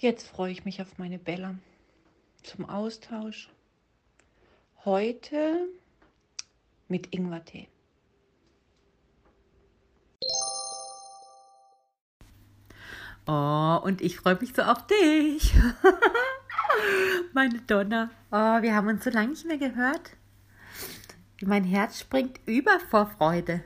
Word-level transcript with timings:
Jetzt 0.00 0.28
freue 0.28 0.52
ich 0.52 0.64
mich 0.64 0.80
auf 0.80 0.96
meine 0.98 1.18
Bella 1.18 1.56
zum 2.44 2.70
Austausch. 2.70 3.50
Heute 4.84 5.68
mit 6.86 7.12
Ingwertee. 7.12 7.66
Oh, 13.26 13.80
und 13.82 14.00
ich 14.00 14.16
freue 14.16 14.38
mich 14.40 14.54
so 14.54 14.62
auf 14.62 14.86
dich. 14.86 15.52
Meine 17.34 17.60
Donna. 17.62 18.10
Oh, 18.30 18.62
wir 18.62 18.76
haben 18.76 18.86
uns 18.86 19.02
so 19.02 19.10
lange 19.10 19.30
nicht 19.30 19.46
mehr 19.46 19.58
gehört. 19.58 20.12
Mein 21.42 21.64
Herz 21.64 21.98
springt 21.98 22.38
über 22.46 22.78
vor 22.78 23.06
Freude 23.06 23.64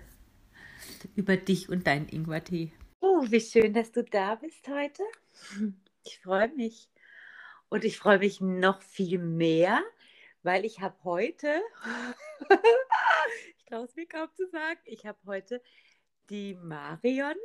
über 1.14 1.37
dich 1.37 1.69
und 1.69 1.87
deinen 1.87 2.09
Ingwertee. 2.09 2.73
Oh, 3.01 3.23
wie 3.29 3.41
schön, 3.41 3.75
dass 3.75 3.93
du 3.93 4.03
da 4.03 4.37
bist 4.37 4.67
heute. 4.69 5.03
Ich 6.04 6.20
freue 6.20 6.48
mich. 6.48 6.88
Und 7.68 7.84
ich 7.84 7.98
freue 7.98 8.18
mich 8.18 8.40
noch 8.40 8.82
viel 8.82 9.18
mehr, 9.18 9.82
weil 10.42 10.64
ich 10.64 10.80
habe 10.80 10.96
heute, 11.04 11.62
ich 13.56 13.64
traue 13.64 13.84
es 13.84 13.96
mir 13.96 14.06
kaum 14.06 14.28
zu 14.34 14.46
sagen, 14.50 14.80
ich 14.84 15.06
habe 15.06 15.18
heute 15.26 15.62
die 16.28 16.54
Marion, 16.54 17.36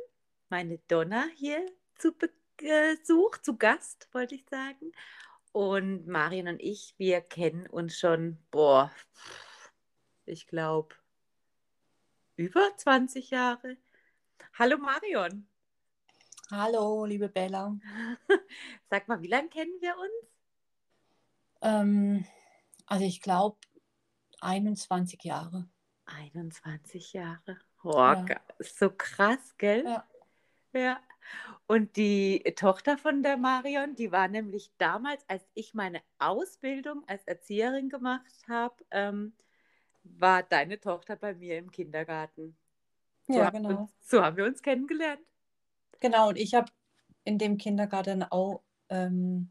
meine 0.50 0.78
Donna 0.88 1.26
hier 1.36 1.64
zu 1.96 2.12
Besuch, 2.12 3.38
zu 3.38 3.56
Gast, 3.56 4.08
wollte 4.12 4.34
ich 4.34 4.44
sagen. 4.50 4.92
Und 5.52 6.06
Marion 6.06 6.48
und 6.48 6.60
ich, 6.60 6.94
wir 6.98 7.20
kennen 7.22 7.66
uns 7.66 7.98
schon, 7.98 8.38
boah, 8.50 8.92
ich 10.26 10.46
glaube, 10.46 10.94
über 12.36 12.76
20 12.76 13.30
Jahre. 13.30 13.78
Hallo 14.58 14.76
Marion. 14.78 15.48
Hallo, 16.50 17.04
liebe 17.04 17.28
Bella. 17.28 17.78
Sag 18.90 19.06
mal, 19.06 19.20
wie 19.20 19.26
lange 19.26 19.50
kennen 19.50 19.74
wir 19.80 19.94
uns? 19.98 20.32
Ähm, 21.60 22.24
also 22.86 23.04
ich 23.04 23.20
glaube 23.20 23.58
21 24.40 25.24
Jahre. 25.24 25.68
21 26.06 27.12
Jahre. 27.12 27.58
Oh, 27.84 27.92
ja. 27.92 28.24
so 28.60 28.88
krass, 28.88 29.56
gell? 29.58 29.84
Ja. 29.84 30.06
Ja. 30.72 31.00
Und 31.66 31.96
die 31.96 32.42
Tochter 32.56 32.96
von 32.96 33.22
der 33.22 33.36
Marion, 33.36 33.94
die 33.94 34.10
war 34.10 34.28
nämlich 34.28 34.72
damals, 34.78 35.28
als 35.28 35.46
ich 35.52 35.74
meine 35.74 36.00
Ausbildung 36.18 37.04
als 37.06 37.24
Erzieherin 37.24 37.90
gemacht 37.90 38.48
habe, 38.48 38.74
ähm, 38.90 39.34
war 40.02 40.42
deine 40.42 40.80
Tochter 40.80 41.16
bei 41.16 41.34
mir 41.34 41.58
im 41.58 41.70
Kindergarten. 41.70 42.56
So 43.26 43.34
ja, 43.34 43.50
genau. 43.50 43.80
Uns, 43.80 43.92
so 44.00 44.22
haben 44.22 44.38
wir 44.38 44.46
uns 44.46 44.62
kennengelernt. 44.62 45.20
Genau, 46.00 46.28
und 46.28 46.36
ich 46.36 46.54
habe 46.54 46.70
in 47.24 47.38
dem 47.38 47.58
Kindergarten 47.58 48.22
auch, 48.22 48.62
ähm, 48.88 49.50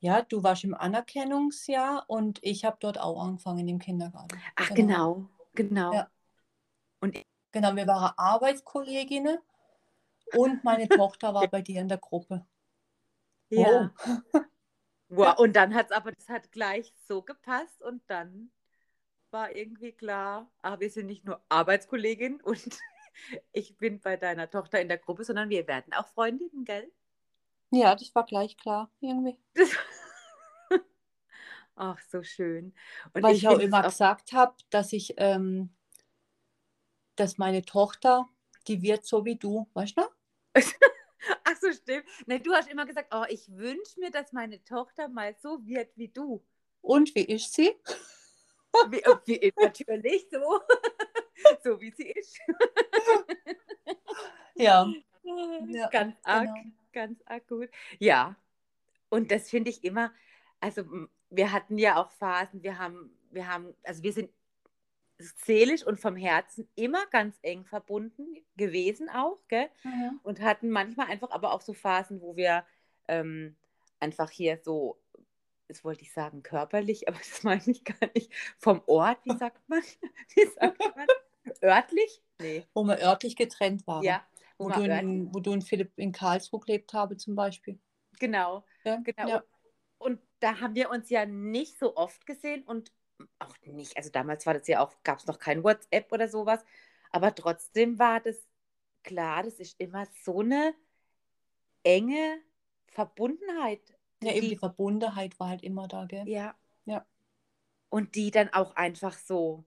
ja, 0.00 0.22
du 0.22 0.42
warst 0.42 0.64
im 0.64 0.74
Anerkennungsjahr 0.74 2.04
und 2.08 2.40
ich 2.42 2.64
habe 2.64 2.76
dort 2.80 2.98
auch 2.98 3.22
angefangen 3.22 3.60
in 3.60 3.66
dem 3.68 3.78
Kindergarten. 3.78 4.36
Ach, 4.56 4.70
genau, 4.74 5.28
genau. 5.54 5.90
genau. 5.90 5.92
Ja. 5.94 6.10
Und 7.00 7.16
genau, 7.52 7.76
wir 7.76 7.86
waren 7.86 8.12
Arbeitskolleginnen 8.16 9.38
und 10.34 10.64
meine 10.64 10.88
Tochter 10.88 11.34
war 11.34 11.46
bei 11.48 11.62
dir 11.62 11.80
in 11.80 11.88
der 11.88 11.98
Gruppe. 11.98 12.46
Ja. 13.50 13.92
Oh. 14.06 14.40
wow. 15.08 15.38
Und 15.38 15.54
dann 15.54 15.74
hat 15.74 15.86
es 15.86 15.92
aber, 15.92 16.12
das 16.12 16.28
hat 16.28 16.50
gleich 16.52 16.92
so 17.06 17.22
gepasst 17.22 17.80
und 17.82 18.02
dann 18.08 18.50
war 19.30 19.54
irgendwie 19.54 19.92
klar, 19.92 20.50
ah, 20.62 20.78
wir 20.80 20.90
sind 20.90 21.06
nicht 21.06 21.24
nur 21.24 21.42
Arbeitskollegin 21.48 22.40
und 22.42 22.78
ich 23.52 23.76
bin 23.76 24.00
bei 24.00 24.16
deiner 24.16 24.50
Tochter 24.50 24.80
in 24.80 24.88
der 24.88 24.98
Gruppe, 24.98 25.24
sondern 25.24 25.48
wir 25.48 25.66
werden 25.66 25.92
auch 25.92 26.08
Freundinnen, 26.08 26.64
gell? 26.64 26.90
Ja, 27.70 27.94
das 27.94 28.14
war 28.14 28.24
gleich 28.24 28.56
klar, 28.56 28.90
irgendwie. 29.00 29.38
Ach, 31.74 31.98
so 32.10 32.22
schön. 32.22 32.74
Und 33.14 33.22
Weil 33.22 33.34
ich, 33.34 33.42
ich 33.42 33.48
auch 33.48 33.58
immer 33.58 33.80
auch 33.80 33.84
gesagt 33.84 34.32
habe, 34.32 34.54
dass 34.70 34.92
ich, 34.92 35.14
ähm, 35.16 35.70
dass 37.16 37.38
meine 37.38 37.62
Tochter, 37.62 38.28
die 38.68 38.82
wird 38.82 39.06
so 39.06 39.24
wie 39.24 39.36
du, 39.36 39.68
weißt 39.72 39.96
du? 39.96 40.02
Ach 41.44 41.56
so, 41.60 41.72
stimmt. 41.72 42.04
Nee, 42.26 42.40
du 42.40 42.52
hast 42.52 42.68
immer 42.68 42.84
gesagt, 42.84 43.14
oh, 43.14 43.24
ich 43.28 43.48
wünsche 43.56 44.00
mir, 44.00 44.10
dass 44.10 44.32
meine 44.32 44.62
Tochter 44.64 45.08
mal 45.08 45.34
so 45.40 45.64
wird 45.64 45.96
wie 45.96 46.08
du. 46.08 46.44
Und 46.82 47.14
wie 47.14 47.24
ist 47.24 47.54
sie? 47.54 47.74
Wie, 48.88 49.02
wie, 49.26 49.52
natürlich 49.56 50.28
so. 50.30 50.60
so 51.64 51.80
wie 51.80 51.90
sie 51.90 52.08
ist. 52.08 52.38
ja. 54.54 54.86
ja. 55.68 55.88
Ganz 55.88 56.16
arg, 56.22 56.46
genau. 56.54 56.74
ganz 56.92 57.22
arg 57.26 57.46
gut. 57.48 57.70
Ja. 57.98 58.36
Und 59.08 59.30
das 59.30 59.50
finde 59.50 59.70
ich 59.70 59.84
immer, 59.84 60.12
also 60.60 60.84
wir 61.30 61.52
hatten 61.52 61.78
ja 61.78 61.96
auch 61.96 62.10
Phasen, 62.10 62.62
wir 62.62 62.78
haben, 62.78 63.16
wir 63.30 63.46
haben, 63.46 63.74
also 63.82 64.02
wir 64.02 64.12
sind 64.12 64.30
seelisch 65.18 65.86
und 65.86 66.00
vom 66.00 66.16
Herzen 66.16 66.68
immer 66.74 67.06
ganz 67.06 67.38
eng 67.42 67.64
verbunden 67.64 68.36
gewesen 68.56 69.08
auch, 69.08 69.38
gell? 69.48 69.68
Mhm. 69.84 70.20
Und 70.22 70.40
hatten 70.40 70.70
manchmal 70.70 71.06
einfach 71.06 71.30
aber 71.30 71.52
auch 71.52 71.60
so 71.60 71.74
Phasen, 71.74 72.20
wo 72.20 72.34
wir 72.36 72.64
ähm, 73.06 73.56
einfach 74.00 74.30
hier 74.30 74.58
so 74.58 75.02
das 75.72 75.84
wollte 75.84 76.02
ich 76.02 76.12
sagen 76.12 76.42
körperlich, 76.42 77.08
aber 77.08 77.18
das 77.18 77.42
meine 77.42 77.62
ich 77.66 77.84
gar 77.84 78.10
nicht. 78.14 78.32
Vom 78.58 78.82
Ort, 78.86 79.18
wie 79.24 79.36
sagt 79.36 79.68
man? 79.68 79.82
Wie 80.34 80.46
sagt 80.46 80.78
man? 80.96 81.06
Örtlich? 81.62 82.22
Nee. 82.40 82.66
Wo 82.74 82.84
wir 82.84 82.98
örtlich 83.00 83.36
getrennt 83.36 83.86
waren. 83.86 84.02
Ja. 84.02 84.26
Wo, 84.58 84.66
wo 84.66 84.70
du, 84.70 84.84
in, 84.84 85.34
wo 85.34 85.40
du 85.40 85.52
und 85.52 85.62
Philipp 85.62 85.92
in 85.96 86.12
Karlsruhe 86.12 86.60
gelebt 86.60 86.92
habe 86.92 87.16
zum 87.16 87.34
Beispiel. 87.34 87.80
Genau. 88.18 88.64
Ja? 88.84 88.96
genau. 88.96 89.28
Ja. 89.28 89.42
Und 89.98 90.20
da 90.40 90.60
haben 90.60 90.74
wir 90.74 90.90
uns 90.90 91.10
ja 91.10 91.26
nicht 91.26 91.78
so 91.78 91.96
oft 91.96 92.26
gesehen 92.26 92.64
und 92.64 92.92
auch 93.38 93.54
nicht, 93.64 93.96
also 93.96 94.10
damals 94.10 94.46
war 94.46 94.54
das 94.54 94.66
ja 94.66 94.80
auch, 94.80 94.92
gab 95.04 95.18
es 95.18 95.26
noch 95.26 95.38
kein 95.38 95.62
WhatsApp 95.62 96.10
oder 96.10 96.28
sowas, 96.28 96.64
aber 97.10 97.32
trotzdem 97.34 97.98
war 97.98 98.20
das 98.20 98.36
klar, 99.04 99.44
das 99.44 99.60
ist 99.60 99.78
immer 99.78 100.06
so 100.24 100.40
eine 100.40 100.74
enge 101.84 102.40
Verbundenheit 102.86 103.80
ja, 104.22 104.32
eben 104.32 104.42
die, 104.42 104.48
die 104.50 104.58
Verbundenheit 104.58 105.38
war 105.40 105.48
halt 105.48 105.62
immer 105.62 105.88
da, 105.88 106.04
gell? 106.04 106.28
Ja. 106.28 106.54
Ja. 106.84 107.04
Und 107.88 108.14
die 108.14 108.30
dann 108.30 108.52
auch 108.52 108.76
einfach 108.76 109.18
so, 109.18 109.64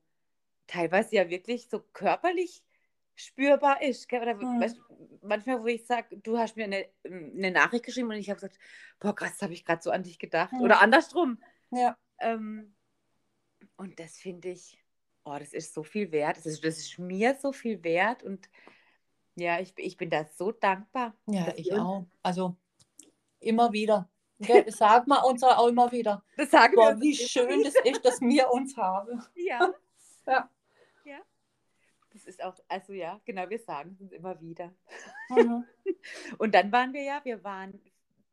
teilweise 0.67 1.15
ja 1.15 1.29
wirklich 1.29 1.69
so 1.69 1.79
körperlich 1.93 2.63
spürbar 3.15 3.81
ist. 3.81 4.07
Gell? 4.07 4.21
Oder 4.21 4.35
mhm. 4.35 4.61
weißt, 4.61 4.79
manchmal, 5.21 5.61
wo 5.61 5.67
ich 5.67 5.85
sage, 5.85 6.17
du 6.17 6.37
hast 6.37 6.55
mir 6.55 6.65
eine, 6.65 6.85
eine 7.03 7.51
Nachricht 7.51 7.85
geschrieben 7.85 8.09
und 8.09 8.15
ich 8.15 8.29
habe 8.29 8.39
gesagt, 8.39 8.59
boah, 8.99 9.15
krass, 9.15 9.41
habe 9.41 9.53
ich 9.53 9.65
gerade 9.65 9.81
so 9.81 9.91
an 9.91 10.03
dich 10.03 10.19
gedacht. 10.19 10.53
Mhm. 10.53 10.61
Oder 10.61 10.81
andersrum. 10.81 11.39
Ja. 11.71 11.97
Ähm, 12.19 12.75
und 13.77 13.99
das 13.99 14.17
finde 14.17 14.49
ich, 14.49 14.77
oh, 15.23 15.35
das 15.37 15.53
ist 15.53 15.73
so 15.73 15.83
viel 15.83 16.11
wert. 16.11 16.37
Das 16.37 16.45
ist, 16.45 16.63
das 16.63 16.77
ist 16.77 16.99
mir 16.99 17.35
so 17.35 17.51
viel 17.51 17.83
wert. 17.83 18.23
Und 18.23 18.49
ja, 19.35 19.59
ich, 19.59 19.73
ich 19.77 19.97
bin 19.97 20.09
da 20.09 20.25
so 20.25 20.51
dankbar. 20.51 21.15
Ja, 21.27 21.53
ich 21.55 21.73
auch. 21.73 22.05
Also 22.23 22.55
immer 23.39 23.71
wieder. 23.73 24.09
Das 24.37 24.77
sagen 24.77 25.07
wir 25.07 25.25
uns 25.25 25.43
auch 25.43 25.67
immer 25.67 25.91
wieder. 25.91 26.23
Das 26.37 26.51
sagen 26.51 26.75
Boah, 26.75 26.95
wir 26.95 27.01
wie 27.01 27.15
schön 27.15 27.63
das 27.63 27.73
ist, 27.83 28.03
dass 28.03 28.19
wir 28.19 28.51
uns 28.51 28.75
haben. 28.77 29.21
Ja. 29.35 29.73
Ja. 30.27 30.49
Das 32.15 32.23
ist 32.23 32.41
auch, 32.41 32.55
also 32.69 32.93
ja, 32.93 33.19
genau, 33.25 33.49
wir 33.49 33.59
sagen 33.59 33.91
es 33.93 33.99
uns 33.99 34.13
immer 34.13 34.39
wieder. 34.39 34.73
Mhm. 35.29 35.65
Und 36.37 36.55
dann 36.55 36.71
waren 36.71 36.93
wir 36.93 37.03
ja, 37.03 37.19
wir 37.25 37.43
waren, 37.43 37.77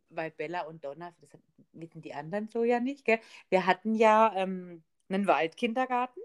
weil 0.09 0.31
Bella 0.31 0.63
und 0.63 0.85
Donna, 0.85 1.13
das 1.21 1.31
wissen 1.73 2.01
die 2.01 2.15
anderen 2.15 2.47
so 2.47 2.63
ja 2.63 2.79
nicht, 2.79 3.05
gell? 3.05 3.19
wir 3.49 3.67
hatten 3.67 3.97
ja 3.97 4.33
ähm, 4.37 4.85
einen 5.09 5.27
Waldkindergarten 5.27 6.23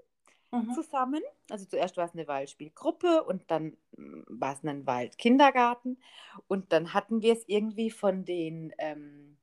mhm. 0.52 0.72
zusammen. 0.74 1.24
Also 1.50 1.66
zuerst 1.66 1.98
war 1.98 2.06
es 2.06 2.14
eine 2.14 2.28
Waldspielgruppe 2.28 3.24
und 3.24 3.50
dann 3.50 3.76
mm, 3.98 4.22
war 4.28 4.54
es 4.54 4.64
ein 4.64 4.86
Waldkindergarten. 4.86 6.00
Und 6.48 6.72
dann 6.72 6.94
hatten 6.94 7.24
wir 7.24 7.34
es 7.34 7.44
irgendwie 7.48 7.90
von 7.90 8.24
den 8.24 8.72
ähm, 8.78 9.38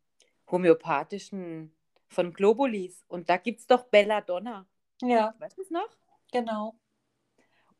homöopathischen 0.48 1.72
von 2.06 2.32
Globulis. 2.32 3.04
Und 3.08 3.28
da 3.28 3.38
gibt 3.38 3.58
es 3.58 3.66
doch 3.66 3.82
Belladonna. 3.84 4.66
Ja. 5.02 5.34
Weißt 5.40 5.58
du 5.58 5.62
es 5.62 5.70
noch? 5.70 5.88
Genau. 6.30 6.76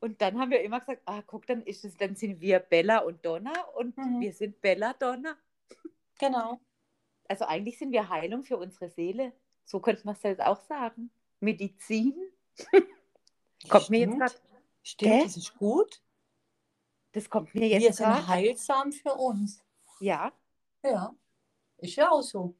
Und 0.04 0.20
dann 0.20 0.38
haben 0.38 0.50
wir 0.50 0.60
immer 0.60 0.80
gesagt, 0.80 1.00
ah, 1.06 1.22
guck, 1.22 1.46
dann 1.46 1.62
ist 1.62 1.82
es, 1.82 1.96
dann 1.96 2.14
sind 2.14 2.38
wir 2.38 2.58
Bella 2.58 2.98
und 2.98 3.24
Donna 3.24 3.58
und 3.74 3.96
mhm. 3.96 4.20
wir 4.20 4.34
sind 4.34 4.60
Belladonna. 4.60 5.34
Genau. 6.18 6.60
Also 7.26 7.46
eigentlich 7.46 7.78
sind 7.78 7.90
wir 7.90 8.10
Heilung 8.10 8.42
für 8.42 8.58
unsere 8.58 8.90
Seele. 8.90 9.32
So 9.64 9.80
könnte 9.80 10.04
man 10.04 10.14
es 10.14 10.22
jetzt 10.22 10.42
auch 10.42 10.60
sagen. 10.60 11.10
Medizin. 11.40 12.14
kommt 13.70 13.84
Stimmt. 13.84 13.88
mir 13.88 13.98
jetzt 14.00 14.18
gerade. 14.18 14.34
Stimmt, 14.82 15.10
Gell? 15.10 15.22
das 15.22 15.36
ist 15.38 15.56
gut. 15.56 16.02
Das 17.12 17.30
kommt 17.30 17.54
mir 17.54 17.66
jetzt 17.66 17.82
Wir 17.84 17.92
sind 17.94 18.04
grad. 18.04 18.28
heilsam 18.28 18.92
für 18.92 19.14
uns. 19.14 19.64
Ja. 20.00 20.34
Ja. 20.82 21.14
Ist 21.78 21.96
ja 21.96 22.10
auch 22.10 22.20
so. 22.20 22.54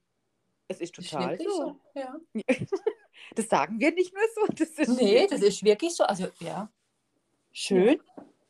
Es 0.67 0.81
ist 0.81 0.95
total 0.95 1.35
ist 1.35 1.45
so. 1.45 1.51
so. 1.53 1.81
Ja. 1.95 2.17
Das 3.37 3.49
sagen 3.49 3.79
wir 3.79 3.93
nicht 3.93 4.15
nur 4.15 4.23
so. 4.35 4.53
Das 4.55 4.71
ist 4.71 4.89
nee, 4.89 5.27
das 5.27 5.43
ist 5.43 5.63
wirklich 5.63 5.95
so. 5.95 6.05
Also 6.05 6.29
ja, 6.41 6.73
schön, 7.55 8.03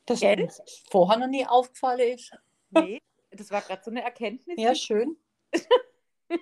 dass 0.06 0.21
Gell? 0.21 0.49
vorher 0.91 1.19
noch 1.19 1.29
nie 1.29 1.47
aufgefallen 1.47 2.15
ist. 2.15 2.33
Nee, 2.71 3.01
das 3.31 3.51
war 3.51 3.62
gerade 3.62 3.83
so 3.85 3.91
eine 3.91 4.03
Erkenntnis. 4.03 4.56
Ja, 4.59 4.75
schön. 4.75 5.17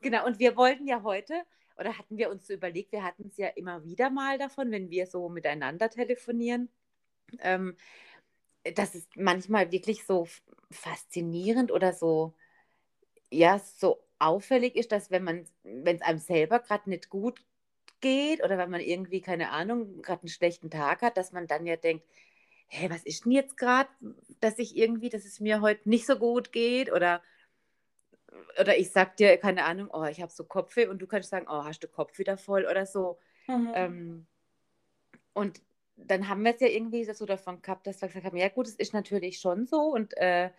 genau, 0.00 0.26
und 0.26 0.38
wir 0.38 0.56
wollten 0.56 0.86
ja 0.86 1.02
heute, 1.02 1.42
oder 1.76 1.98
hatten 1.98 2.16
wir 2.16 2.30
uns 2.30 2.46
so 2.46 2.54
überlegt, 2.54 2.92
wir 2.92 3.02
hatten 3.02 3.26
es 3.28 3.36
ja 3.36 3.48
immer 3.48 3.84
wieder 3.84 4.10
mal 4.10 4.38
davon, 4.38 4.70
wenn 4.70 4.90
wir 4.90 5.06
so 5.06 5.28
miteinander 5.28 5.90
telefonieren, 5.90 6.68
ähm, 7.40 7.76
dass 8.74 8.94
es 8.94 9.08
manchmal 9.16 9.72
wirklich 9.72 10.04
so 10.04 10.28
faszinierend 10.70 11.72
oder 11.72 11.92
so, 11.92 12.34
ja, 13.30 13.58
so 13.58 14.02
auffällig 14.18 14.76
ist, 14.76 14.92
dass 14.92 15.10
wenn 15.10 15.24
man, 15.24 15.46
wenn 15.62 15.96
es 15.96 16.02
einem 16.02 16.18
selber 16.18 16.58
gerade 16.58 16.90
nicht 16.90 17.08
gut 17.08 17.44
geht 18.00 18.42
oder 18.42 18.58
wenn 18.58 18.70
man 18.70 18.80
irgendwie, 18.80 19.20
keine 19.20 19.50
Ahnung, 19.50 20.02
gerade 20.02 20.22
einen 20.22 20.28
schlechten 20.28 20.70
Tag 20.70 21.02
hat, 21.02 21.16
dass 21.16 21.32
man 21.32 21.46
dann 21.46 21.66
ja 21.66 21.76
denkt, 21.76 22.04
hä, 22.68 22.88
was 22.90 23.04
ist 23.04 23.24
denn 23.24 23.32
jetzt 23.32 23.56
gerade, 23.56 23.88
dass 24.40 24.58
ich 24.58 24.76
irgendwie, 24.76 25.08
dass 25.08 25.24
es 25.24 25.40
mir 25.40 25.60
heute 25.60 25.88
nicht 25.88 26.06
so 26.06 26.18
gut 26.18 26.52
geht 26.52 26.92
oder 26.92 27.22
oder 28.60 28.76
ich 28.76 28.90
sag 28.90 29.16
dir, 29.16 29.36
keine 29.36 29.64
Ahnung, 29.64 29.88
oh, 29.92 30.04
ich 30.04 30.20
habe 30.20 30.32
so 30.32 30.44
Kopfweh 30.44 30.86
und 30.86 31.00
du 31.00 31.06
kannst 31.06 31.30
sagen, 31.30 31.46
oh, 31.48 31.64
hast 31.64 31.80
du 31.80 31.88
Kopf 31.88 32.18
wieder 32.18 32.36
voll 32.36 32.66
oder 32.70 32.86
so. 32.86 33.18
Mhm. 33.46 33.72
Ähm, 33.74 34.26
und 35.32 35.60
dann 35.96 36.28
haben 36.28 36.44
wir 36.44 36.54
es 36.54 36.60
ja 36.60 36.68
irgendwie 36.68 37.04
so 37.04 37.26
davon 37.26 37.62
gehabt, 37.62 37.86
dass 37.86 38.00
wir 38.00 38.08
gesagt 38.08 38.24
haben, 38.24 38.36
ja 38.36 38.48
gut, 38.48 38.66
es 38.66 38.74
ist 38.74 38.92
natürlich 38.92 39.40
schon 39.40 39.66
so 39.66 39.80
und 39.80 40.16
äh, 40.16 40.50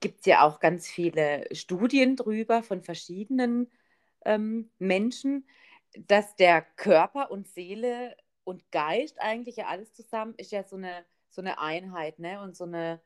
gibt 0.00 0.20
es 0.20 0.26
ja 0.26 0.42
auch 0.42 0.60
ganz 0.60 0.88
viele 0.88 1.44
Studien 1.52 2.16
drüber 2.16 2.62
von 2.62 2.82
verschiedenen 2.82 3.70
ähm, 4.24 4.70
Menschen, 4.78 5.46
dass 5.98 6.36
der 6.36 6.62
Körper 6.62 7.30
und 7.30 7.48
Seele 7.48 8.16
und 8.44 8.70
Geist 8.72 9.20
eigentlich 9.20 9.56
ja 9.56 9.66
alles 9.66 9.92
zusammen 9.92 10.34
ist 10.36 10.52
ja 10.52 10.64
so 10.64 10.76
eine, 10.76 11.04
so 11.30 11.40
eine 11.40 11.58
Einheit, 11.58 12.18
ne? 12.18 12.40
Und 12.40 12.56
so, 12.56 12.64
eine, 12.64 13.00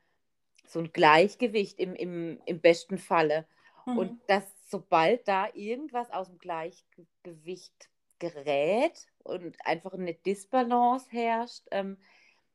so 0.67 0.81
ein 0.81 0.93
Gleichgewicht 0.93 1.79
im, 1.79 1.95
im, 1.95 2.41
im 2.47 2.61
besten 2.61 2.99
Falle. 2.99 3.47
Mhm. 3.85 3.99
Und 3.99 4.21
dass 4.29 4.45
sobald 4.69 5.27
da 5.29 5.49
irgendwas 5.55 6.11
aus 6.11 6.29
dem 6.29 6.39
Gleichgewicht 6.39 7.91
gerät 8.19 9.07
und 9.23 9.57
einfach 9.65 9.93
eine 9.93 10.15
Disbalance 10.15 11.09
herrscht, 11.11 11.65
ähm, 11.71 11.99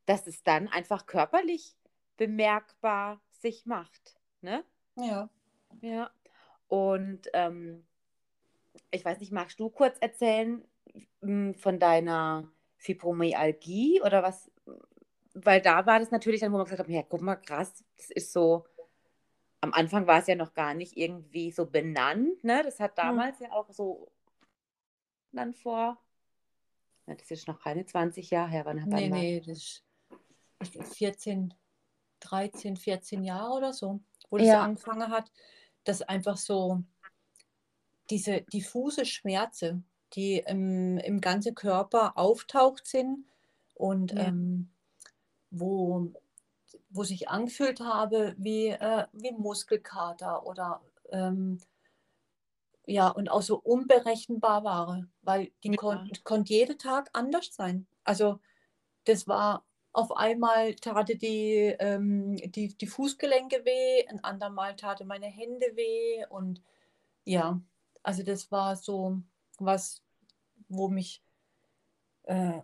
dass 0.05 0.27
es 0.27 0.43
dann 0.43 0.67
einfach 0.67 1.05
körperlich 1.05 1.75
bemerkbar 2.17 3.21
sich 3.29 3.65
macht. 3.65 4.15
Ne? 4.41 4.63
Ja. 4.95 5.29
Ja. 5.81 6.11
Und 6.67 7.29
ähm, 7.33 7.85
ich 8.91 9.03
weiß 9.03 9.19
nicht, 9.19 9.31
magst 9.31 9.59
du 9.59 9.69
kurz 9.69 9.97
erzählen 9.99 10.63
hm, 11.21 11.55
von 11.55 11.79
deiner 11.79 12.51
Fibromyalgie 12.77 14.01
oder 14.01 14.23
was? 14.23 14.51
Weil 15.33 15.61
da 15.61 15.85
war 15.85 15.99
das 15.99 16.11
natürlich 16.11 16.41
dann, 16.41 16.51
wo 16.51 16.57
man 16.57 16.65
gesagt 16.65 16.81
hat, 16.81 16.89
ja, 16.89 17.03
guck 17.03 17.21
mal, 17.21 17.35
krass, 17.35 17.83
das 17.97 18.09
ist 18.09 18.33
so, 18.33 18.65
am 19.61 19.73
Anfang 19.73 20.07
war 20.07 20.19
es 20.19 20.27
ja 20.27 20.35
noch 20.35 20.53
gar 20.53 20.73
nicht 20.73 20.97
irgendwie 20.97 21.51
so 21.51 21.65
benannt, 21.65 22.43
ne? 22.43 22.61
Das 22.63 22.79
hat 22.79 22.97
damals 22.97 23.39
hm. 23.39 23.47
ja 23.47 23.51
auch 23.53 23.69
so 23.71 24.11
dann 25.31 25.53
vor, 25.53 25.97
ja, 27.07 27.15
das 27.15 27.31
ist 27.31 27.47
noch 27.47 27.61
keine 27.61 27.85
20 27.85 28.29
Jahre 28.29 28.49
her, 28.49 28.65
wann 28.65 28.81
hat 28.81 28.89
Nee, 28.89 29.09
nee, 29.09 29.39
das 29.39 29.83
ist 30.59 30.95
14, 30.97 31.53
13, 32.19 32.75
14 32.75 33.23
Jahre 33.23 33.53
oder 33.53 33.73
so, 33.73 34.01
wo 34.29 34.37
das 34.37 34.47
ja. 34.47 34.63
angefangen 34.63 35.09
hat, 35.09 35.31
dass 35.83 36.01
einfach 36.01 36.37
so 36.37 36.83
diese 38.11 38.41
diffuse 38.41 39.05
Schmerze, 39.05 39.81
die 40.13 40.43
im, 40.45 40.97
im 40.97 41.21
ganzen 41.21 41.55
Körper 41.55 42.17
auftaucht 42.17 42.85
sind 42.85 43.25
und 43.73 44.11
ja. 44.11 44.27
ähm, 44.27 44.69
wo, 45.49 46.11
wo 46.89 47.03
sich 47.03 47.29
angefühlt 47.29 47.79
habe 47.79 48.35
wie, 48.37 48.67
äh, 48.67 49.05
wie 49.13 49.31
Muskelkater 49.31 50.45
oder 50.45 50.81
ähm, 51.11 51.59
ja, 52.85 53.07
und 53.07 53.29
auch 53.29 53.41
so 53.41 53.57
unberechenbar 53.57 54.63
waren, 54.63 55.11
weil 55.21 55.51
die 55.63 55.69
ja. 55.69 55.75
konnten 55.75 56.23
konnt 56.23 56.49
jeden 56.49 56.77
Tag 56.77 57.09
anders 57.13 57.53
sein. 57.53 57.87
Also 58.03 58.39
das 59.05 59.27
war 59.27 59.63
auf 59.93 60.15
einmal 60.15 60.75
tate 60.75 61.15
die, 61.15 61.75
ähm, 61.79 62.37
die, 62.37 62.75
die 62.77 62.87
Fußgelenke 62.87 63.63
weh, 63.65 64.07
ein 64.07 64.23
andermal 64.23 64.75
tate 64.75 65.05
meine 65.05 65.27
Hände 65.27 65.67
weh 65.75 66.25
und 66.29 66.61
ja, 67.23 67.61
also 68.03 68.23
das 68.23 68.51
war 68.51 68.75
so 68.75 69.17
was, 69.59 70.03
wo 70.69 70.87
mich, 70.87 71.23
äh, 72.23 72.59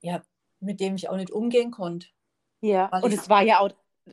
ja, 0.00 0.22
mit 0.60 0.80
dem 0.80 0.96
ich 0.96 1.08
auch 1.08 1.16
nicht 1.16 1.30
umgehen 1.30 1.70
konnte. 1.70 2.08
Ja, 2.60 2.86
und 3.00 3.12
es 3.12 3.28
war 3.28 3.42
ja 3.42 3.60
auch, 3.60 3.70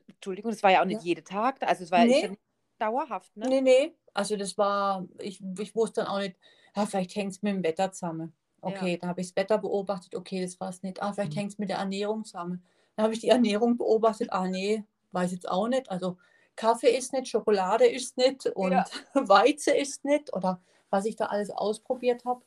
Entschuldigung, 0.08 0.52
es 0.52 0.64
war 0.64 0.72
ja 0.72 0.82
auch 0.82 0.86
nicht 0.86 1.02
ja. 1.02 1.08
jeden 1.08 1.26
Tag, 1.26 1.62
also 1.62 1.84
es 1.84 1.92
war 1.92 2.06
nee. 2.06 2.22
ja 2.22 2.28
nicht 2.30 2.42
dauerhaft, 2.80 3.36
ne? 3.38 3.48
Nee, 3.48 3.62
nee, 3.62 3.96
also 4.14 4.36
das 4.36 4.58
war, 4.58 5.08
ich, 5.20 5.42
ich 5.60 5.76
wusste 5.76 6.02
dann 6.02 6.10
auch 6.10 6.20
nicht, 6.20 6.36
ja, 6.76 6.86
vielleicht 6.86 7.16
hängt 7.16 7.32
es 7.32 7.42
mit 7.42 7.54
dem 7.54 7.64
Wetter 7.64 7.92
zusammen. 7.92 8.34
Okay, 8.62 8.92
ja. 8.92 8.98
da 8.98 9.08
habe 9.08 9.22
ich 9.22 9.28
das 9.28 9.36
Wetter 9.36 9.58
beobachtet, 9.58 10.16
okay, 10.16 10.42
das 10.42 10.60
war 10.60 10.70
es 10.70 10.84
nicht. 10.84 11.02
Ah, 11.02 11.14
vielleicht 11.14 11.32
mhm. 11.32 11.38
hängt 11.38 11.52
es 11.52 11.58
mit 11.58 11.70
der 11.70 11.78
Ernährung 11.78 12.24
zusammen. 12.24 12.64
Dann 12.96 13.04
habe 13.04 13.14
ich 13.14 13.20
die 13.20 13.30
Ernährung 13.30 13.78
beobachtet, 13.78 14.32
ah 14.32 14.48
nee, 14.48 14.84
weiß 15.12 15.32
jetzt 15.32 15.50
auch 15.50 15.68
nicht. 15.68 15.90
Also 15.90 16.18
Kaffee 16.56 16.96
ist 16.96 17.14
nicht, 17.14 17.28
Schokolade 17.28 17.86
ist 17.86 18.18
nicht 18.18 18.46
und 18.48 18.74
ja. 18.74 18.86
Weizen 19.14 19.76
ist 19.76 20.06
nicht 20.06 20.34
oder 20.34 20.62
was 20.90 21.06
ich 21.06 21.16
da 21.16 21.28
alles 21.28 21.50
ausprobiert 21.50 22.26
habe. 22.26 22.42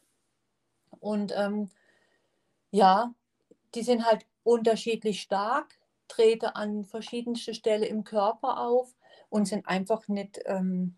Und 1.00 1.32
ähm, 1.36 1.70
ja, 2.70 3.12
die 3.74 3.82
sind 3.82 4.04
halt 4.04 4.26
unterschiedlich 4.42 5.22
stark, 5.22 5.78
treten 6.08 6.46
an 6.46 6.84
verschiedenste 6.84 7.54
Stellen 7.54 7.82
im 7.82 8.04
Körper 8.04 8.60
auf 8.60 8.94
und 9.30 9.46
sind 9.46 9.66
einfach 9.66 10.06
nicht, 10.08 10.40
ähm, 10.46 10.96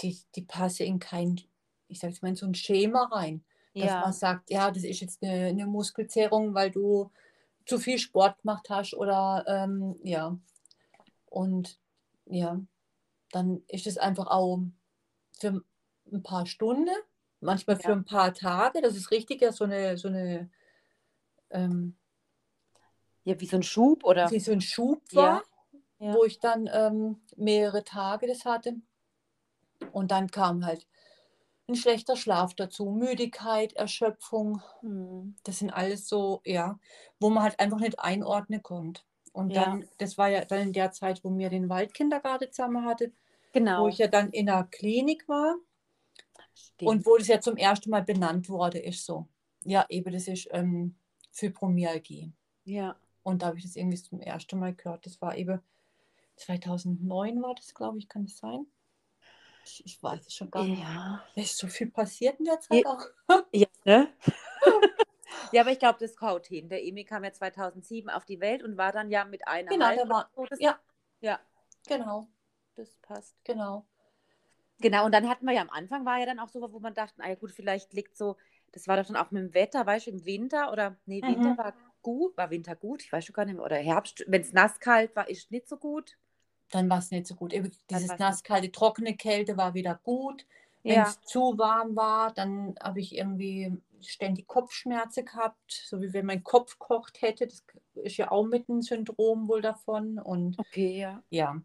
die, 0.00 0.18
die 0.34 0.42
passen 0.42 0.86
in 0.86 0.98
kein, 0.98 1.40
ich 1.88 1.98
sage 1.98 2.12
jetzt 2.12 2.22
mal, 2.22 2.30
in 2.30 2.36
so 2.36 2.46
ein 2.46 2.54
Schema 2.54 3.04
rein. 3.04 3.44
Dass 3.74 3.84
ja. 3.84 4.00
man 4.00 4.12
sagt, 4.12 4.50
ja, 4.50 4.70
das 4.70 4.82
ist 4.82 5.00
jetzt 5.00 5.22
eine, 5.22 5.46
eine 5.46 5.66
Muskelzerrung, 5.66 6.54
weil 6.54 6.70
du 6.70 7.10
zu 7.66 7.78
viel 7.78 7.98
Sport 7.98 8.40
gemacht 8.42 8.68
hast 8.68 8.94
oder 8.94 9.44
ähm, 9.46 9.96
ja. 10.02 10.36
Und 11.30 11.80
ja, 12.26 12.60
dann 13.30 13.62
ist 13.68 13.86
es 13.86 13.96
einfach 13.96 14.26
auch 14.26 14.60
für 15.38 15.64
ein 16.12 16.22
paar 16.22 16.44
Stunden, 16.46 16.94
manchmal 17.40 17.76
für 17.76 17.88
ja. 17.88 17.94
ein 17.94 18.04
paar 18.04 18.34
Tage. 18.34 18.82
Das 18.82 18.94
ist 18.96 19.10
richtig, 19.10 19.40
ja, 19.40 19.52
so 19.52 19.64
eine, 19.64 19.96
so 19.96 20.08
eine 20.08 20.50
ähm, 21.50 21.96
ja, 23.24 23.40
wie 23.40 23.46
so 23.46 23.56
ein 23.56 23.62
Schub 23.62 24.04
oder? 24.04 24.30
Wie 24.30 24.40
so 24.40 24.52
ein 24.52 24.60
Schub 24.60 25.02
war, 25.12 25.42
ja. 25.98 26.08
Ja. 26.08 26.14
wo 26.14 26.24
ich 26.24 26.40
dann 26.40 26.68
ähm, 26.72 27.20
mehrere 27.36 27.84
Tage 27.84 28.26
das 28.26 28.44
hatte. 28.44 28.76
Und 29.92 30.10
dann 30.10 30.30
kam 30.30 30.64
halt 30.64 30.86
ein 31.68 31.76
schlechter 31.76 32.16
Schlaf 32.16 32.54
dazu, 32.54 32.86
Müdigkeit, 32.86 33.74
Erschöpfung. 33.74 34.62
Hm. 34.80 35.36
Das 35.44 35.58
sind 35.58 35.70
alles 35.70 36.08
so, 36.08 36.40
ja, 36.44 36.78
wo 37.18 37.30
man 37.30 37.44
halt 37.44 37.60
einfach 37.60 37.78
nicht 37.78 37.98
einordnen 37.98 38.62
konnte. 38.62 39.02
Und 39.32 39.54
dann, 39.54 39.82
ja. 39.82 39.88
das 39.98 40.18
war 40.18 40.28
ja 40.28 40.44
dann 40.44 40.60
in 40.60 40.72
der 40.72 40.90
Zeit, 40.92 41.22
wo 41.22 41.30
mir 41.30 41.50
den 41.50 41.68
Waldkindergarten 41.68 42.50
zusammen 42.50 42.84
hatte, 42.84 43.12
genau. 43.52 43.84
wo 43.84 43.88
ich 43.88 43.98
ja 43.98 44.08
dann 44.08 44.30
in 44.30 44.46
der 44.46 44.64
Klinik 44.70 45.28
war 45.28 45.56
Stimmt. 46.54 46.90
und 46.90 47.06
wo 47.06 47.16
das 47.16 47.28
ja 47.28 47.40
zum 47.40 47.56
ersten 47.56 47.90
Mal 47.90 48.02
benannt 48.02 48.48
wurde, 48.48 48.78
ist 48.78 49.04
so. 49.04 49.28
Ja, 49.64 49.86
eben, 49.88 50.12
das 50.12 50.26
ist 50.26 50.48
ähm, 50.50 50.96
Fibromyalgie. 51.30 52.32
Ja. 52.64 52.96
Und 53.22 53.42
da 53.42 53.46
habe 53.46 53.58
ich 53.58 53.64
das 53.64 53.76
irgendwie 53.76 54.02
zum 54.02 54.20
ersten 54.20 54.58
Mal 54.58 54.74
gehört. 54.74 55.06
Das 55.06 55.20
war 55.20 55.36
eben 55.36 55.60
2009 56.36 57.42
war 57.42 57.54
das, 57.54 57.74
glaube 57.74 57.98
ich, 57.98 58.08
kann 58.08 58.24
es 58.24 58.38
sein? 58.38 58.66
Ich, 59.64 59.84
ich, 59.84 60.02
weiß 60.02 60.26
es 60.26 60.34
schon 60.34 60.50
gar 60.50 60.64
nicht. 60.64 60.80
Ja. 60.80 61.22
Es 61.36 61.50
ist 61.50 61.58
so 61.58 61.68
viel 61.68 61.90
passiert 61.90 62.38
in 62.38 62.46
der 62.46 62.60
Zeit 62.60 62.82
ja. 62.84 62.90
auch. 62.90 63.44
Ja, 63.52 63.66
ne? 63.84 64.08
ja, 65.52 65.62
aber 65.62 65.72
ich 65.72 65.78
glaube, 65.78 65.98
das 66.00 66.16
kaut 66.16 66.46
hin. 66.46 66.68
Der 66.68 66.84
Emi 66.84 67.04
kam 67.04 67.24
ja 67.24 67.32
2007 67.32 68.10
auf 68.10 68.24
die 68.24 68.40
Welt 68.40 68.62
und 68.62 68.76
war 68.76 68.92
dann 68.92 69.10
ja 69.10 69.24
mit 69.24 69.46
einer 69.46 69.70
Genau, 69.70 69.94
der 69.94 70.08
war, 70.08 70.30
so, 70.34 70.46
ja. 70.58 70.78
ja. 71.20 71.40
Genau. 71.86 72.28
Das 72.76 72.96
passt. 73.02 73.36
Genau. 73.44 73.86
Genau, 74.80 75.04
und 75.04 75.12
dann 75.12 75.28
hatten 75.28 75.44
wir 75.44 75.52
ja 75.52 75.60
am 75.60 75.70
Anfang, 75.70 76.06
war 76.06 76.18
ja 76.18 76.26
dann 76.26 76.38
auch 76.38 76.48
so, 76.48 76.60
wo 76.72 76.78
man 76.78 76.94
dachte, 76.94 77.20
naja 77.20 77.34
gut, 77.34 77.52
vielleicht 77.52 77.92
liegt 77.92 78.16
so, 78.16 78.36
das 78.72 78.88
war 78.88 78.96
doch 78.96 79.06
dann 79.06 79.16
auch 79.16 79.30
mit 79.30 79.42
dem 79.42 79.54
Wetter, 79.54 79.84
weißt 79.84 80.06
du, 80.06 80.10
im 80.12 80.24
Winter 80.24 80.72
oder, 80.72 80.96
nee, 81.04 81.22
Winter 81.22 81.50
mhm. 81.50 81.58
war 81.58 81.74
gut, 82.02 82.36
war 82.36 82.50
Winter 82.50 82.76
gut, 82.76 83.02
ich 83.02 83.12
weiß 83.12 83.24
schon 83.24 83.34
gar 83.34 83.44
nicht 83.44 83.56
mehr, 83.56 83.64
oder 83.64 83.76
Herbst, 83.76 84.24
wenn 84.26 84.40
es 84.40 84.52
nass 84.52 84.80
kalt 84.80 85.14
war, 85.14 85.28
ist 85.28 85.50
nicht 85.50 85.68
so 85.68 85.76
gut. 85.76 86.16
Dann 86.70 86.88
war 86.88 86.98
es 86.98 87.10
nicht 87.10 87.26
so 87.26 87.34
gut. 87.34 87.52
Eben 87.52 87.72
dieses 87.90 88.16
nasskalte, 88.16 88.70
trockene 88.70 89.16
Kälte 89.16 89.56
war 89.56 89.74
wieder 89.74 90.00
gut. 90.04 90.46
Wenn 90.82 91.00
es 91.00 91.14
ja. 91.14 91.22
zu 91.24 91.58
warm 91.58 91.94
war, 91.96 92.32
dann 92.32 92.74
habe 92.82 93.00
ich 93.00 93.16
irgendwie 93.16 93.72
ständig 94.00 94.46
Kopfschmerzen 94.46 95.26
gehabt, 95.26 95.70
so 95.70 96.00
wie 96.00 96.12
wenn 96.12 96.26
mein 96.26 96.42
Kopf 96.42 96.78
kocht 96.78 97.20
hätte. 97.20 97.46
Das 97.46 97.62
ist 97.94 98.16
ja 98.16 98.30
auch 98.30 98.44
mit 98.44 98.68
einem 98.68 98.82
Syndrom 98.82 99.48
wohl 99.48 99.60
davon. 99.60 100.18
Und 100.18 100.58
okay, 100.58 100.98
ja. 100.98 101.22
Ja. 101.28 101.60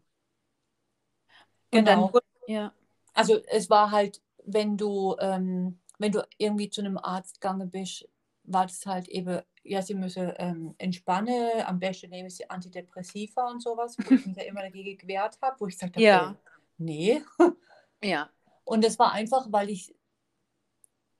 Genau. 1.70 2.10
Dann, 2.10 2.22
ja. 2.46 2.72
Also 3.14 3.40
es 3.46 3.70
war 3.70 3.90
halt, 3.90 4.20
wenn 4.44 4.76
du, 4.76 5.16
ähm, 5.18 5.80
wenn 5.98 6.12
du 6.12 6.26
irgendwie 6.36 6.68
zu 6.68 6.82
einem 6.82 6.98
Arzt 6.98 7.40
gegangen 7.40 7.70
bist, 7.70 8.06
war 8.44 8.66
das 8.66 8.84
halt 8.84 9.08
eben 9.08 9.40
ja, 9.68 9.82
sie 9.82 9.94
müsse 9.94 10.34
ähm, 10.38 10.74
entspannen, 10.78 11.62
am 11.64 11.78
besten 11.78 12.10
nehmen 12.10 12.30
sie 12.30 12.48
Antidepressiva 12.48 13.48
und 13.50 13.62
sowas, 13.62 13.96
wo 13.98 14.14
ich 14.14 14.26
mich 14.26 14.36
ja 14.36 14.44
immer 14.46 14.62
dagegen 14.62 14.96
gewehrt 14.96 15.38
habe, 15.42 15.56
wo 15.58 15.66
ich 15.66 15.74
gesagt 15.74 15.96
habe, 15.96 16.04
Ja. 16.04 16.30
ey, 16.30 16.36
nee. 16.78 17.22
Ja. 18.02 18.28
Und 18.66 18.84
das 18.84 18.98
war 18.98 19.12
einfach, 19.12 19.46
weil 19.50 19.70
ich, 19.70 19.94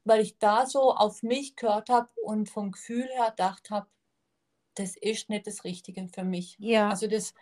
weil 0.04 0.20
ich 0.20 0.36
da 0.38 0.66
so 0.66 0.92
auf 0.92 1.22
mich 1.22 1.56
gehört 1.56 1.88
habe 1.88 2.10
und 2.22 2.50
vom 2.50 2.72
Gefühl 2.72 3.04
her 3.04 3.30
gedacht 3.30 3.70
habe, 3.70 3.86
das 4.74 4.96
ist 4.96 5.30
nicht 5.30 5.46
das 5.46 5.64
Richtige 5.64 6.08
für 6.08 6.24
mich. 6.24 6.56
Ja. 6.58 6.90
Also 6.90 7.06
das, 7.06 7.34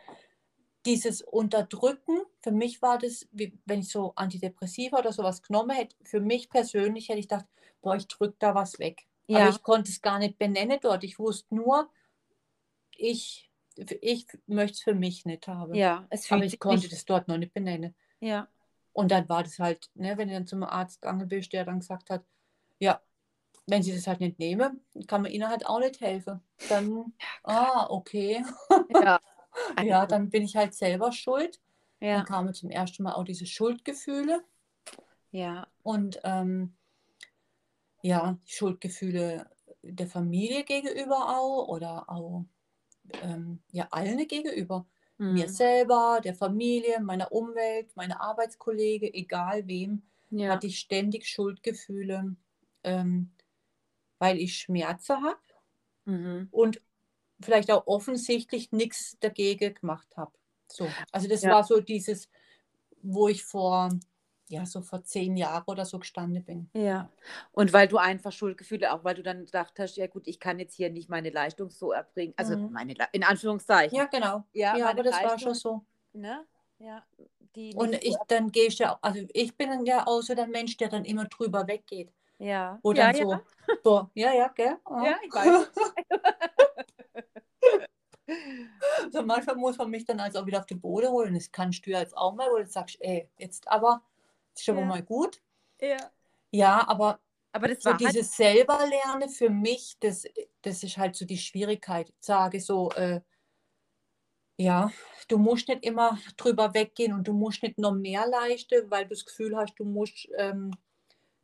dieses 0.85 1.23
Unterdrücken, 1.23 2.21
für 2.43 2.53
mich 2.53 2.83
war 2.83 2.99
das, 2.99 3.27
wie, 3.33 3.59
wenn 3.65 3.81
ich 3.81 3.89
so 3.89 4.13
Antidepressiva 4.15 4.99
oder 4.99 5.13
sowas 5.13 5.43
genommen 5.43 5.71
hätte, 5.75 5.97
für 6.05 6.21
mich 6.21 6.51
persönlich 6.51 7.09
hätte 7.09 7.21
ich 7.21 7.29
gedacht, 7.29 7.47
boah, 7.81 7.97
ich 7.97 8.07
drücke 8.07 8.37
da 8.39 8.55
was 8.55 8.79
weg. 8.79 9.07
Ja. 9.27 9.41
Aber 9.41 9.51
ich 9.51 9.63
konnte 9.63 9.91
es 9.91 10.03
gar 10.03 10.19
nicht 10.19 10.39
benennen 10.39 10.79
dort. 10.83 11.03
Ich 11.03 11.19
wusste 11.19 11.55
nur, 11.55 11.91
ich, 12.95 13.51
ich 14.03 14.27
möchte 14.47 14.75
es 14.75 14.83
für 14.83 14.95
mich 14.95 15.25
nicht 15.25 15.49
haben. 15.49 15.75
ja. 15.75 16.07
Es 16.11 16.31
Aber 16.31 16.41
fühlt 16.41 16.45
ich 16.45 16.51
sich 16.53 16.61
konnte 16.61 16.83
nicht. 16.83 16.93
das 16.93 17.07
dort 17.07 17.27
noch 17.27 17.39
nicht 17.39 17.55
benennen. 17.55 17.95
Ja. 18.21 18.49
Und 18.95 19.11
dann 19.13 19.29
war 19.29 19.45
das 19.45 19.59
halt, 19.61 19.91
ne, 19.97 20.19
wenn 20.19 20.29
du 20.29 20.35
dann 20.35 20.49
zum 20.49 20.65
Arzt 20.65 21.03
gegangen 21.03 21.29
bist, 21.29 21.53
der 21.55 21.67
dann 21.67 21.81
gesagt 21.81 22.11
hat, 22.11 22.25
ja, 22.81 23.03
wenn 23.67 23.83
sie 23.83 23.95
das 23.95 24.07
halt 24.07 24.21
nicht 24.21 24.39
nehmen, 24.39 24.85
kann 25.09 25.23
man 25.23 25.33
ihnen 25.33 25.49
halt 25.49 25.67
auch 25.67 25.81
nicht 25.81 26.01
helfen. 26.01 26.41
Dann, 26.69 27.15
ah, 27.45 27.89
okay. 27.91 28.45
Ja. 28.95 29.21
Ja, 29.85 30.07
dann 30.07 30.31
bin 30.31 30.43
ich 30.45 30.57
halt 30.57 30.75
selber 30.75 31.13
schuld. 31.13 31.61
Dann 32.01 32.11
Ja. 32.11 32.25
kamen 32.25 32.55
zum 32.55 32.71
ersten 32.71 33.05
Mal 33.05 33.15
auch 33.15 33.25
diese 33.25 33.47
Schuldgefühle 33.47 34.45
Ja. 35.33 35.67
und 35.85 36.21
ähm, 36.25 36.77
ja, 38.03 38.39
Schuldgefühle 38.47 39.49
der 39.83 40.07
Familie 40.09 40.65
gegenüber 40.65 41.39
auch 41.39 41.69
oder 41.69 42.11
auch 42.11 42.45
ähm, 43.23 43.63
ja, 43.73 43.89
allen 43.91 44.27
gegenüber. 44.29 44.87
Mir 45.29 45.49
Mhm. 45.49 45.49
selber, 45.49 46.21
der 46.23 46.35
Familie, 46.35 47.01
meiner 47.01 47.33
Umwelt, 47.33 47.97
meiner 47.97 48.21
Arbeitskollege, 48.21 49.13
egal 49.15 49.67
wem, 49.69 50.03
Ja. 50.31 50.47
hatte 50.47 50.67
ich 50.67 50.79
ständig 50.79 51.27
Schuldgefühle, 51.29 52.37
ähm, 52.85 53.33
weil 54.19 54.39
ich 54.39 54.59
Schmerzen 54.59 55.23
habe 55.25 55.41
Mhm. 56.07 56.51
und 56.51 56.81
vielleicht 57.41 57.71
auch 57.71 57.87
offensichtlich 57.87 58.73
nichts 58.73 59.19
dagegen 59.21 59.75
gemacht 59.75 60.17
habe. 60.17 60.33
So, 60.71 60.97
also 61.13 61.29
das 61.29 61.47
Ja. 61.47 61.51
war 61.51 61.65
so 61.65 61.81
dieses, 61.81 62.29
wo 63.03 63.29
ich 63.29 63.45
vor, 63.45 63.91
ja, 64.55 64.65
so 64.67 64.81
vor 64.81 65.03
zehn 65.05 65.37
Jahren 65.37 65.65
oder 65.67 65.85
so 65.85 65.99
gestanden 65.99 66.45
bin. 66.45 66.71
Ja. 66.73 67.11
Und 67.53 67.73
weil 67.73 67.89
du 67.89 67.99
einfach 67.99 68.33
Schuldgefühle, 68.33 68.93
auch 68.93 69.05
weil 69.05 69.15
du 69.15 69.23
dann 69.23 69.45
gedacht 69.45 69.75
hast, 69.79 69.97
ja 69.97 70.07
gut, 70.07 70.27
ich 70.27 70.41
kann 70.41 70.59
jetzt 70.59 70.75
hier 70.75 70.91
nicht 70.91 71.09
meine 71.09 71.31
Leistung 71.31 71.71
so 71.71 71.93
erbringen, 71.93 72.35
also 72.37 72.57
Mhm. 72.57 72.73
meine, 72.73 72.95
Le- 72.95 73.09
in 73.13 73.23
Anführungszeichen. 73.25 73.97
Ja, 73.97 74.05
genau. 74.07 74.45
Ja, 74.53 74.77
Ja, 74.77 74.91
aber 74.91 75.03
das 75.03 75.15
war 75.15 75.23
Leistung, 75.23 75.39
schon 75.41 75.55
so. 75.55 75.85
Ne? 76.13 76.45
Ja. 76.79 77.05
Die 77.57 77.75
Und 77.75 77.95
ich, 77.95 78.13
so 78.15 78.19
dann 78.29 78.51
gehe 78.51 78.67
ich 78.69 78.79
ja, 78.79 78.99
also 79.01 79.21
ich 79.33 79.57
bin 79.57 79.69
dann 79.71 79.85
ja 79.87 80.07
auch 80.07 80.23
so 80.23 80.35
der 80.35 80.47
Mensch, 80.49 80.77
der 80.77 80.89
dann 80.89 81.05
immer 81.05 81.25
drüber 81.27 81.67
weggeht. 81.69 82.13
Ja. 82.39 82.79
Wo 82.83 82.93
ja, 82.93 83.13
dann 83.13 83.17
ja. 83.17 83.41
so, 83.67 83.77
boah, 83.85 84.11
ja, 84.15 84.33
ja, 84.33 84.49
gell? 84.49 84.77
Ah. 84.85 85.05
Ja, 85.05 85.17
ich 85.23 85.33
weiß. 85.33 85.71
So 89.13 89.23
manchmal 89.23 89.57
muss 89.57 89.77
man 89.77 89.91
mich 89.91 90.05
dann 90.07 90.19
also 90.19 90.39
auch 90.41 90.47
wieder 90.47 90.59
auf 90.59 90.65
die 90.67 90.75
Boden 90.75 91.09
holen. 91.11 91.35
Das 91.35 91.53
kannst 91.53 91.85
du 91.85 91.91
ja 91.91 91.99
jetzt 92.01 92.17
auch 92.17 92.35
mal, 92.35 92.51
wo 92.51 92.57
du 92.57 92.67
sagst, 92.67 92.97
ey, 93.01 93.29
jetzt 93.39 93.69
aber, 93.69 94.03
ist 94.55 94.65
schon 94.65 94.77
Ja. 94.77 94.87
mal 94.87 95.03
gut. 95.03 95.41
ja. 95.81 96.11
Ja, 96.51 96.87
aber 96.89 97.21
Aber 97.53 97.69
das 97.69 97.83
so 97.83 97.91
war 97.91 97.95
halt, 97.95 98.01
dieses 98.01 98.37
selber 98.37 98.87
lernen 98.87 99.29
für 99.29 99.51
mich, 99.51 99.97
das, 100.01 100.25
das 100.63 100.83
ist 100.83 100.97
halt 100.99 101.17
so 101.17 101.25
die 101.27 101.39
Schwierigkeit. 101.39 102.11
Ich 102.11 102.17
sage 102.21 102.61
so, 102.61 102.91
äh, 102.93 103.21
ja, 104.57 104.93
du 105.29 105.39
musst 105.39 105.69
nicht 105.69 105.85
immer 105.85 106.19
drüber 106.37 106.75
weggehen 106.75 107.13
und 107.13 107.27
du 107.29 107.33
musst 107.33 107.63
nicht 107.63 107.79
noch 107.79 107.93
mehr 107.95 108.27
leisten, 108.27 108.91
weil 108.91 109.05
du 109.05 109.11
das 109.11 109.25
Gefühl 109.27 109.57
hast, 109.57 109.75
du 109.79 109.85
musst, 109.85 110.29
ähm, 110.39 110.71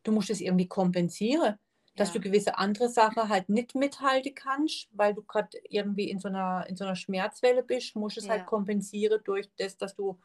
du 0.04 0.12
musst 0.12 0.30
es 0.30 0.40
irgendwie 0.40 0.68
kompensieren. 0.68 1.58
Dass 1.96 2.08
Ja. 2.08 2.14
du 2.14 2.20
gewisse 2.20 2.56
andere 2.58 2.88
Sachen 2.88 3.28
halt 3.28 3.48
nicht 3.50 3.74
mithalten 3.74 4.34
kannst, 4.34 4.88
weil 4.92 5.14
du 5.14 5.22
gerade 5.22 5.58
irgendwie 5.68 6.10
in 6.10 6.18
so 6.20 6.28
einer, 6.28 6.66
in 6.68 6.76
so 6.76 6.84
einer 6.84 6.96
Schmerzwelle 6.96 7.62
bist, 7.64 7.96
musst 7.96 8.16
es 8.18 8.24
Ja. 8.24 8.30
halt 8.30 8.46
kompensieren 8.46 9.20
durch 9.24 9.50
das, 9.58 9.76
dass 9.76 9.94
du 9.96 10.18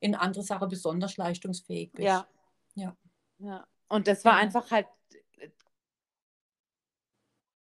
in 0.00 0.14
andere 0.14 0.42
Sachen 0.42 0.68
besonders 0.68 1.16
leistungsfähig 1.16 1.92
bist. 1.92 2.04
Ja. 2.04 2.28
Ja. 2.74 2.96
Ja. 3.38 3.66
Und 3.88 4.06
das 4.06 4.24
war 4.24 4.32
Genau. 4.32 4.42
einfach 4.44 4.70
halt. 4.70 4.86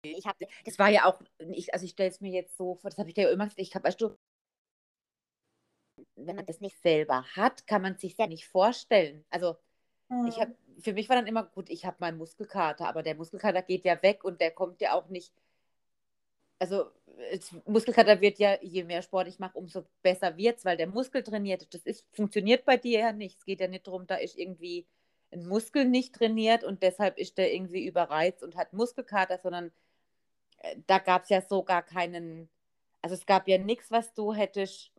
Ich 0.02 0.24
hab, 0.26 0.36
das 0.64 0.78
war 0.78 0.88
ja 0.88 1.04
auch, 1.06 1.20
ich, 1.50 1.74
also 1.74 1.84
ich 1.84 1.90
stelle 1.92 2.10
es 2.10 2.20
mir 2.20 2.30
jetzt 2.30 2.56
so 2.56 2.76
vor, 2.76 2.90
das 2.90 2.98
habe 2.98 3.08
ich 3.08 3.14
dir 3.14 3.24
ja 3.24 3.30
immer 3.30 3.44
gesagt, 3.44 3.60
ich 3.60 3.74
habe, 3.74 3.88
weißt 3.88 4.00
du, 4.00 4.16
wenn 6.14 6.36
man 6.36 6.46
das 6.46 6.60
nicht 6.60 6.80
selber 6.82 7.24
hat, 7.34 7.66
kann 7.66 7.82
man 7.82 7.94
es 7.94 8.00
sich 8.02 8.16
ja 8.18 8.26
nicht 8.26 8.46
vorstellen. 8.48 9.24
Also 9.30 9.56
ich 10.26 10.36
Mhm. 10.36 10.40
habe, 10.40 10.56
für 10.80 10.92
mich 10.92 11.08
war 11.08 11.16
dann 11.16 11.26
immer 11.26 11.44
gut, 11.44 11.68
ich 11.70 11.84
habe 11.84 11.96
meinen 12.00 12.18
Muskelkater, 12.18 12.88
aber 12.88 13.02
der 13.02 13.16
Muskelkater 13.16 13.62
geht 13.62 13.84
ja 13.84 14.00
weg 14.02 14.22
und 14.24 14.40
der 14.40 14.52
kommt 14.52 14.80
ja 14.80 14.92
auch 14.94 15.08
nicht. 15.08 15.32
Also 16.58 16.90
Muskelkater 17.66 18.20
wird 18.20 18.38
ja, 18.38 18.58
je 18.62 18.84
mehr 18.84 19.02
Sport 19.02 19.28
ich 19.28 19.38
mache, 19.38 19.58
umso 19.58 19.84
besser 20.02 20.36
wird 20.36 20.58
es, 20.58 20.64
weil 20.64 20.76
der 20.76 20.86
Muskel 20.86 21.22
trainiert. 21.22 21.72
Das 21.74 21.82
ist, 21.82 22.06
funktioniert 22.12 22.64
bei 22.64 22.76
dir 22.76 23.00
ja 23.00 23.12
nicht. 23.12 23.38
Es 23.38 23.44
geht 23.44 23.60
ja 23.60 23.68
nicht 23.68 23.86
darum, 23.86 24.06
da 24.06 24.16
ist 24.16 24.36
irgendwie 24.36 24.86
ein 25.32 25.46
Muskel 25.46 25.84
nicht 25.84 26.14
trainiert 26.14 26.64
und 26.64 26.82
deshalb 26.82 27.18
ist 27.18 27.36
der 27.38 27.52
irgendwie 27.52 27.86
überreizt 27.86 28.42
und 28.42 28.56
hat 28.56 28.72
Muskelkater, 28.72 29.38
sondern 29.38 29.72
äh, 30.58 30.76
da 30.86 30.98
gab 30.98 31.24
es 31.24 31.30
ja 31.30 31.42
so 31.42 31.62
gar 31.62 31.82
keinen, 31.82 32.48
also 33.02 33.14
es 33.14 33.26
gab 33.26 33.48
ja 33.48 33.58
nichts, 33.58 33.90
was 33.90 34.14
du 34.14 34.32
hättest 34.34 34.92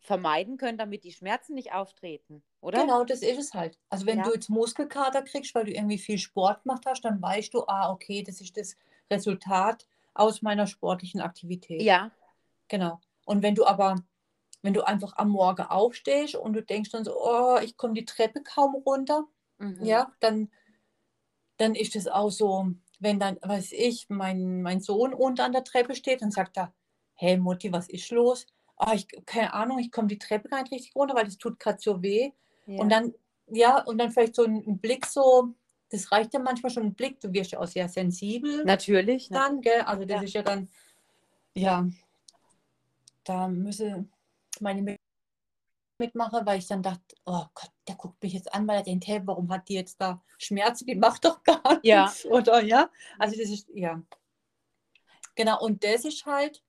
vermeiden 0.00 0.56
können, 0.56 0.78
damit 0.78 1.04
die 1.04 1.12
Schmerzen 1.12 1.54
nicht 1.54 1.72
auftreten, 1.72 2.42
oder? 2.60 2.82
Genau, 2.82 3.04
das 3.04 3.22
ist 3.22 3.38
es 3.38 3.54
halt. 3.54 3.78
Also 3.90 4.06
wenn 4.06 4.18
Ja. 4.18 4.24
du 4.24 4.32
jetzt 4.32 4.48
Muskelkater 4.48 5.22
kriegst, 5.22 5.54
weil 5.54 5.66
du 5.66 5.72
irgendwie 5.72 5.98
viel 5.98 6.18
Sport 6.18 6.62
gemacht 6.62 6.84
hast, 6.86 7.02
dann 7.04 7.20
weißt 7.20 7.52
du, 7.52 7.64
ah, 7.66 7.92
okay, 7.92 8.22
das 8.22 8.40
ist 8.40 8.56
das 8.56 8.76
Resultat 9.10 9.86
aus 10.20 10.42
meiner 10.42 10.66
sportlichen 10.66 11.20
Aktivität. 11.20 11.82
Ja, 11.82 12.10
Genau. 12.70 13.00
Und 13.26 13.42
wenn 13.42 13.54
du 13.54 13.66
aber, 13.66 13.96
wenn 14.62 14.72
du 14.72 14.86
einfach 14.86 15.16
am 15.16 15.28
Morgen 15.28 15.62
aufstehst 15.62 16.36
und 16.36 16.54
du 16.54 16.62
denkst 16.62 16.90
dann 16.90 17.04
so, 17.04 17.14
oh, 17.20 17.58
ich 17.62 17.76
komme 17.76 17.94
die 17.94 18.06
Treppe 18.06 18.42
kaum 18.42 18.76
runter, 18.76 19.24
mhm. 19.58 19.84
ja, 19.84 20.10
dann, 20.20 20.50
dann 21.58 21.74
ist 21.74 21.96
es 21.96 22.06
auch 22.06 22.30
so, 22.30 22.70
wenn 23.00 23.18
dann, 23.18 23.38
weiß 23.42 23.72
ich, 23.72 24.06
mein, 24.08 24.62
mein 24.62 24.80
Sohn 24.80 25.12
unten 25.12 25.42
an 25.42 25.52
der 25.52 25.64
Treppe 25.64 25.94
steht 25.94 26.22
und 26.22 26.32
sagt 26.32 26.56
da, 26.56 26.72
hey 27.14 27.36
Mutti, 27.36 27.72
was 27.72 27.88
ist 27.88 28.10
los? 28.10 28.46
Ah, 28.76 28.94
ich, 28.94 29.06
keine 29.26 29.52
Ahnung, 29.52 29.78
ich 29.78 29.90
komme 29.90 30.08
die 30.08 30.18
Treppe 30.18 30.48
gar 30.48 30.62
nicht 30.62 30.72
richtig 30.72 30.94
runter, 30.94 31.14
weil 31.14 31.24
das 31.24 31.38
tut 31.38 31.58
gerade 31.58 31.78
so 31.80 32.02
weh. 32.02 32.30
ja. 32.66 32.80
Und 32.80 32.88
dann, 32.90 33.12
ja, 33.48 33.82
und 33.82 33.98
dann 33.98 34.12
vielleicht 34.12 34.36
so 34.36 34.44
ein, 34.44 34.64
ein 34.66 34.78
Blick 34.78 35.06
so, 35.06 35.54
das 35.90 36.10
reicht 36.12 36.32
ja 36.34 36.40
manchmal 36.40 36.70
schon 36.70 36.84
ein 36.84 36.94
Blick, 36.94 37.20
du 37.20 37.32
wirst 37.32 37.52
ja 37.52 37.60
auch 37.60 37.66
sehr 37.66 37.88
sensibel 37.88 38.64
Natürlich. 38.64 39.28
dann, 39.28 39.60
gell? 39.60 39.80
Also 39.82 40.04
das 40.04 40.16
Ja. 40.18 40.22
ist 40.22 40.34
ja 40.34 40.42
dann, 40.42 40.68
ja, 41.54 41.86
da 43.24 43.48
müsse 43.48 44.06
meine 44.60 44.82
Mit- 44.82 45.00
mitmachen, 45.98 46.46
weil 46.46 46.58
ich 46.60 46.66
dann 46.66 46.82
dachte, 46.82 47.14
oh 47.26 47.44
Gott, 47.54 47.70
der 47.86 47.94
guckt 47.96 48.22
mich 48.22 48.32
jetzt 48.32 48.52
an, 48.54 48.66
weil 48.66 48.78
er 48.78 48.82
denkt, 48.84 49.06
hey, 49.06 49.20
warum 49.24 49.50
hat 49.50 49.68
die 49.68 49.74
jetzt 49.74 50.00
da 50.00 50.22
Schmerzen? 50.38 50.86
Die 50.86 50.94
macht 50.94 51.24
doch 51.24 51.42
gar 51.42 51.78
Ja. 51.82 52.04
nichts, 52.04 52.24
oder? 52.24 52.62
Ja, 52.62 52.90
also 53.18 53.36
das 53.36 53.50
ist, 53.50 53.68
ja. 53.74 54.02
Genau, 55.34 55.60
und 55.62 55.84
das 55.84 56.04
ist 56.04 56.24
halt, 56.24 56.62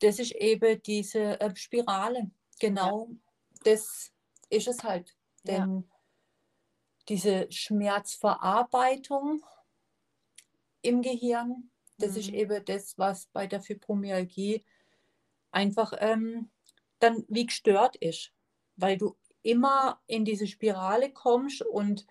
das 0.00 0.18
ist 0.18 0.32
eben 0.32 0.82
diese 0.82 1.40
äh, 1.40 1.54
Spirale. 1.54 2.30
Genau, 2.60 3.08
das 3.64 4.12
ist 4.50 4.68
es 4.68 4.82
halt. 4.82 5.14
Ja. 5.44 5.66
Diese 7.08 7.50
Schmerzverarbeitung 7.50 9.42
im 10.82 11.02
Gehirn, 11.02 11.70
das 11.98 12.16
ist 12.16 12.28
Mhm. 12.28 12.34
eben 12.34 12.64
das, 12.64 12.98
was 12.98 13.26
bei 13.26 13.46
der 13.46 13.60
Fibromyalgie 13.60 14.64
einfach 15.50 15.92
ähm, 15.98 16.50
dann 16.98 17.24
wie 17.28 17.46
gestört 17.46 17.96
ist, 17.96 18.32
weil 18.76 18.98
du 18.98 19.16
immer 19.42 20.00
in 20.06 20.24
diese 20.24 20.46
Spirale 20.46 21.12
kommst 21.12 21.62
und 21.62 22.06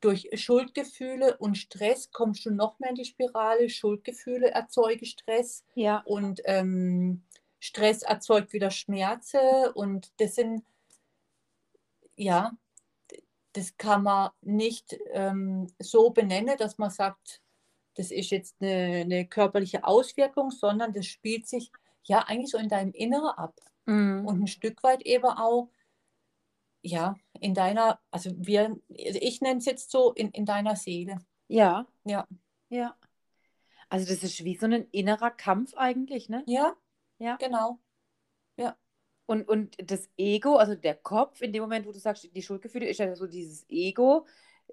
durch 0.00 0.28
Schuldgefühle 0.34 1.36
und 1.38 1.56
Stress 1.58 2.12
kommst 2.12 2.46
du 2.46 2.50
noch 2.50 2.78
mehr 2.78 2.90
in 2.90 2.96
die 2.96 3.04
Spirale. 3.04 3.68
Schuldgefühle 3.68 4.48
erzeugen 4.50 5.04
Stress 5.04 5.64
Ja. 5.74 6.02
und 6.06 6.40
ähm, 6.44 7.24
Stress 7.58 8.02
erzeugt 8.02 8.52
wieder 8.52 8.70
Schmerzen 8.70 9.40
und 9.74 10.12
das 10.20 10.36
sind, 10.36 10.62
ja, 12.16 12.52
das 13.58 13.76
kann 13.76 14.04
man 14.04 14.30
nicht 14.40 14.96
ähm, 15.10 15.66
so 15.80 16.10
benennen, 16.10 16.56
dass 16.58 16.78
man 16.78 16.90
sagt, 16.90 17.42
das 17.94 18.12
ist 18.12 18.30
jetzt 18.30 18.56
eine, 18.60 19.00
eine 19.02 19.26
körperliche 19.26 19.84
Auswirkung, 19.84 20.50
sondern 20.52 20.92
das 20.92 21.06
spielt 21.06 21.48
sich 21.48 21.72
ja 22.04 22.20
eigentlich 22.20 22.50
so 22.52 22.58
in 22.58 22.68
deinem 22.68 22.92
Inneren 22.92 23.30
ab 23.30 23.54
Mhm. 23.86 24.26
und 24.26 24.42
ein 24.42 24.46
Stück 24.46 24.82
weit 24.82 25.00
eben 25.06 25.24
auch, 25.24 25.70
ja, 26.82 27.16
in 27.40 27.54
deiner, 27.54 27.98
also 28.10 28.30
wir, 28.36 28.76
also 28.90 29.18
ich 29.22 29.40
nenne 29.40 29.58
es 29.60 29.64
jetzt 29.64 29.90
so, 29.90 30.12
in, 30.12 30.30
in 30.30 30.44
deiner 30.44 30.76
Seele. 30.76 31.18
Ja. 31.48 31.86
Ja. 32.04 32.28
Ja. 32.68 32.94
Also 33.88 34.06
das 34.12 34.22
ist 34.22 34.44
wie 34.44 34.56
so 34.56 34.66
ein 34.66 34.86
innerer 34.90 35.30
Kampf 35.30 35.72
eigentlich, 35.74 36.28
ne? 36.28 36.44
Ja, 36.46 36.76
Ja. 37.18 37.36
genau. 37.36 37.78
Und, 39.28 39.46
und 39.46 39.76
das 39.90 40.08
Ego, 40.16 40.56
also 40.56 40.74
der 40.74 40.94
Kopf, 40.94 41.42
in 41.42 41.52
dem 41.52 41.60
Moment, 41.60 41.86
wo 41.86 41.92
du 41.92 41.98
sagst, 41.98 42.26
die 42.34 42.42
Schuldgefühle, 42.42 42.86
ist 42.88 42.96
ja 42.98 43.14
so 43.14 43.26
dieses 43.26 43.66
Ego, 43.68 44.24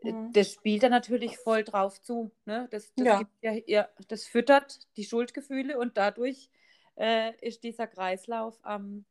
äh, 0.01 0.13
Mhm. 0.13 0.31
das 0.31 0.53
spielt 0.53 0.81
da 0.81 0.87
natürlich 0.87 1.37
voll 1.37 1.65
drauf 1.65 2.01
zu. 2.01 2.31
Ne? 2.45 2.69
Das, 2.71 2.89
das, 2.95 3.05
Ja. 3.05 3.17
gibt 3.19 3.31
ja, 3.41 3.51
ja, 3.67 3.89
das 4.07 4.23
füttert 4.25 4.79
die 4.95 5.03
Schuldgefühle 5.03 5.77
und 5.77 5.97
dadurch 5.97 6.49
äh, 6.95 7.33
ist 7.45 7.65
dieser 7.65 7.85
Kreislauf 7.85 8.57
am, 8.63 9.03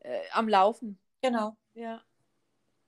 äh, 0.00 0.20
am 0.32 0.48
Laufen. 0.48 0.98
Genau. 1.20 1.54
Ja, 1.74 2.02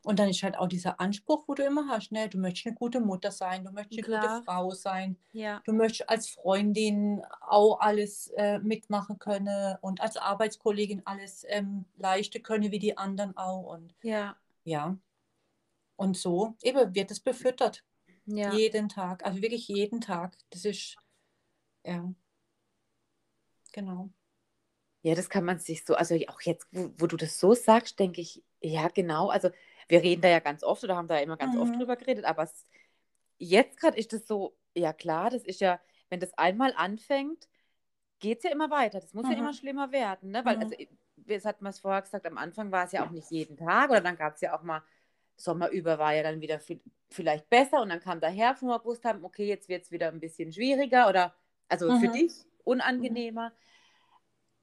Und 0.04 0.18
dann 0.18 0.28
ist 0.28 0.42
halt 0.42 0.56
auch 0.58 0.68
dieser 0.68 1.00
Anspruch, 1.00 1.44
wo 1.48 1.54
du 1.54 1.64
immer 1.64 1.88
hast, 1.88 2.12
ne? 2.12 2.28
Du 2.28 2.38
möchtest 2.38 2.66
eine 2.66 2.76
gute 2.76 3.00
Mutter 3.00 3.30
sein, 3.30 3.64
du 3.64 3.72
möchtest 3.72 3.98
eine 4.00 4.06
Klar. 4.06 4.36
gute 4.36 4.44
Frau 4.44 4.70
sein, 4.70 5.16
ja, 5.32 5.60
du 5.64 5.72
möchtest 5.72 6.10
als 6.10 6.28
Freundin 6.28 7.22
auch 7.40 7.80
alles 7.80 8.28
äh, 8.36 8.58
mitmachen 8.58 9.18
können 9.18 9.76
und 9.80 10.00
als 10.02 10.18
Arbeitskollegin 10.18 11.02
alles 11.06 11.46
ähm, 11.48 11.86
leisten 11.96 12.42
können 12.42 12.70
wie 12.70 12.78
die 12.78 12.98
anderen 12.98 13.36
auch. 13.36 13.62
Und 13.74 13.94
ja, 14.02 14.36
ja. 14.64 14.96
Und 15.96 16.16
so 16.16 16.54
eben 16.62 16.94
wird 16.94 17.10
es 17.10 17.20
befüttert. 17.20 17.82
ja. 18.26 18.52
Jeden 18.52 18.88
Tag. 18.88 19.24
Also 19.24 19.40
wirklich 19.40 19.68
jeden 19.68 20.00
Tag. 20.00 20.36
Das 20.50 20.64
ist, 20.64 20.96
ja. 21.84 22.12
Genau. 23.72 24.10
Ja, 25.02 25.14
das 25.14 25.28
kann 25.28 25.44
man 25.44 25.58
sich 25.58 25.84
so, 25.84 25.94
also 25.94 26.14
auch 26.28 26.40
jetzt, 26.42 26.66
wo, 26.72 26.90
wo 26.98 27.06
du 27.06 27.16
das 27.16 27.38
so 27.38 27.54
sagst, 27.54 27.98
denke 27.98 28.20
ich, 28.20 28.42
ja, 28.60 28.88
genau. 28.88 29.28
Also 29.28 29.50
wir 29.88 30.02
reden 30.02 30.22
da 30.22 30.28
ja 30.28 30.40
ganz 30.40 30.62
oft 30.62 30.84
oder 30.84 30.96
haben 30.96 31.08
da 31.08 31.18
immer 31.18 31.36
ganz 31.36 31.56
oft 31.56 31.76
Mhm. 31.76 31.78
drüber 31.78 31.96
geredet, 31.96 32.24
aber 32.24 32.48
jetzt 33.38 33.78
gerade 33.80 33.98
ist 33.98 34.12
es 34.12 34.26
so, 34.26 34.56
ja 34.76 34.92
klar, 34.92 35.30
das 35.30 35.44
ist 35.44 35.60
ja, 35.60 35.80
wenn 36.10 36.20
das 36.20 36.34
einmal 36.38 36.72
anfängt, 36.76 37.48
geht 38.20 38.38
es 38.38 38.44
ja 38.44 38.50
immer 38.50 38.70
weiter. 38.70 39.00
Das 39.00 39.14
muss 39.14 39.28
ja 39.28 39.36
Mhm. 39.36 39.40
immer 39.40 39.52
schlimmer 39.52 39.92
werden, 39.92 40.30
ne? 40.30 40.44
Weil, 40.44 40.56
Mhm. 40.56 40.60
also, 40.60 40.74
das 41.16 41.44
hat 41.44 41.62
man 41.62 41.70
es 41.70 41.80
vorher 41.80 42.02
gesagt, 42.02 42.26
am 42.26 42.38
Anfang 42.38 42.72
war 42.72 42.84
es 42.86 42.92
ja 42.92 43.06
auch 43.06 43.10
nicht 43.10 43.30
jeden 43.30 43.56
Tag 43.56 43.90
oder 43.90 44.00
dann 44.00 44.16
gab 44.16 44.34
es 44.34 44.40
ja 44.40 44.56
auch 44.58 44.62
mal, 44.62 44.82
Sommer 45.36 45.70
über 45.70 45.98
war 45.98 46.14
ja 46.14 46.22
dann 46.22 46.40
wieder 46.40 46.60
viel, 46.60 46.80
vielleicht 47.10 47.50
besser 47.50 47.82
und 47.82 47.88
dann 47.90 48.00
kam 48.00 48.20
der 48.20 48.30
Herbst, 48.30 48.62
wo 48.62 48.68
wir 48.68 48.78
gewusst 48.78 49.04
haben, 49.04 49.24
okay, 49.24 49.46
jetzt 49.46 49.68
wird 49.68 49.82
es 49.84 49.90
wieder 49.90 50.08
ein 50.08 50.20
bisschen 50.20 50.52
schwieriger 50.52 51.08
oder, 51.08 51.34
also 51.68 51.92
für 51.92 52.08
Mhm. 52.08 52.14
dich 52.14 52.32
unangenehmer. 52.64 53.52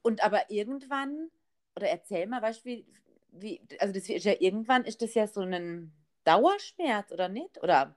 Und 0.02 0.24
aber 0.24 0.50
irgendwann, 0.50 1.30
oder 1.76 1.88
erzähl 1.88 2.26
mal, 2.26 2.42
weißt 2.42 2.60
du, 2.64 2.68
wie, 2.70 2.86
wie, 3.32 3.60
also 3.78 3.92
das 3.92 4.08
ist 4.08 4.24
ja 4.24 4.34
irgendwann 4.38 4.84
ist 4.84 5.02
das 5.02 5.14
ja 5.14 5.26
so 5.26 5.40
ein 5.40 5.92
Dauerschmerz, 6.24 7.10
oder 7.12 7.28
nicht? 7.28 7.62
Oder 7.62 7.96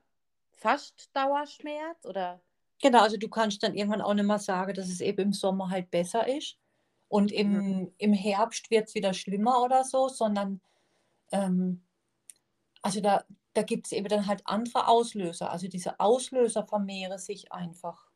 fast 0.54 1.15
Dauerschmerz? 1.15 2.06
Oder 2.06 2.42
Genau, 2.82 3.01
also 3.01 3.18
du 3.18 3.30
kannst 3.30 3.63
dann 3.63 3.74
irgendwann 3.75 4.01
auch 4.01 4.13
nicht 4.13 4.25
mehr 4.25 4.39
sagen, 4.39 4.74
dass 4.74 4.89
es 4.89 5.01
eben 5.01 5.22
im 5.22 5.34
Sommer 5.34 5.70
halt 5.70 5.92
besser 5.92 6.27
ist. 6.27 6.58
Und 7.08 7.32
im, 7.32 7.51
Mhm. 7.51 7.94
im 7.98 8.13
Herbst 8.13 8.70
wird 8.72 8.88
es 8.88 8.96
wieder 8.96 9.13
schlimmer 9.13 9.63
oder 9.63 9.84
so, 9.84 10.10
sondern 10.10 10.62
ähm, 11.32 11.84
also 12.82 13.01
da, 13.01 13.25
da 13.54 13.63
gibt 13.63 13.88
es 13.88 13.92
eben 13.94 14.08
dann 14.08 14.27
halt 14.27 14.42
andere 14.46 14.88
Auslöser. 14.88 15.51
Also 15.51 15.68
diese 15.68 16.00
Auslöser 16.00 16.65
vermehren 16.65 17.18
sich 17.18 17.51
einfach. 17.51 18.10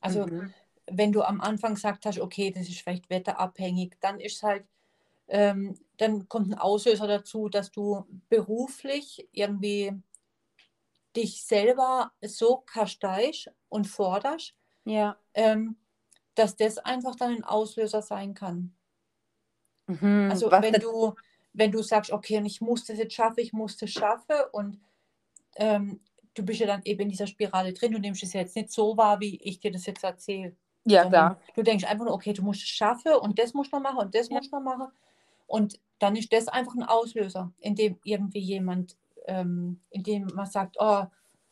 Also 0.00 0.26
Mhm. 0.26 0.54
wenn 0.86 1.12
du 1.12 1.22
am 1.22 1.40
Anfang 1.40 1.74
gesagt 1.74 2.06
hast, 2.06 2.18
okay, 2.20 2.50
das 2.50 2.68
ist 2.68 2.80
vielleicht 2.80 3.10
wetterabhängig, 3.10 3.96
dann 4.00 4.20
ist 4.20 4.42
halt, 4.42 4.64
ähm, 5.30 5.78
dann 5.96 6.28
kommt 6.28 6.48
ein 6.50 6.58
Auslöser 6.58 7.06
dazu, 7.06 7.48
dass 7.48 7.70
du 7.70 8.04
beruflich 8.28 9.28
irgendwie 9.32 9.92
dich 11.16 11.44
selber 11.44 12.12
so 12.22 12.58
kasteisch 12.58 13.48
und 13.68 13.86
forderst, 13.86 14.54
ja. 14.84 15.16
ähm, 15.34 15.76
dass 16.34 16.56
das 16.56 16.78
einfach 16.78 17.16
dann 17.16 17.32
ein 17.36 17.44
Auslöser 17.44 18.02
sein 18.02 18.34
kann. 18.34 18.74
Mhm. 19.86 20.28
Also 20.30 20.50
wenn 20.50 20.74
du, 20.74 21.14
wenn 21.52 21.72
du 21.72 21.82
sagst, 21.82 22.12
okay, 22.12 22.38
und 22.38 22.46
ich 22.46 22.60
muss 22.60 22.84
das 22.84 22.98
jetzt 22.98 23.14
schaffen, 23.14 23.40
ich 23.40 23.52
muss 23.52 23.76
das 23.76 23.90
schaffen 23.90 24.36
und 24.52 24.80
ähm, 25.56 26.00
du 26.34 26.44
bist 26.44 26.60
ja 26.60 26.66
dann 26.66 26.82
eben 26.84 27.02
in 27.02 27.08
dieser 27.08 27.26
Spirale 27.26 27.72
drin, 27.72 27.92
du 27.92 27.98
nimmst 27.98 28.22
es 28.22 28.32
jetzt 28.32 28.56
nicht 28.56 28.70
so 28.70 28.96
wahr, 28.96 29.20
wie 29.20 29.36
ich 29.42 29.60
dir 29.60 29.72
das 29.72 29.86
jetzt 29.86 30.04
erzähle. 30.04 30.56
ja, 30.84 31.04
klar. 31.06 31.40
Du 31.54 31.62
denkst 31.62 31.84
einfach 31.84 32.04
nur, 32.04 32.14
okay, 32.14 32.32
du 32.32 32.42
musst 32.42 32.62
es 32.62 32.68
schaffen 32.68 33.14
und 33.14 33.38
das 33.38 33.52
musst 33.54 33.72
du 33.72 33.76
noch 33.76 33.82
machen 33.82 33.98
und 33.98 34.14
das 34.14 34.28
Ja. 34.28 34.36
musst 34.36 34.52
du 34.52 34.56
noch 34.56 34.62
machen. 34.64 34.92
Und 35.50 35.80
dann 35.98 36.14
ist 36.16 36.32
das 36.32 36.46
einfach 36.46 36.74
ein 36.76 36.84
Auslöser, 36.84 37.52
in 37.58 37.74
dem 37.74 37.98
irgendwie 38.04 38.38
jemand, 38.38 38.96
ähm, 39.26 39.80
in 39.90 40.02
dem 40.04 40.28
man 40.34 40.46
sagt, 40.46 40.76
oh, 40.78 41.06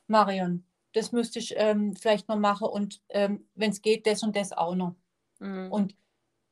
Marion, 0.06 0.64
das 0.92 1.10
müsste 1.12 1.40
ich 1.40 1.54
ähm, 1.56 1.96
vielleicht 1.96 2.28
noch 2.28 2.38
machen 2.38 2.68
und 2.68 3.02
ähm, 3.08 3.46
wenn 3.56 3.72
es 3.72 3.82
geht, 3.82 4.06
das 4.06 4.22
und 4.22 4.36
das 4.36 4.52
auch 4.52 4.74
noch. 4.76 4.94
Mhm. 5.40 5.70
Und, 5.72 5.96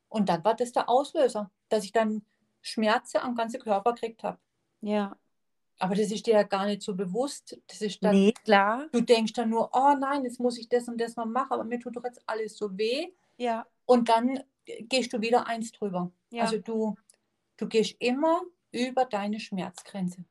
und 0.08 0.28
dann 0.28 0.44
war 0.44 0.54
das 0.54 0.72
der 0.72 0.88
Auslöser, 0.88 1.50
dass 1.68 1.84
ich 1.84 1.92
dann 1.92 2.22
Schmerzen 2.60 3.18
am 3.18 3.34
ganzen 3.36 3.60
Körper 3.60 3.94
gekriegt 3.94 4.22
habe. 4.24 4.38
ja. 4.82 5.16
Aber 5.78 5.94
das 5.94 6.10
ist 6.10 6.26
dir 6.26 6.32
ja 6.32 6.42
gar 6.42 6.64
nicht 6.64 6.80
so 6.80 6.94
bewusst. 6.94 7.60
Das 7.66 7.82
ist 7.82 8.02
dann, 8.02 8.14
Nee, 8.14 8.32
klar. 8.44 8.86
du 8.92 9.02
denkst 9.02 9.34
dann 9.34 9.50
nur, 9.50 9.68
oh 9.74 9.94
nein, 9.98 10.24
jetzt 10.24 10.40
muss 10.40 10.56
ich 10.56 10.70
das 10.70 10.88
und 10.88 10.98
das 10.98 11.16
noch 11.16 11.26
machen, 11.26 11.52
aber 11.52 11.64
mir 11.64 11.78
tut 11.78 11.94
doch 11.94 12.04
jetzt 12.04 12.22
alles 12.26 12.56
so 12.56 12.78
weh. 12.78 13.08
Ja, 13.36 13.66
Und 13.84 14.08
dann 14.08 14.40
gehst 14.64 15.12
du 15.12 15.20
wieder 15.20 15.46
eins 15.46 15.72
drüber. 15.72 16.10
ja, 16.30 16.44
Also 16.44 16.56
du, 16.60 16.94
du 17.56 17.66
gehst 17.68 17.96
immer 17.98 18.42
über 18.72 19.04
deine 19.04 19.40
Schmerzgrenze. 19.40 20.24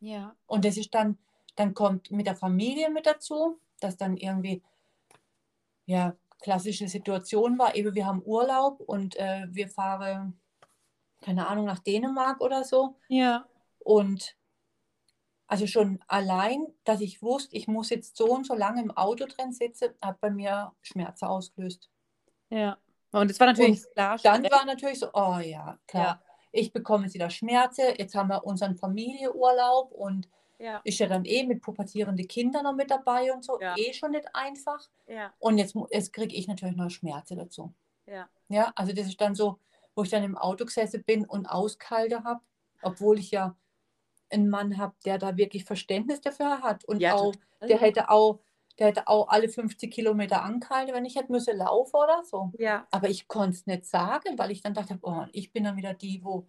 ja. 0.00 0.34
Und 0.46 0.64
das 0.64 0.76
ist 0.76 0.94
dann, 0.94 1.18
dann 1.56 1.74
kommt 1.74 2.10
mit 2.10 2.26
der 2.26 2.36
Familie 2.36 2.90
mit 2.90 3.06
dazu, 3.06 3.60
dass 3.80 3.96
dann 3.96 4.16
irgendwie, 4.16 4.62
ja, 5.86 6.16
klassische 6.40 6.88
Situation 6.88 7.58
war, 7.58 7.74
eben 7.74 7.94
wir 7.94 8.06
haben 8.06 8.22
Urlaub 8.24 8.80
und 8.80 9.16
äh, 9.16 9.46
wir 9.50 9.68
fahren, 9.68 10.40
keine 11.20 11.46
Ahnung, 11.48 11.66
nach 11.66 11.80
Dänemark 11.80 12.40
oder 12.40 12.64
so. 12.64 12.96
Ja, 13.08 13.46
Und 13.78 14.36
also 15.46 15.66
schon 15.66 15.98
allein, 16.06 16.64
dass 16.84 17.00
ich 17.00 17.22
wusste, 17.22 17.56
ich 17.56 17.66
muss 17.66 17.90
jetzt 17.90 18.16
so 18.16 18.26
und 18.26 18.46
so 18.46 18.54
lange 18.54 18.82
im 18.82 18.90
Auto 18.92 19.26
drin 19.26 19.52
sitzen, 19.52 19.90
hat 20.00 20.20
bei 20.20 20.30
mir 20.30 20.72
Schmerzen 20.80 21.26
ausgelöst. 21.26 21.90
ja. 22.50 22.78
Und 23.12 23.28
es 23.28 23.40
war 23.40 23.48
natürlich 23.48 23.82
klar. 23.92 24.18
Dann 24.22 24.44
war 24.44 24.64
natürlich 24.64 25.00
so, 25.00 25.08
oh 25.12 25.38
ja, 25.38 25.76
klar. 25.88 26.22
Ich 26.52 26.72
bekomme 26.72 27.04
jetzt 27.04 27.14
wieder 27.14 27.30
Schmerzen. 27.30 27.84
Jetzt 27.98 28.14
haben 28.14 28.28
wir 28.28 28.44
unseren 28.44 28.76
Familienurlaub 28.76 29.92
und 29.92 30.28
Ja, 30.58 30.80
ist 30.84 30.98
ja 30.98 31.06
dann 31.06 31.24
eh 31.24 31.44
mit 31.44 31.62
pubertierenden 31.62 32.26
Kindern 32.28 32.64
noch 32.64 32.74
mit 32.74 32.90
dabei 32.90 33.32
und 33.32 33.44
so. 33.44 33.58
Ja. 33.60 33.74
Eh 33.78 33.92
schon 33.92 34.10
nicht 34.10 34.28
einfach. 34.34 34.88
ja, 35.06 35.32
Und 35.38 35.58
jetzt, 35.58 35.74
jetzt 35.90 36.12
kriege 36.12 36.34
ich 36.34 36.48
natürlich 36.48 36.76
noch 36.76 36.90
Schmerzen 36.90 37.38
dazu. 37.38 37.72
ja. 38.06 38.28
Ja, 38.48 38.72
also 38.74 38.92
das 38.92 39.06
ist 39.06 39.20
dann 39.20 39.36
so, 39.36 39.58
wo 39.94 40.02
ich 40.02 40.10
dann 40.10 40.24
im 40.24 40.36
Auto 40.36 40.64
gesessen 40.64 41.04
bin 41.04 41.24
und 41.24 41.46
auskalte 41.46 42.24
habe, 42.24 42.40
obwohl 42.82 43.18
ich 43.20 43.30
ja 43.30 43.54
einen 44.28 44.48
Mann 44.48 44.76
habe, 44.76 44.94
der 45.04 45.18
da 45.18 45.36
wirklich 45.36 45.64
Verständnis 45.64 46.20
dafür 46.20 46.60
hat 46.62 46.84
und 46.84 47.00
Ja, 47.00 47.14
auch, 47.14 47.32
der 47.60 47.78
hätte 47.78 48.10
auch, 48.10 48.40
der 48.80 48.88
hätte 48.88 49.08
auch 49.08 49.28
alle 49.28 49.48
50 49.48 49.92
Kilometer 49.92 50.42
angehalten, 50.42 50.94
wenn 50.94 51.04
ich 51.04 51.14
hätte 51.14 51.30
müssen 51.30 51.58
laufen 51.58 51.94
oder 51.96 52.24
so. 52.24 52.50
Ja, 52.58 52.88
Aber 52.90 53.10
ich 53.10 53.28
konnte 53.28 53.50
es 53.50 53.66
nicht 53.66 53.84
sagen, 53.84 54.38
weil 54.38 54.50
ich 54.50 54.62
dann 54.62 54.72
dachte, 54.72 54.98
oh, 55.02 55.26
ich 55.32 55.52
bin 55.52 55.64
dann 55.64 55.76
wieder 55.76 55.92
die, 55.92 56.24
wo, 56.24 56.48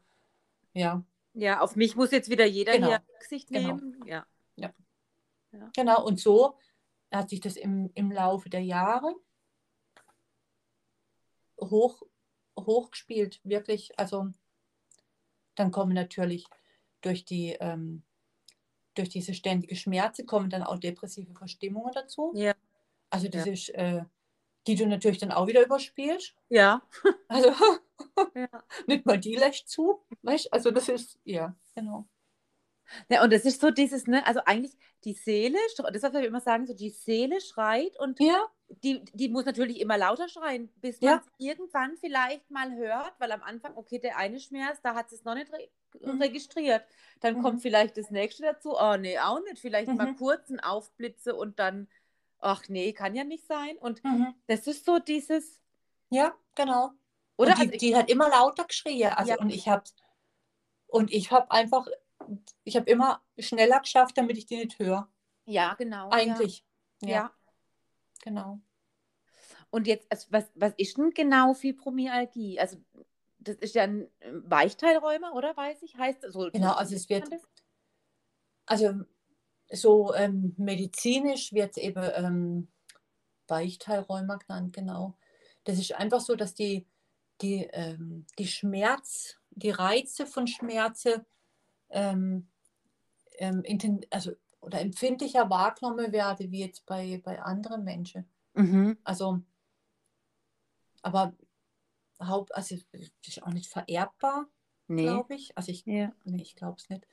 ja, 0.73 1.03
ja, 1.33 1.61
auf 1.61 1.75
mich 1.75 1.95
muss 1.95 2.11
jetzt 2.11 2.29
wieder 2.29 2.45
jeder 2.45 2.73
Genau, 2.73 2.87
hier 2.87 3.01
Rücksicht 3.15 3.49
genau. 3.49 3.75
nehmen. 3.75 4.03
Ja, 4.05 4.25
genau. 5.75 6.05
Und 6.05 6.19
so 6.19 6.57
hat 7.11 7.29
sich 7.29 7.41
das 7.41 7.57
im, 7.57 7.91
im 7.93 8.11
Laufe 8.11 8.49
der 8.49 8.61
Jahre 8.61 9.15
hoch, 11.59 12.01
hochgespielt, 12.57 13.39
wirklich. 13.43 13.97
Also 13.99 14.27
dann 15.55 15.71
kommen 15.71 15.93
natürlich 15.93 16.45
durch 17.01 17.25
die, 17.25 17.57
ähm, 17.59 18.03
durch 18.95 19.09
diese 19.09 19.33
ständige 19.33 19.75
Schmerze 19.75 20.25
kommen 20.25 20.49
dann 20.49 20.63
auch 20.63 20.77
depressive 20.79 21.33
Verstimmungen 21.33 21.91
dazu. 21.93 22.31
ja, 22.35 22.53
Also 23.09 23.27
das 23.29 23.45
Ja. 23.45 23.51
ist, 23.53 23.69
äh, 23.69 24.03
die 24.67 24.75
du 24.75 24.85
natürlich 24.87 25.17
dann 25.17 25.31
auch 25.31 25.47
wieder 25.47 25.63
überspielst. 25.65 26.35
ja. 26.49 26.81
Also 27.27 27.49
ja. 28.35 28.47
nicht 28.87 29.05
mal 29.05 29.17
die 29.19 29.35
lässt 29.35 29.69
zu. 29.69 30.01
Weißt? 30.21 30.51
Also 30.53 30.71
das 30.71 30.89
ist, 30.89 31.19
ja, 31.23 31.55
genau. 31.75 32.07
Ja, 33.09 33.23
und 33.23 33.31
das 33.33 33.45
ist 33.45 33.61
so 33.61 33.71
dieses, 33.71 34.07
ne, 34.07 34.25
also 34.25 34.41
eigentlich 34.45 34.77
die 35.03 35.13
Seele, 35.13 35.57
das 35.77 36.03
was 36.03 36.13
wir 36.13 36.25
immer 36.25 36.41
sagen, 36.41 36.65
so 36.67 36.73
die 36.73 36.89
Seele 36.89 37.41
schreit 37.41 37.97
und 37.99 38.19
Ja, 38.19 38.45
die, 38.83 39.03
die 39.13 39.29
muss 39.29 39.45
natürlich 39.45 39.79
immer 39.79 39.97
lauter 39.97 40.29
schreien, 40.29 40.69
bis 40.77 40.99
Ja. 41.01 41.11
man 41.11 41.19
es 41.19 41.25
irgendwann 41.37 41.97
vielleicht 41.97 42.49
mal 42.51 42.73
hört, 42.75 43.13
weil 43.19 43.31
am 43.31 43.43
Anfang, 43.43 43.75
okay, 43.75 43.99
der 43.99 44.17
eine 44.17 44.39
Schmerz, 44.39 44.79
da 44.81 44.95
hat 44.95 45.11
es 45.11 45.23
noch 45.23 45.35
nicht 45.35 45.51
re 45.51 45.69
Mhm. 45.99 46.21
registriert. 46.21 46.85
Dann 47.19 47.37
Mhm. 47.37 47.41
kommt 47.41 47.61
vielleicht 47.61 47.97
das 47.97 48.11
nächste 48.11 48.43
dazu, 48.43 48.77
oh 48.79 48.95
nee, 48.97 49.19
auch 49.19 49.41
nicht, 49.41 49.59
vielleicht 49.59 49.93
mal 49.93 50.11
Mhm. 50.13 50.15
kurz 50.17 50.49
ein 50.49 50.61
Aufblitze 50.61 51.35
und 51.35 51.59
dann, 51.59 51.89
ach 52.39 52.69
nee, 52.69 52.93
kann 52.93 53.13
ja 53.13 53.25
nicht 53.25 53.45
sein. 53.45 53.75
Und 53.77 54.01
mhm. 54.05 54.33
das 54.47 54.67
ist 54.67 54.85
so 54.85 54.99
dieses, 54.99 55.59
ja, 56.09 56.33
genau. 56.55 56.91
oder? 57.35 57.51
und 57.51 57.57
die, 57.59 57.65
Also 57.65 57.77
die 57.77 57.95
hat 57.97 58.09
immer 58.09 58.29
lauter 58.29 58.63
geschrien. 58.63 59.09
Also 59.11 59.33
Ja. 59.33 59.39
und 59.39 59.49
ich 59.49 59.67
habe 59.67 59.83
und 60.87 61.11
ich 61.11 61.31
habe 61.31 61.49
einfach, 61.51 61.87
ich 62.63 62.75
habe 62.75 62.89
immer 62.89 63.21
schneller 63.37 63.79
geschafft, 63.79 64.17
damit 64.17 64.37
ich 64.37 64.45
die 64.45 64.57
nicht 64.57 64.79
höre. 64.79 65.09
ja, 65.45 65.73
genau. 65.75 66.09
Eigentlich. 66.09 66.65
Ja. 67.01 67.09
Ja, 67.09 67.15
ja. 67.15 67.31
genau. 68.23 68.59
Und 69.69 69.87
jetzt, 69.87 70.05
also 70.11 70.27
was, 70.31 70.45
was 70.55 70.73
ist 70.77 70.97
denn 70.97 71.11
genau 71.11 71.53
Fibromyalgie? 71.53 72.59
Also 72.59 72.77
das 73.39 73.55
ist 73.57 73.73
ja 73.73 73.83
ein 73.83 74.07
Weichteilräumer, 74.21 75.33
oder 75.33 75.55
weiß 75.55 75.81
ich, 75.81 75.97
heißt 75.97 76.25
so. 76.29 76.49
Genau, 76.51 76.73
also 76.73 76.95
es 76.95 77.09
wird, 77.09 77.27
also 78.65 79.01
so 79.71 80.13
ähm, 80.13 80.53
medizinisch 80.57 81.53
wird 81.53 81.71
es 81.71 81.77
eben 81.77 82.03
ähm, 82.15 82.67
Weichteilräumer 83.47 84.37
genannt, 84.37 84.73
genau. 84.73 85.17
Das 85.63 85.79
ist 85.79 85.93
einfach 85.93 86.21
so, 86.21 86.35
dass 86.35 86.53
die, 86.53 86.85
die, 87.41 87.67
ähm, 87.71 88.25
die 88.37 88.47
Schmerz, 88.47 89.37
die 89.49 89.71
Reize 89.71 90.25
von 90.25 90.47
Schmerze 90.47 91.25
ähm, 91.91 92.47
ähm, 93.37 93.63
also, 94.09 94.31
oder 94.61 94.81
empfindlicher 94.81 95.49
wahrgenommen 95.49 96.11
werden, 96.11 96.51
wie 96.51 96.59
jetzt 96.59 96.85
bei, 96.85 97.21
bei 97.23 97.41
anderen 97.41 97.83
Menschen. 97.83 98.29
Mhm. 98.53 98.97
Also, 99.03 99.41
aber 101.01 101.33
Haupt, 102.21 102.53
also 102.53 102.75
ist 103.25 103.43
auch 103.43 103.51
nicht 103.51 103.67
vererbbar, 103.67 104.47
nee. 104.87 105.03
glaube 105.03 105.35
ich. 105.35 105.57
Also 105.57 105.71
ich, 105.71 105.85
ja. 105.85 106.11
nee, 106.23 106.41
ich 106.41 106.55
glaube 106.55 106.77
es 106.77 106.89
nicht. 106.89 107.07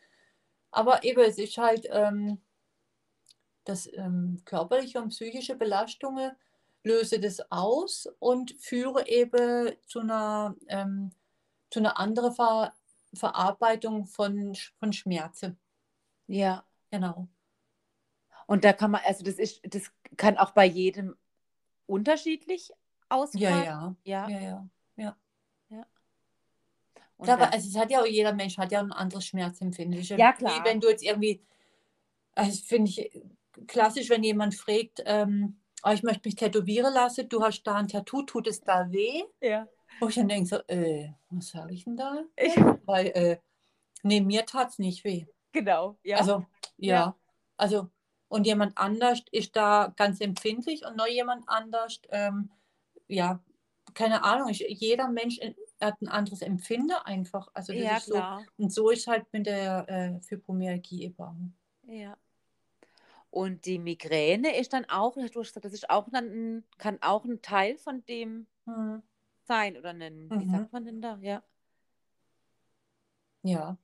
Aber 0.70 1.02
eben, 1.04 1.22
es 1.22 1.38
ist 1.38 1.56
halt, 1.56 1.86
ähm, 1.90 2.42
dass 3.64 3.90
ähm, 3.94 4.42
körperliche 4.44 5.00
und 5.00 5.10
psychische 5.10 5.54
Belastungen 5.54 6.32
löse 6.82 7.20
das 7.20 7.50
aus 7.50 8.08
und 8.18 8.52
führe 8.60 9.06
eben 9.08 9.72
zu 9.86 10.00
einer, 10.00 10.54
ähm, 10.68 11.12
zu 11.70 11.80
einer 11.80 11.98
anderen 11.98 12.34
Ver 12.34 12.74
Verarbeitung 13.14 14.06
von, 14.06 14.56
von 14.78 14.92
Schmerzen. 14.92 15.58
Ja. 16.26 16.64
Genau. 16.90 17.28
Und 18.46 18.64
da 18.64 18.72
kann 18.72 18.92
man, 18.92 19.02
also 19.04 19.24
das 19.24 19.34
ist, 19.34 19.60
das 19.62 19.90
kann 20.16 20.38
auch 20.38 20.52
bei 20.52 20.64
jedem 20.64 21.16
unterschiedlich 21.86 22.70
ausfallen. 23.08 23.64
Ja, 23.64 23.96
ja. 24.04 24.28
Ja, 24.28 24.40
ja. 24.40 24.68
ja. 24.96 25.16
Und 27.18 27.24
klar, 27.24 27.40
aber 27.40 27.52
also 27.52 27.68
es 27.68 27.76
hat 27.76 27.90
ja 27.90 28.00
auch 28.00 28.06
jeder 28.06 28.32
Mensch 28.32 28.56
hat 28.56 28.72
ja 28.72 28.80
ein 28.80 28.92
anderes 28.92 29.26
Schmerzempfinden. 29.26 30.00
Ja, 30.16 30.32
klar. 30.32 30.52
Wie 30.54 30.64
wenn 30.68 30.80
du 30.80 30.88
jetzt 30.88 31.02
irgendwie, 31.02 31.42
also 32.34 32.62
finde 32.64 32.90
ich 32.90 33.10
klassisch, 33.66 34.08
wenn 34.08 34.22
jemand 34.22 34.54
fragt, 34.54 35.02
ähm, 35.04 35.58
oh, 35.82 35.90
ich 35.90 36.02
möchte 36.02 36.28
mich 36.28 36.36
tätowieren 36.36 36.94
lassen, 36.94 37.28
du 37.28 37.42
hast 37.42 37.62
da 37.64 37.74
ein 37.74 37.88
Tattoo, 37.88 38.22
tut 38.22 38.46
es 38.46 38.60
da 38.60 38.90
weh? 38.90 39.24
Ja. 39.40 39.66
Wo 40.00 40.08
ich 40.08 40.14
dann 40.14 40.28
denke 40.28 40.48
so, 40.48 40.56
äh, 40.68 41.10
was 41.30 41.48
sage 41.48 41.74
ich 41.74 41.84
denn 41.84 41.96
da? 41.96 42.24
Ich, 42.36 42.56
Weil, 42.84 43.06
äh, 43.08 43.38
nee, 44.02 44.20
mir 44.20 44.46
tat 44.46 44.70
es 44.70 44.78
nicht 44.78 45.04
weh. 45.04 45.26
Genau, 45.52 45.98
ja. 46.02 46.18
Also, 46.18 46.44
ja. 46.76 46.94
Ja. 46.94 47.16
Also, 47.56 47.88
und 48.28 48.46
jemand 48.46 48.76
anders 48.76 49.22
ist 49.32 49.56
da 49.56 49.92
ganz 49.96 50.20
empfindlich 50.20 50.84
und 50.86 50.96
noch 50.96 51.06
jemand 51.06 51.48
anders, 51.48 52.00
ähm, 52.10 52.50
ja, 53.08 53.42
keine 53.94 54.22
Ahnung, 54.22 54.50
ich, 54.50 54.60
jeder 54.68 55.08
Mensch 55.08 55.40
hat 55.80 56.00
ein 56.02 56.08
anderes 56.08 56.42
Empfinden 56.42 56.92
einfach. 57.04 57.48
Also 57.54 57.72
das 57.72 57.82
ja, 57.82 57.96
ist 57.96 58.10
klar. 58.10 58.40
So, 58.40 58.62
und 58.62 58.72
so 58.72 58.90
ist 58.90 59.06
halt 59.06 59.26
mit 59.32 59.46
der 59.46 59.88
äh, 59.88 60.20
Fibromyalgie 60.20 61.04
eben. 61.04 61.56
Ja. 61.86 62.16
Und 63.30 63.64
die 63.64 63.78
Migräne 63.78 64.56
ist 64.56 64.72
dann 64.72 64.84
auch, 64.86 65.14
du 65.14 65.22
hast 65.22 65.32
gesagt, 65.34 65.64
das 65.64 65.72
ist 65.72 65.90
auch 65.90 66.08
dann 66.10 66.26
ein, 66.26 66.64
kann 66.76 66.98
auch 67.00 67.24
ein 67.24 67.40
Teil 67.40 67.78
von 67.78 68.04
dem 68.06 68.46
Mhm. 68.68 69.02
Sein 69.48 69.76
oder 69.76 69.90
ein, 69.90 70.30
wie 70.38 70.46
Mhm. 70.46 70.52
sagt 70.52 70.72
man 70.72 70.84
denn 70.84 71.02
da? 71.02 71.18
Ja. 71.22 71.42
Ja. 73.42 73.78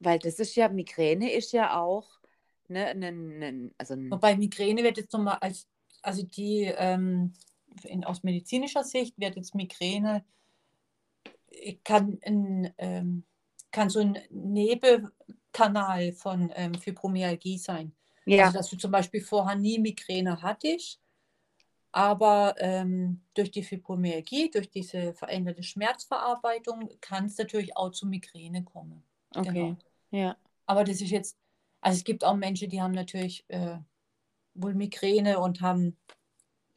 Weil 0.00 0.18
das 0.18 0.38
ist 0.38 0.54
ja, 0.56 0.68
Migräne 0.68 1.32
ist 1.32 1.52
ja 1.52 1.80
auch, 1.80 2.08
ne, 2.68 2.86
ein, 2.88 3.02
ein, 3.04 3.74
also 3.78 3.94
Wobei 4.10 4.36
Migräne 4.36 4.82
wird 4.82 4.96
jetzt 4.98 5.12
nochmal 5.12 5.38
als, 5.40 5.68
also 6.02 6.22
die, 6.24 6.64
ähm, 6.76 7.32
in, 7.84 8.04
aus 8.04 8.22
medizinischer 8.22 8.84
Sicht 8.84 9.18
wird 9.18 9.36
jetzt 9.36 9.54
Migräne 9.54 10.24
kann, 11.84 12.18
ein, 12.24 12.72
ähm, 12.78 13.24
kann 13.70 13.90
so 13.90 14.00
ein 14.00 14.18
Nebenkanal 14.30 16.12
von 16.12 16.52
ähm, 16.54 16.74
Fibromyalgie 16.74 17.58
sein. 17.58 17.92
ja, 18.26 18.46
Also, 18.46 18.58
dass 18.58 18.70
du 18.70 18.76
zum 18.76 18.90
Beispiel 18.90 19.20
vorher 19.20 19.56
nie 19.56 19.78
Migräne 19.78 20.40
hattest, 20.42 21.00
aber 21.92 22.54
ähm, 22.58 23.20
durch 23.34 23.50
die 23.50 23.62
Fibromyalgie, 23.62 24.50
durch 24.50 24.70
diese 24.70 25.14
veränderte 25.14 25.62
Schmerzverarbeitung, 25.62 26.90
kann 27.00 27.26
es 27.26 27.36
natürlich 27.38 27.76
auch 27.76 27.90
zu 27.90 28.06
Migräne 28.06 28.64
kommen. 28.64 29.02
okay. 29.34 29.52
Genau. 29.52 29.76
Ja. 30.10 30.36
Aber 30.66 30.84
das 30.84 31.00
ist 31.00 31.10
jetzt, 31.10 31.36
also 31.80 31.96
es 31.98 32.04
gibt 32.04 32.24
auch 32.24 32.34
Menschen, 32.36 32.70
die 32.70 32.80
haben 32.80 32.92
natürlich 32.92 33.44
äh, 33.48 33.78
wohl 34.54 34.74
Migräne 34.74 35.38
und 35.38 35.60
haben 35.60 35.96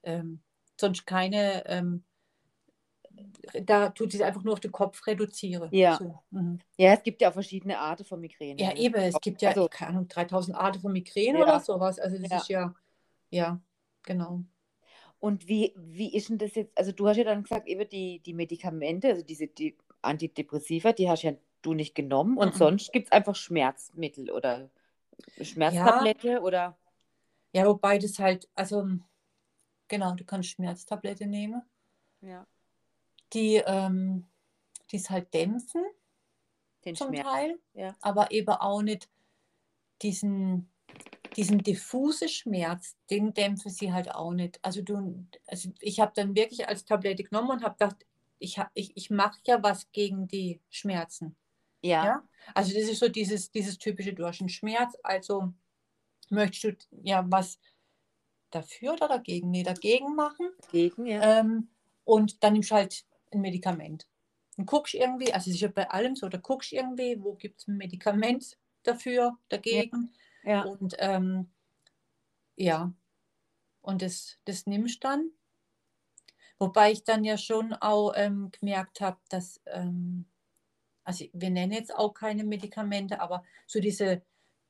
ähm, 0.04 0.42
sonst 0.80 1.06
keine 1.06 1.66
ähm, 1.66 2.04
da 3.64 3.90
tut 3.90 4.12
sich 4.12 4.24
einfach 4.24 4.44
nur 4.44 4.54
auf 4.54 4.60
den 4.60 4.72
Kopf 4.72 5.06
reduzieren. 5.08 5.70
Ja. 5.72 5.98
So. 5.98 6.20
Mhm. 6.32 6.60
Ja, 6.78 6.94
es 6.94 7.04
gibt 7.04 7.22
ja 7.22 7.30
auch 7.30 7.34
verschiedene 7.34 7.80
Arten 7.80 8.04
von 8.04 8.20
Migräne. 8.20 8.62
Ja, 8.62 8.70
ne? 8.70 8.80
eben, 8.80 8.96
es 8.96 9.20
gibt 9.22 9.42
ja, 9.42 9.50
Also- 9.50 9.68
keine 9.70 9.92
Ahnung, 9.92 10.08
3000 10.08 10.58
Arten 10.58 10.80
von 10.82 10.92
Migräne 10.92 11.40
Ja. 11.40 11.44
oder 11.44 11.60
sowas. 11.60 12.00
Also 12.00 12.18
das 12.18 12.30
Ja. 12.30 12.38
ist 12.38 12.50
ja, 12.50 12.76
ja, 13.30 13.62
genau. 14.04 14.44
Und 15.26 15.48
wie, 15.48 15.74
wie 15.76 16.16
ist 16.16 16.30
denn 16.30 16.38
das 16.38 16.54
jetzt? 16.54 16.78
Also, 16.78 16.92
du 16.92 17.08
hast 17.08 17.18
ja 17.18 17.24
dann 17.24 17.42
gesagt, 17.42 17.68
eben 17.68 17.90
die, 17.90 18.20
die 18.20 18.36
Medikamente, 18.36 19.08
also 19.08 19.24
diese 19.24 19.48
die 19.48 19.76
Antidepressiva, 20.04 20.94
die 20.94 21.10
hast 21.10 21.24
ja 21.24 21.34
du 21.64 21.74
nicht 21.74 21.96
genommen 21.96 22.38
und 22.38 22.54
Mhm. 22.54 22.60
sonst 22.60 22.94
gibt 22.94 23.08
es 23.08 23.12
einfach 23.12 23.34
Schmerzmittel 23.34 24.30
oder 24.30 24.70
Schmerztablette 25.42 26.42
oder. 26.42 26.78
Ja, 27.54 27.66
wobei 27.66 27.98
das 27.98 28.20
halt, 28.20 28.48
also 28.54 28.88
genau, 29.88 30.14
du 30.14 30.24
kannst 30.26 30.50
Schmerztablette 30.50 31.26
nehmen, 31.26 31.64
Ja. 32.22 32.46
die, 33.34 33.64
ähm, 33.66 34.28
es 34.92 35.10
halt 35.10 35.34
dämpfen 35.34 35.84
Den 36.86 36.96
zum 36.96 37.08
Schmerz. 37.08 37.28
Teil, 37.28 37.60
Ja. 37.74 37.96
aber 38.02 38.30
eben 38.30 38.50
auch 38.50 38.84
nicht 38.84 39.10
diesen, 40.04 40.70
diesen 41.36 41.60
diffuse 41.60 42.30
Schmerz, 42.30 42.96
den 43.10 43.34
dämpfen 43.34 43.72
sie 43.72 43.92
halt 43.92 44.14
auch 44.14 44.32
nicht. 44.32 44.60
Also 44.62 44.82
du, 44.82 45.26
also 45.48 45.70
ich 45.82 46.00
habe 46.00 46.12
dann 46.16 46.36
wirklich 46.36 46.68
als 46.68 46.86
Tablette 46.86 47.24
genommen 47.24 47.50
und 47.52 47.64
habe 47.64 47.76
gedacht, 47.78 48.06
ich, 48.40 48.58
hab- 48.60 48.72
ich, 48.74 48.96
ich 48.96 49.10
mache 49.10 49.40
ja 49.46 49.62
was 49.62 49.92
gegen 49.92 50.28
die 50.28 50.62
Schmerzen. 50.70 51.36
Ja. 51.82 52.06
Ja? 52.06 52.24
Also 52.54 52.74
das 52.74 52.84
ist 52.90 53.00
so 53.00 53.10
dieses, 53.10 53.52
dieses 53.52 53.78
typische, 53.78 54.14
du 54.14 54.26
hast 54.26 54.40
einen 54.42 54.50
Schmerz, 54.50 54.96
also 55.04 55.54
möchtest 56.30 56.64
du 56.64 56.76
ja 57.04 57.26
was 57.30 57.60
dafür 58.52 58.94
oder 58.94 59.08
dagegen? 59.08 59.52
Nee, 59.52 59.64
dagegen 59.64 60.16
machen. 60.16 60.50
Gegen, 60.72 61.06
ja. 61.06 61.40
Ähm, 61.40 61.70
und 62.04 62.44
dann 62.44 62.54
nimmst 62.54 62.72
du 62.72 62.76
halt 62.76 63.06
ein 63.32 63.42
Medikament. 63.42 64.08
Und 64.58 64.68
guckst 64.68 64.94
irgendwie, 64.94 65.34
also 65.34 65.50
es 65.50 65.56
ist 65.56 65.62
ja 65.62 65.68
bei 65.68 65.90
allem 65.90 66.16
so, 66.16 66.30
da 66.30 66.38
guckst 66.38 66.72
irgendwie, 66.72 67.22
wo 67.22 67.34
gibt 67.34 67.60
es 67.62 67.68
ein 67.68 67.78
Medikament 67.78 68.58
dafür, 68.84 69.38
dagegen. 69.50 70.12
ja. 70.14 70.20
Und 70.62 70.96
ähm, 71.00 71.52
ja, 72.58 72.94
und 73.82 74.02
das, 74.04 74.40
das 74.46 74.66
nimmst 74.68 75.04
dann. 75.04 75.32
Wobei 76.58 76.92
ich 76.92 77.04
dann 77.04 77.24
ja 77.24 77.38
schon 77.38 77.74
auch 77.74 78.14
ähm, 78.16 78.50
gemerkt 78.52 79.02
habe, 79.02 79.18
dass, 79.30 79.62
ähm, 79.66 80.26
also 81.04 81.26
wir 81.34 81.50
nennen 81.52 81.74
jetzt 81.74 81.96
auch 81.96 82.14
keine 82.14 82.44
Medikamente, 82.46 83.22
aber 83.22 83.44
so 83.68 83.80
diese, 83.80 84.24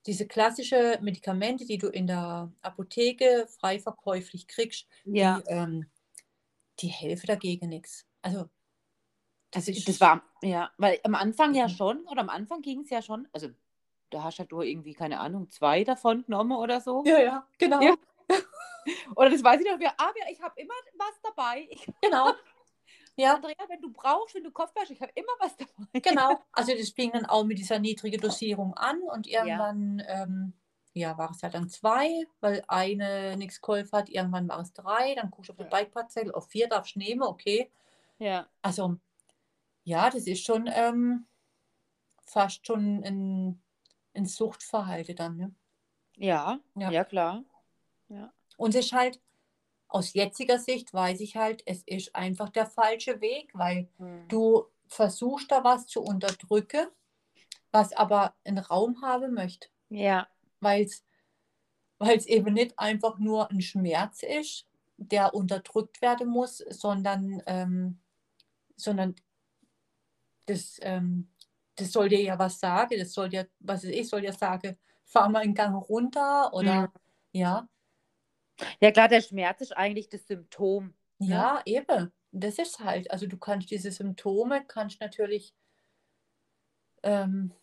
diese 0.07 0.27
klassische 0.27 0.99
Medikamente, 1.01 1.65
die 1.65 1.77
du 1.77 1.87
in 1.89 2.07
der 2.07 2.53
Apotheke 2.61 3.47
frei 3.49 3.79
verkäuflich 3.79 4.47
kriegst, 4.47 4.87
ja. 5.05 5.37
die, 5.37 5.43
ähm, 5.47 5.91
die 6.79 6.87
helfen 6.89 7.27
dagegen 7.27 7.69
nichts. 7.69 8.05
Also 8.21 8.49
Also 9.53 9.71
ist- 9.71 9.87
das 9.87 10.01
war, 10.01 10.23
ja, 10.43 10.71
weil 10.77 10.99
am 11.03 11.15
Anfang 11.15 11.53
ja 11.55 11.65
Mhm. 11.65 11.69
schon, 11.69 12.05
oder 12.07 12.21
am 12.21 12.29
Anfang 12.29 12.61
ging 12.61 12.81
es 12.81 12.89
ja 12.89 13.01
schon, 13.01 13.27
also 13.33 13.49
da 14.09 14.23
hast 14.23 14.37
ja 14.37 14.45
du 14.45 14.61
irgendwie, 14.61 14.93
keine 14.93 15.19
Ahnung, 15.19 15.49
zwei 15.51 15.83
davon 15.83 16.23
genommen 16.25 16.53
oder 16.53 16.81
so. 16.81 17.03
Ja, 17.05 17.19
ja, 17.19 17.47
genau. 17.57 17.81
Ja. 17.81 17.95
Oder 19.15 19.31
das 19.31 19.43
weiß 19.43 19.59
ich 19.61 19.71
noch, 19.71 19.79
wir, 19.79 19.91
ah, 19.97 20.11
ich 20.31 20.39
habe 20.41 20.59
immer 20.61 20.73
was 20.97 21.19
dabei. 21.23 21.67
Ich, 21.69 21.85
Genau. 22.01 22.33
Ja, 23.17 23.35
Andrea, 23.35 23.55
wenn 23.67 23.81
du 23.81 23.91
brauchst, 23.91 24.35
wenn 24.35 24.43
du 24.43 24.51
Kopf 24.51 24.73
hast, 24.77 24.91
ich 24.91 25.01
habe 25.01 25.11
immer 25.15 25.31
was 25.39 25.55
dabei. 25.55 25.99
genau. 26.01 26.39
Also 26.51 26.73
das 26.73 26.89
fing 26.89 27.11
dann 27.11 27.25
auch 27.25 27.45
mit 27.45 27.57
dieser 27.57 27.79
niedrigen 27.79 28.19
Dosierung 28.21 28.73
an 28.75 29.01
und 29.01 29.25
irgendwann 29.25 30.03
ähm, 30.07 30.53
ja, 30.93 31.17
war 31.17 31.31
es 31.31 31.41
halt 31.41 31.53
dann 31.55 31.69
zwei, 31.69 32.27
weil 32.41 32.63
eine 32.67 33.37
nichts 33.37 33.61
geholfen 33.61 33.91
hat. 33.97 34.09
Irgendwann 34.09 34.47
war 34.49 34.59
es 34.59 34.73
drei, 34.73 35.15
dann 35.15 35.31
guckst 35.31 35.49
du 35.49 35.53
auf 35.53 35.57
die 35.57 35.63
Ja. 35.63 35.69
Bikeparzelle, 35.69 36.35
auf 36.35 36.47
vier 36.47 36.67
darfst 36.67 36.95
du 36.95 36.99
nehmen, 36.99 37.23
okay. 37.23 37.71
Ja. 38.19 38.47
Also 38.61 38.97
ja, 39.83 40.09
das 40.09 40.25
ist 40.27 40.43
schon 40.43 40.69
ähm, 40.73 41.25
fast 42.25 42.65
schon 42.65 43.03
ein, 43.03 43.61
ein 44.15 44.25
Suchtverhalten 44.25 45.15
dann. 45.15 45.37
Ne? 45.37 45.55
Ja, 46.17 46.59
Ja. 46.75 46.91
ja, 46.91 47.03
klar. 47.03 47.43
Und 48.57 48.73
es 48.73 48.85
ist 48.85 48.93
halt, 48.93 49.19
aus 49.87 50.13
jetziger 50.13 50.59
Sicht 50.59 50.93
weiß 50.93 51.19
ich 51.19 51.35
halt, 51.35 51.61
es 51.65 51.83
ist 51.85 52.15
einfach 52.15 52.49
der 52.49 52.65
falsche 52.65 53.21
Weg, 53.21 53.51
weil 53.53 53.89
Hm. 53.97 54.27
du 54.29 54.65
versuchst 54.87 55.51
da 55.51 55.63
was 55.63 55.87
zu 55.87 56.01
unterdrücken, 56.01 56.87
was 57.71 57.91
aber 57.93 58.33
einen 58.45 58.59
Raum 58.59 59.01
haben 59.01 59.33
möchte, 59.33 59.67
Ja, 59.89 60.27
weil 60.61 60.83
es 60.85 62.25
eben 62.25 62.53
nicht 62.53 62.77
einfach 62.79 63.19
nur 63.19 63.51
ein 63.51 63.61
Schmerz 63.61 64.23
ist, 64.23 64.65
der 64.97 65.33
unterdrückt 65.33 66.01
werden 66.01 66.29
muss, 66.29 66.57
sondern, 66.57 67.41
ähm, 67.45 67.99
sondern 68.77 69.15
das, 70.45 70.77
ähm, 70.81 71.29
das 71.75 71.91
soll 71.91 72.09
dir 72.09 72.21
ja 72.21 72.37
was 72.39 72.59
sagen. 72.59 72.97
Das 72.97 73.13
soll 73.13 73.29
dir, 73.29 73.47
was 73.59 73.83
ich 73.83 74.07
soll 74.09 74.21
dir 74.21 74.33
sagen, 74.33 74.77
fahr 75.05 75.29
mal 75.29 75.43
einen 75.43 75.53
Gang 75.53 75.75
runter 75.89 76.53
oder 76.53 76.81
Mhm. 76.83 76.87
ja. 77.33 77.69
Ja, 78.79 78.91
klar, 78.91 79.09
der 79.09 79.21
Schmerz 79.21 79.59
ist 79.61 79.75
eigentlich 79.75 80.07
das 80.09 80.25
Symptom. 80.27 80.93
ne? 81.19 81.27
Ja, 81.27 81.61
eben. 81.65 82.11
Das 82.31 82.57
ist 82.57 82.79
halt, 82.79 83.11
also 83.11 83.27
du 83.27 83.37
kannst 83.37 83.69
diese 83.71 83.91
Symptome, 83.91 84.65
kannst 84.65 84.99
natürlich 85.01 85.53
ähm, 87.03 87.53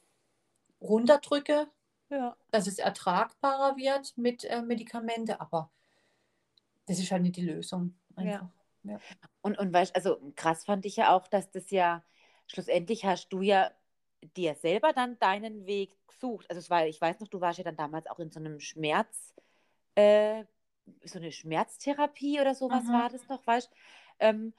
runterdrücken, 0.81 1.66
Ja. 2.11 2.37
dass 2.51 2.66
es 2.66 2.79
ertragbarer 2.79 3.77
wird 3.77 4.16
mit 4.16 4.44
äh, 4.44 4.62
Medikamente, 4.62 5.40
aber 5.40 5.70
das 6.87 6.98
ist 6.98 7.11
halt 7.11 7.22
nicht 7.22 7.37
die 7.37 7.42
Lösung. 7.46 7.94
Einfach. 8.16 8.48
Und, 9.42 9.59
und 9.59 9.72
weißt 9.72 9.94
also 9.94 10.18
krass 10.37 10.64
fand 10.64 10.85
ich 10.85 10.96
ja 10.96 11.14
auch, 11.14 11.29
dass 11.29 11.51
das 11.51 11.70
ja 11.70 12.03
schlussendlich 12.46 13.05
hast 13.05 13.29
du 13.29 13.40
ja 13.40 13.70
dir 14.37 14.54
selber 14.54 14.92
dann 14.92 15.18
deinen 15.18 15.66
Weg 15.66 15.96
gesucht. 16.06 16.46
Also 16.50 16.68
war, 16.70 16.87
ich 16.87 17.00
weiß 17.00 17.20
noch, 17.20 17.28
du 17.28 17.40
warst 17.40 17.58
ja 17.58 17.64
dann 17.64 17.76
damals 17.76 18.06
auch 18.06 18.18
in 18.18 18.30
so 18.30 18.40
einem 18.40 18.61
Schmerz, 18.61 19.35
äh, 19.96 20.44
so 21.04 21.18
eine 21.18 21.32
Schmerztherapie 21.32 22.40
oder 22.40 22.54
sowas 22.54 22.85
Mhm. 22.85 22.92
war 22.92 23.08
das 23.11 23.28
noch, 23.28 23.46
weißt 23.46 23.70
ähm, 24.20 24.54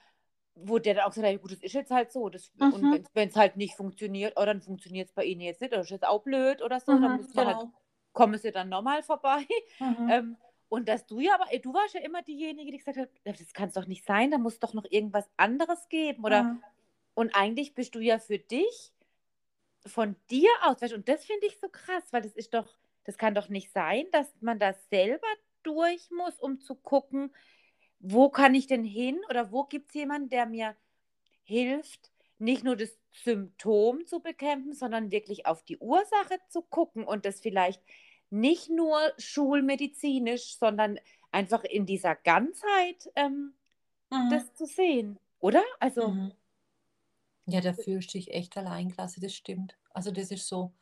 wo 0.56 0.80
der 0.80 0.94
dann 0.96 1.06
auch 1.06 1.10
gesagt 1.10 1.26
hat, 1.28 1.34
ja, 1.34 1.40
gut, 1.40 1.52
das 1.52 1.62
ist 1.62 1.74
jetzt 1.74 1.92
halt 1.92 2.12
so. 2.12 2.30
Das, 2.30 2.52
Mhm. 2.60 2.74
Und 2.76 3.10
wenn 3.14 3.30
es 3.30 3.36
halt 3.36 3.58
nicht 3.58 3.76
funktioniert, 3.76 4.34
oh, 4.38 4.46
dann 4.46 4.62
funktioniert 4.62 5.10
es 5.10 5.14
bei 5.16 5.24
Ihnen 5.26 5.42
jetzt 5.42 5.62
nicht, 5.62 5.72
oder 5.72 5.80
das 5.80 5.88
ist 5.88 5.92
jetzt 5.92 6.08
auch 6.08 6.24
blöd 6.24 6.62
oder 6.62 6.80
so, 6.80 7.00
dann 7.00 7.12
Mhm, 7.12 7.18
müssen 7.18 7.36
wir 7.36 7.46
halt, 7.46 7.58
genau. 7.58 7.72
kommen 8.14 8.38
Sie 8.38 8.52
dann 8.52 8.70
nochmal 8.70 9.04
vorbei. 9.04 9.46
Mhm. 9.80 10.08
Ähm, 10.08 10.38
und 10.70 10.90
dass 10.90 11.06
du 11.06 11.20
ja 11.20 11.36
aber, 11.36 11.46
du 11.60 11.74
warst 11.74 11.94
ja 11.96 12.02
immer 12.02 12.24
diejenige, 12.24 12.72
die 12.72 12.78
gesagt 12.78 12.98
hat, 12.98 13.10
das 13.24 13.54
kann 13.54 13.70
es 13.70 13.76
doch 13.76 13.86
nicht 13.88 14.06
sein, 14.06 14.32
da 14.32 14.38
muss 14.38 14.60
doch 14.60 14.74
noch 14.74 14.86
irgendwas 14.90 15.30
anderes 15.38 15.88
geben. 15.90 16.24
Oder 16.26 16.50
und 17.16 17.36
eigentlich 17.36 17.74
bist 17.76 17.96
du 17.96 18.00
ja 18.00 18.20
für 18.20 18.40
dich 18.40 18.92
von 19.86 20.16
dir 20.30 20.50
aus, 20.64 20.82
weißt, 20.82 20.94
und 20.94 21.10
das 21.10 21.26
finde 21.26 21.48
ich 21.48 21.60
so 21.60 21.68
krass, 21.70 22.04
weil 22.12 22.22
das 22.22 22.34
ist 22.36 22.54
doch, 22.54 22.78
das 23.04 23.18
kann 23.18 23.36
doch 23.36 23.50
nicht 23.50 23.72
sein, 23.72 24.06
dass 24.12 24.34
man 24.42 24.60
da 24.60 24.74
selber 24.74 25.28
durch 25.64 26.10
muss, 26.12 26.40
um 26.40 26.60
zu 26.62 26.76
gucken, 26.76 27.34
wo 28.00 28.30
kann 28.30 28.56
ich 28.56 28.68
denn 28.68 28.84
hin 28.84 29.22
oder 29.30 29.52
wo 29.52 29.64
gibt 29.66 29.90
es 29.90 29.96
jemanden, 29.96 30.30
der 30.30 30.46
mir 30.46 30.76
hilft, 31.44 32.12
nicht 32.40 32.64
nur 32.64 32.76
das 32.76 33.00
Symptom 33.12 34.06
zu 34.06 34.22
bekämpfen, 34.22 34.74
sondern 34.74 35.12
wirklich 35.12 35.46
auf 35.46 35.64
die 35.64 35.78
Ursache 35.78 36.40
zu 36.50 36.62
gucken 36.64 37.06
und 37.06 37.26
das 37.26 37.42
vielleicht 37.42 37.82
nicht 38.30 38.70
nur 38.70 39.14
schulmedizinisch, 39.18 40.58
sondern 40.58 41.00
einfach 41.32 41.64
in 41.64 41.86
dieser 41.86 42.16
Ganzheit 42.16 43.12
ähm, 43.16 43.54
Mhm. 44.12 44.30
das 44.30 44.54
zu 44.56 44.66
sehen, 44.66 45.20
oder? 45.40 45.64
Also, 45.80 46.18
Mhm. 46.18 46.34
Ja, 47.46 47.62
da 47.62 47.74
fühlst 47.74 48.14
du 48.14 48.18
dich 48.18 48.32
echt 48.34 48.58
alleingelassen, 48.58 49.22
das 49.24 49.34
stimmt. 49.34 49.78
Also 49.92 50.12
das 50.12 50.30
ist 50.32 50.48
so, 50.48 50.74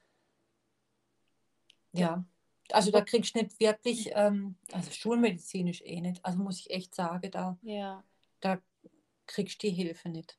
ja. 1.93 2.23
Also 2.71 2.91
da 2.91 3.01
kriegst 3.01 3.35
du 3.35 3.39
nicht 3.39 3.59
wirklich, 3.59 4.11
ähm, 4.13 4.55
also 4.71 4.91
schulmedizinisch 4.91 5.81
eh 5.81 5.99
nicht. 6.01 6.23
Also 6.25 6.39
muss 6.39 6.59
ich 6.59 6.69
echt 6.69 6.95
sagen, 6.95 7.29
da, 7.31 7.57
ja. 7.61 8.03
da 8.41 8.61
kriegst 9.27 9.63
du 9.63 9.67
die 9.67 9.73
Hilfe 9.73 10.09
nicht. 10.09 10.37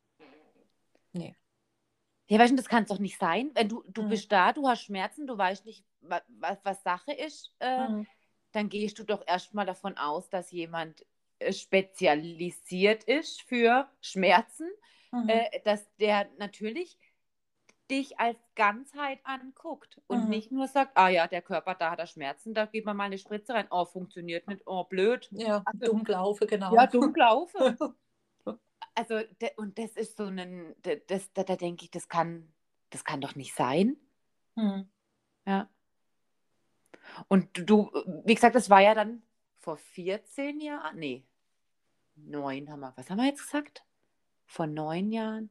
Ja, 2.29 2.39
weißt 2.39 2.53
du, 2.53 2.57
das 2.57 2.69
kann 2.69 2.85
es 2.85 2.89
doch 2.89 2.99
nicht 2.99 3.19
sein. 3.19 3.51
Wenn 3.55 3.69
du, 3.69 3.83
du 3.89 4.03
Mhm. 4.03 4.09
bist 4.09 4.33
da, 4.33 4.53
du 4.53 4.67
hast 4.69 4.83
Schmerzen, 4.85 5.27
du 5.27 5.37
weißt 5.37 5.67
nicht, 5.67 5.85
was, 6.01 6.23
was, 6.29 6.59
was 6.63 6.83
Sache 6.83 7.13
ist, 7.13 7.55
äh, 7.59 7.89
Mhm. 7.91 8.07
dann 8.53 8.69
gehst 8.69 8.99
du 8.99 9.05
doch 9.05 9.23
erstmal 9.27 9.67
davon 9.67 9.97
aus, 9.99 10.29
dass 10.31 10.51
jemand 10.51 11.05
äh, 11.39 11.53
spezialisiert 11.53 13.05
ist 13.05 13.43
für 13.43 13.91
Schmerzen, 14.01 14.71
Mhm. 15.13 15.29
äh, 15.29 15.61
dass 15.65 15.87
der 15.97 16.29
natürlich 16.39 16.99
dich 17.91 18.19
als 18.19 18.39
Ganzheit 18.55 19.21
anguckt 19.25 20.01
und 20.07 20.25
Mhm. 20.25 20.31
nicht 20.31 20.51
nur 20.53 20.67
sagt, 20.67 20.97
ah 20.97 21.09
ja, 21.09 21.27
der 21.27 21.43
Körper, 21.43 21.75
da 21.75 21.91
hat 21.91 21.99
er 21.99 22.07
Schmerzen, 22.07 22.55
da 22.55 22.65
geht 22.65 22.87
man 22.87 22.97
mal 22.97 23.05
eine 23.05 23.19
Spritze 23.19 23.53
rein. 23.53 23.67
Oh, 23.71 23.85
funktioniert 23.85 24.47
nicht, 24.49 24.63
oh, 24.67 24.85
blöd. 24.85 25.29
Ja, 25.33 25.63
Also- 25.67 25.87
dumm 25.93 26.05
gelaufen, 26.05 26.47
genau. 26.49 26.75
Ja, 26.75 26.87
dumm 26.87 27.13
gelaufen. 27.13 27.79
Also, 28.95 29.21
und 29.57 29.79
das 29.79 29.93
ist 29.93 30.19
so 30.19 30.25
ein, 30.25 30.75
das, 31.07 31.33
da, 31.33 31.45
da 31.45 31.57
denke 31.57 31.85
ich, 31.87 31.91
das 31.91 32.11
kann, 32.11 32.53
das 32.91 33.05
kann 33.07 33.23
doch 33.23 33.35
nicht 33.37 33.55
sein. 33.55 33.97
Mhm. 34.55 34.87
Ja. 35.47 35.71
Und 37.29 37.49
du, 37.71 37.91
wie 38.27 38.35
gesagt, 38.35 38.55
das 38.55 38.69
war 38.69 38.81
ja 38.83 38.95
dann 38.95 39.23
vor 39.61 39.79
14 39.79 40.61
Jahren, 40.61 40.99
nee, 40.99 41.25
neun 42.17 42.71
haben 42.71 42.81
wir, 42.81 42.93
was 42.95 43.09
haben 43.09 43.17
wir 43.17 43.25
jetzt 43.25 43.41
gesagt? 43.47 43.83
Vor 44.53 44.67
neun 44.67 45.11
Jahren? 45.11 45.49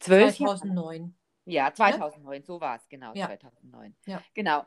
Zwölf 0.00 0.38
Jahren? 0.38 0.56
2009. 0.56 1.14
Ja, 1.44 1.74
2009, 1.74 2.42
so 2.42 2.58
war 2.58 2.76
es, 2.76 2.88
genau, 2.88 3.12
Ja. 3.14 3.26
2009. 3.26 3.94
Ja. 4.06 4.22
Genau. 4.32 4.64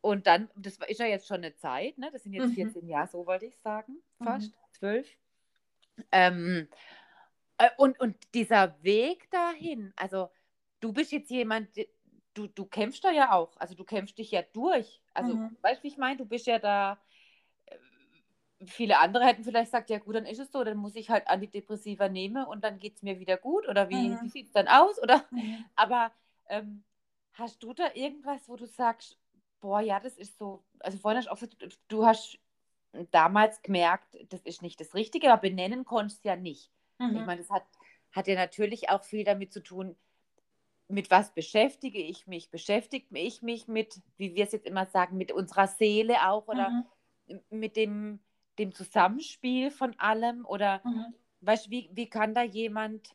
Und 0.00 0.28
dann, 0.28 0.48
das 0.54 0.76
ist 0.86 1.00
ja 1.00 1.06
jetzt 1.06 1.26
schon 1.26 1.38
eine 1.38 1.56
Zeit, 1.56 1.98
ne? 1.98 2.08
das 2.12 2.22
sind 2.22 2.34
jetzt 2.34 2.50
Mhm. 2.50 2.54
14 2.54 2.88
Jahre, 2.88 3.08
so 3.08 3.26
wollte 3.26 3.46
ich 3.46 3.58
sagen, 3.58 3.96
Mhm. 4.20 4.24
fast, 4.24 4.52
zwölf. 4.70 5.08
Ähm, 6.12 6.68
äh, 7.58 7.68
und, 7.78 7.98
und 7.98 8.16
dieser 8.32 8.80
Weg 8.84 9.28
dahin, 9.32 9.92
also 9.96 10.30
du 10.78 10.92
bist 10.92 11.10
jetzt 11.10 11.30
jemand, 11.30 11.70
du, 12.34 12.46
du 12.46 12.64
kämpfst 12.66 13.02
da 13.02 13.10
ja 13.10 13.32
auch, 13.32 13.56
also 13.56 13.74
du 13.74 13.82
kämpfst 13.82 14.16
dich 14.18 14.30
ja 14.30 14.42
durch. 14.52 15.02
Also, 15.14 15.34
Mhm. 15.34 15.56
weißt 15.62 15.80
du, 15.80 15.82
wie 15.82 15.88
ich 15.88 15.98
meine? 15.98 16.16
Du 16.18 16.26
bist 16.26 16.46
ja 16.46 16.60
da, 16.60 17.00
viele 18.66 18.98
andere 18.98 19.24
hätten 19.24 19.44
vielleicht 19.44 19.66
gesagt, 19.72 19.90
ja 19.90 19.98
gut, 19.98 20.16
dann 20.16 20.26
ist 20.26 20.40
es 20.40 20.50
so, 20.52 20.64
dann 20.64 20.78
muss 20.78 20.96
ich 20.96 21.10
halt 21.10 21.28
Antidepressiva 21.28 22.08
nehmen 22.08 22.44
und 22.44 22.64
dann 22.64 22.78
geht 22.78 22.96
es 22.96 23.02
mir 23.02 23.18
wieder 23.20 23.36
gut. 23.36 23.68
Oder 23.68 23.88
wie, 23.88 24.10
Mhm. 24.12 24.22
wie 24.22 24.28
sieht 24.28 24.46
es 24.46 24.52
dann 24.52 24.68
aus? 24.68 25.00
Oder 25.02 25.24
Mhm. 25.30 25.64
aber 25.76 26.12
ähm, 26.48 26.84
hast 27.34 27.62
du 27.62 27.72
da 27.72 27.90
irgendwas, 27.94 28.48
wo 28.48 28.56
du 28.56 28.66
sagst, 28.66 29.18
boah, 29.60 29.80
ja, 29.80 30.00
das 30.00 30.16
ist 30.16 30.38
so, 30.38 30.64
also 30.80 30.98
vorhin 30.98 31.18
hast 31.18 31.26
du 31.26 31.30
auch 31.32 31.38
gesagt, 31.38 31.78
du 31.88 32.06
hast 32.06 32.38
damals 33.10 33.62
gemerkt, 33.62 34.16
das 34.30 34.40
ist 34.42 34.62
nicht 34.62 34.80
das 34.80 34.94
Richtige, 34.94 35.32
aber 35.32 35.42
benennen 35.42 35.84
konntest 35.84 36.24
du 36.24 36.28
ja 36.28 36.36
nicht. 36.36 36.72
Ich 36.98 37.06
Mhm. 37.20 37.26
meine, 37.26 37.40
das 37.40 37.50
hat, 37.50 37.64
hat 38.12 38.26
ja 38.26 38.34
natürlich 38.34 38.88
auch 38.90 39.04
viel 39.04 39.24
damit 39.24 39.52
zu 39.52 39.62
tun, 39.62 39.96
mit 40.88 41.10
was 41.10 41.32
beschäftige 41.32 41.98
ich 42.00 42.26
mich? 42.26 42.50
Beschäftigt 42.50 43.08
ich 43.12 43.42
mich 43.42 43.68
mit, 43.68 44.00
wie 44.16 44.34
wir 44.34 44.44
es 44.44 44.52
jetzt 44.52 44.66
immer 44.66 44.86
sagen, 44.86 45.16
mit 45.18 45.32
unserer 45.32 45.68
Seele 45.68 46.28
auch 46.28 46.48
oder 46.48 46.72
Mhm. 47.26 47.40
mit 47.50 47.76
dem, 47.76 48.20
dem 48.58 48.74
Zusammenspiel 48.74 49.70
von 49.70 49.98
allem? 49.98 50.44
Oder 50.44 50.82
Mhm. 50.84 51.14
weißt 51.40 51.66
du, 51.66 51.70
wie, 51.70 51.90
wie 51.92 52.08
kann 52.08 52.34
da 52.34 52.42
jemand, 52.42 53.14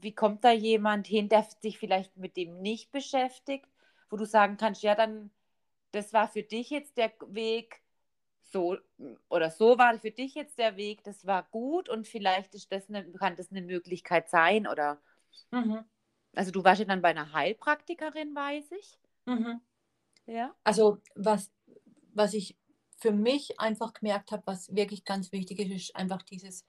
wie 0.00 0.14
kommt 0.14 0.44
da 0.44 0.52
jemand 0.52 1.06
hin, 1.06 1.28
der 1.28 1.46
sich 1.60 1.78
vielleicht 1.78 2.16
mit 2.16 2.36
dem 2.36 2.60
nicht 2.60 2.90
beschäftigt, 2.92 3.66
wo 4.10 4.16
du 4.16 4.24
sagen 4.24 4.56
kannst, 4.56 4.82
ja, 4.82 4.94
dann, 4.94 5.30
das 5.92 6.12
war 6.12 6.28
für 6.28 6.42
dich 6.42 6.70
jetzt 6.70 6.96
der 6.96 7.12
Weg, 7.28 7.82
so 8.42 8.78
oder 9.28 9.50
so 9.50 9.78
war 9.78 9.98
für 9.98 10.10
dich 10.10 10.34
jetzt 10.34 10.58
der 10.58 10.76
Weg, 10.76 11.04
das 11.04 11.26
war 11.26 11.42
gut 11.50 11.88
und 11.88 12.06
vielleicht 12.06 12.54
ist 12.54 12.72
das 12.72 12.88
eine, 12.88 13.04
kann 13.12 13.36
das 13.36 13.50
eine 13.50 13.62
Möglichkeit 13.62 14.28
sein 14.28 14.66
oder 14.66 15.00
Mhm. 15.50 15.84
also 16.34 16.50
du 16.50 16.62
warst 16.62 16.80
ja 16.80 16.84
dann 16.86 17.02
bei 17.02 17.08
einer 17.08 17.32
Heilpraktikerin, 17.32 18.34
weiß 18.34 18.72
ich. 18.72 18.98
Mhm. 19.26 19.60
Ja. 20.26 20.54
Also 20.64 20.98
was, 21.14 21.50
was 22.14 22.34
ich 22.34 22.56
für 22.98 23.12
mich 23.12 23.58
einfach 23.60 23.92
gemerkt 23.94 24.32
habe, 24.32 24.42
was 24.46 24.74
wirklich 24.74 25.04
ganz 25.04 25.32
wichtig 25.32 25.60
ist, 25.60 25.70
ist 25.70 25.96
einfach 25.96 26.22
dieses 26.22 26.64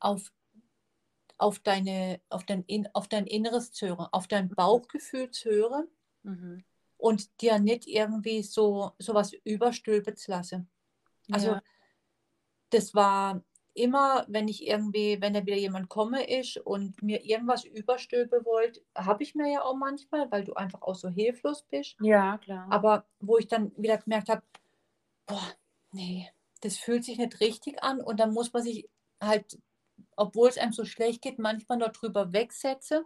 auf, 0.00 0.32
auf, 1.38 1.58
deine, 1.60 2.20
auf, 2.28 2.44
dein, 2.44 2.64
In- 2.64 2.88
auf 2.94 3.08
dein 3.08 3.26
Inneres 3.26 3.72
zu 3.72 3.88
hören, 3.88 4.08
auf 4.12 4.28
dein 4.28 4.48
Bauchgefühl 4.48 5.30
zu 5.30 5.50
hören 5.50 5.88
Mhm. 6.24 6.64
und 6.98 7.40
dir 7.40 7.58
nicht 7.58 7.86
irgendwie 7.86 8.42
so 8.42 8.92
sowas 8.98 9.32
überstülpen 9.44 10.16
zu 10.16 10.30
lassen. 10.30 10.68
Also 11.30 11.46
ja. 11.46 11.62
das 12.70 12.94
war 12.94 13.42
immer, 13.74 14.24
wenn 14.28 14.48
ich 14.48 14.66
irgendwie, 14.66 15.20
wenn 15.20 15.34
da 15.34 15.46
wieder 15.46 15.56
jemand 15.56 15.88
komme 15.88 16.28
ist 16.28 16.56
und 16.58 17.02
mir 17.02 17.24
irgendwas 17.24 17.64
überstülpen 17.64 18.44
wollte, 18.44 18.82
habe 18.96 19.22
ich 19.22 19.34
mir 19.34 19.50
ja 19.50 19.62
auch 19.62 19.76
manchmal, 19.76 20.30
weil 20.30 20.44
du 20.44 20.54
einfach 20.54 20.82
auch 20.82 20.94
so 20.94 21.08
hilflos 21.08 21.62
bist. 21.62 21.96
ja, 22.00 22.38
klar. 22.38 22.68
Aber 22.70 23.06
wo 23.20 23.38
ich 23.38 23.48
dann 23.48 23.72
wieder 23.76 23.98
gemerkt 23.98 24.28
habe, 24.28 24.42
boah, 25.26 25.42
nee, 25.92 26.30
das 26.60 26.76
fühlt 26.76 27.04
sich 27.04 27.18
nicht 27.18 27.40
richtig 27.40 27.82
an 27.82 28.00
und 28.00 28.20
dann 28.20 28.32
muss 28.32 28.52
man 28.52 28.62
sich 28.62 28.88
halt, 29.20 29.58
obwohl 30.16 30.48
es 30.48 30.58
einem 30.58 30.72
so 30.72 30.84
schlecht 30.84 31.22
geht, 31.22 31.38
manchmal 31.38 31.78
noch 31.78 31.92
drüber 31.92 32.32
wegsetzen, 32.32 33.04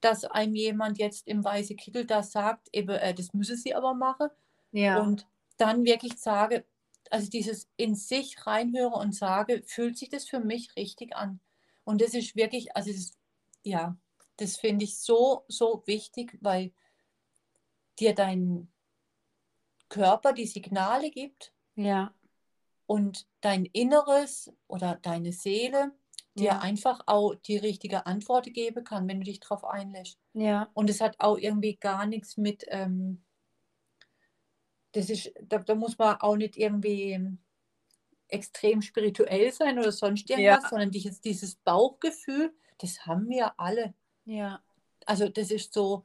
dass 0.00 0.24
einem 0.24 0.54
jemand 0.54 0.98
jetzt 0.98 1.26
im 1.26 1.42
weißen 1.42 1.76
Kittel 1.76 2.04
da 2.04 2.22
sagt, 2.22 2.68
eben, 2.72 2.90
äh, 2.90 3.14
das 3.14 3.32
müsse 3.32 3.56
sie 3.56 3.74
aber 3.74 3.94
machen 3.94 4.28
ja. 4.70 5.00
und 5.00 5.26
dann 5.56 5.84
wirklich 5.84 6.18
sage, 6.18 6.64
also 7.10 7.30
dieses 7.30 7.68
in 7.76 7.94
sich 7.94 8.46
reinhöre 8.46 8.96
und 8.96 9.14
sage, 9.14 9.62
fühlt 9.66 9.96
sich 9.96 10.08
das 10.08 10.24
für 10.24 10.40
mich 10.40 10.76
richtig 10.76 11.16
an? 11.16 11.40
Und 11.84 12.00
das 12.00 12.14
ist 12.14 12.36
wirklich, 12.36 12.76
also 12.76 12.92
das, 12.92 13.16
ja, 13.62 13.96
das 14.36 14.56
finde 14.56 14.84
ich 14.84 14.98
so, 14.98 15.44
so 15.48 15.82
wichtig, 15.86 16.36
weil 16.40 16.72
dir 17.98 18.14
dein 18.14 18.72
Körper 19.88 20.32
die 20.32 20.46
Signale 20.46 21.10
gibt, 21.10 21.53
ja. 21.76 22.12
und 22.86 23.26
dein 23.40 23.64
Inneres 23.66 24.52
oder 24.66 24.96
deine 24.96 25.32
Seele 25.32 25.92
dir 26.34 26.44
Ja. 26.46 26.58
einfach 26.58 27.00
auch 27.06 27.34
die 27.34 27.56
richtige 27.56 28.06
Antwort 28.06 28.52
geben 28.52 28.82
kann, 28.84 29.06
wenn 29.08 29.20
du 29.20 29.24
dich 29.24 29.40
darauf 29.40 29.64
einlässt. 29.64 30.18
Ja. 30.32 30.68
Und 30.74 30.90
es 30.90 31.00
hat 31.00 31.16
auch 31.20 31.38
irgendwie 31.38 31.76
gar 31.76 32.06
nichts 32.06 32.36
mit, 32.36 32.64
ähm, 32.68 33.22
das 34.92 35.10
ist, 35.10 35.32
da, 35.42 35.58
da 35.58 35.74
muss 35.74 35.96
man 35.98 36.20
auch 36.20 36.36
nicht 36.36 36.56
irgendwie 36.56 37.20
extrem 38.28 38.82
spirituell 38.82 39.52
sein 39.52 39.78
oder 39.78 39.92
sonst 39.92 40.28
irgendwas, 40.30 40.62
Ja. 40.64 40.68
sondern 40.68 40.90
dieses, 40.90 41.20
dieses 41.20 41.54
Bauchgefühl, 41.56 42.52
das 42.78 43.06
haben 43.06 43.28
wir 43.28 43.58
alle. 43.60 43.94
Ja. 44.24 44.60
Also 45.06 45.28
das 45.28 45.50
ist 45.50 45.72
so, 45.72 46.04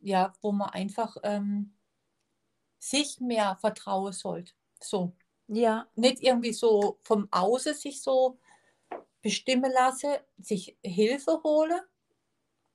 ja, 0.00 0.32
wo 0.42 0.52
man 0.52 0.70
einfach 0.70 1.16
ähm, 1.22 1.74
sich 2.78 3.20
mehr 3.20 3.56
vertrauen 3.56 4.12
sollte. 4.12 4.52
So, 4.82 5.12
Ja. 5.48 5.88
nicht 5.96 6.22
irgendwie 6.22 6.52
so 6.52 6.98
vom 7.02 7.28
Außen 7.30 7.74
sich 7.74 8.02
so 8.02 8.38
bestimmen 9.22 9.72
lasse, 9.72 10.20
sich 10.38 10.76
Hilfe 10.84 11.42
hole, 11.44 11.82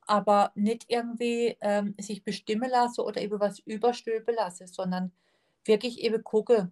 aber 0.02 0.52
nicht 0.56 0.86
irgendwie 0.90 1.58
ähm, 1.62 1.96
sich 2.00 2.24
bestimmen 2.24 2.70
lasse 2.70 3.04
oder 3.04 3.22
eben 3.22 3.40
was 3.40 3.60
überstülpen 3.60 4.36
lasse, 4.36 4.68
sondern 4.68 5.12
wirklich 5.66 6.00
eben 6.00 6.24
gucke, 6.24 6.72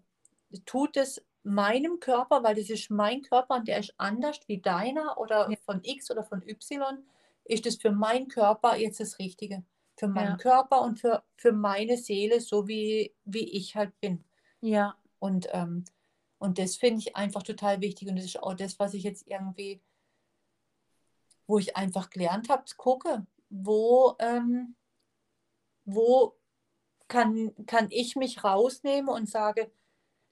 tut 0.65 0.97
es 0.97 1.23
meinem 1.43 1.99
Körper, 1.99 2.43
weil 2.43 2.55
das 2.55 2.69
ist 2.69 2.89
mein 2.91 3.21
Körper 3.21 3.55
und 3.55 3.67
der 3.67 3.79
ist 3.79 3.93
anders 3.97 4.39
wie 4.47 4.59
deiner 4.61 5.17
oder 5.19 5.49
Ja. 5.51 5.57
von 5.65 5.81
X 5.83 6.11
oder 6.11 6.23
von 6.23 6.41
Y, 6.47 7.05
ist 7.45 7.65
es 7.65 7.77
für 7.77 7.91
meinen 7.91 8.27
Körper 8.27 8.75
jetzt 8.77 8.99
das 8.99 9.19
Richtige. 9.19 9.63
Für 9.97 10.07
meinen 10.07 10.33
Ja. 10.33 10.37
Körper 10.37 10.81
und 10.81 10.99
für, 10.99 11.23
für 11.37 11.51
meine 11.53 11.97
Seele, 11.97 12.41
so 12.41 12.67
wie, 12.67 13.13
wie 13.25 13.49
ich 13.57 13.75
halt 13.75 13.99
bin. 14.01 14.23
Ja. 14.61 14.97
Und, 15.19 15.47
ähm, 15.51 15.85
und 16.39 16.59
das 16.59 16.75
finde 16.75 16.99
ich 16.99 17.15
einfach 17.15 17.43
total 17.43 17.81
wichtig. 17.81 18.09
Und 18.09 18.17
das 18.17 18.25
ist 18.25 18.41
auch 18.41 18.53
das, 18.53 18.79
was 18.79 18.93
ich 18.93 19.03
jetzt 19.03 19.27
irgendwie, 19.27 19.81
wo 21.47 21.57
ich 21.57 21.75
einfach 21.75 22.09
gelernt 22.09 22.49
habe, 22.49 22.65
zu 22.65 22.75
gucken, 22.75 23.27
wo, 23.49 24.15
ähm, 24.19 24.75
wo 25.85 26.35
kann, 27.07 27.53
kann 27.65 27.87
ich 27.89 28.15
mich 28.15 28.43
rausnehmen 28.43 29.09
und 29.09 29.29
sage, 29.29 29.71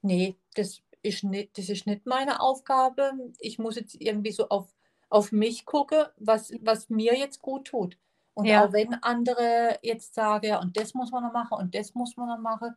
nee, 0.02 0.36
das 0.56 0.82
ist 1.02 1.24
nicht, 1.24 1.58
das 1.58 1.70
ist 1.70 1.88
nicht 1.88 2.06
meine 2.06 2.42
Aufgabe. 2.42 3.14
Ich 3.40 3.60
muss 3.60 3.76
jetzt 3.76 3.96
irgendwie 4.00 4.32
so 4.32 4.50
auf, 4.50 4.74
auf 5.10 5.32
mich 5.32 5.66
gucken, 5.66 6.06
was, 6.18 6.52
was 6.62 6.90
mir 6.90 7.18
jetzt 7.18 7.42
gut 7.42 7.68
tut. 7.68 7.98
Und 8.34 8.46
Ja. 8.48 8.66
auch 8.66 8.74
wenn 8.74 8.94
andere 8.96 9.80
jetzt 9.82 10.14
sagen, 10.14 10.48
ja, 10.48 10.60
und 10.60 10.76
das 10.76 10.94
muss 10.94 11.12
man 11.12 11.24
noch 11.24 11.32
machen 11.32 11.58
und 11.58 11.74
das 11.74 11.96
muss 11.96 12.18
man 12.18 12.28
noch 12.28 12.40
machen, 12.40 12.76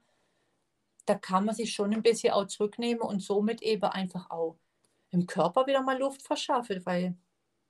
da 1.09 1.15
kann 1.15 1.45
man 1.45 1.55
sich 1.55 1.73
schon 1.73 1.93
ein 1.93 2.03
bisschen 2.03 2.33
auch 2.33 2.47
zurücknehmen 2.47 3.03
und 3.03 3.21
somit 3.21 3.63
eben 3.63 3.85
einfach 3.85 4.31
auch 4.31 4.59
im 5.11 5.27
Körper 5.27 5.67
wieder 5.67 5.83
mal 5.83 5.99
Luft 5.99 6.23
verschaffen, 6.23 6.85
weil 6.87 7.17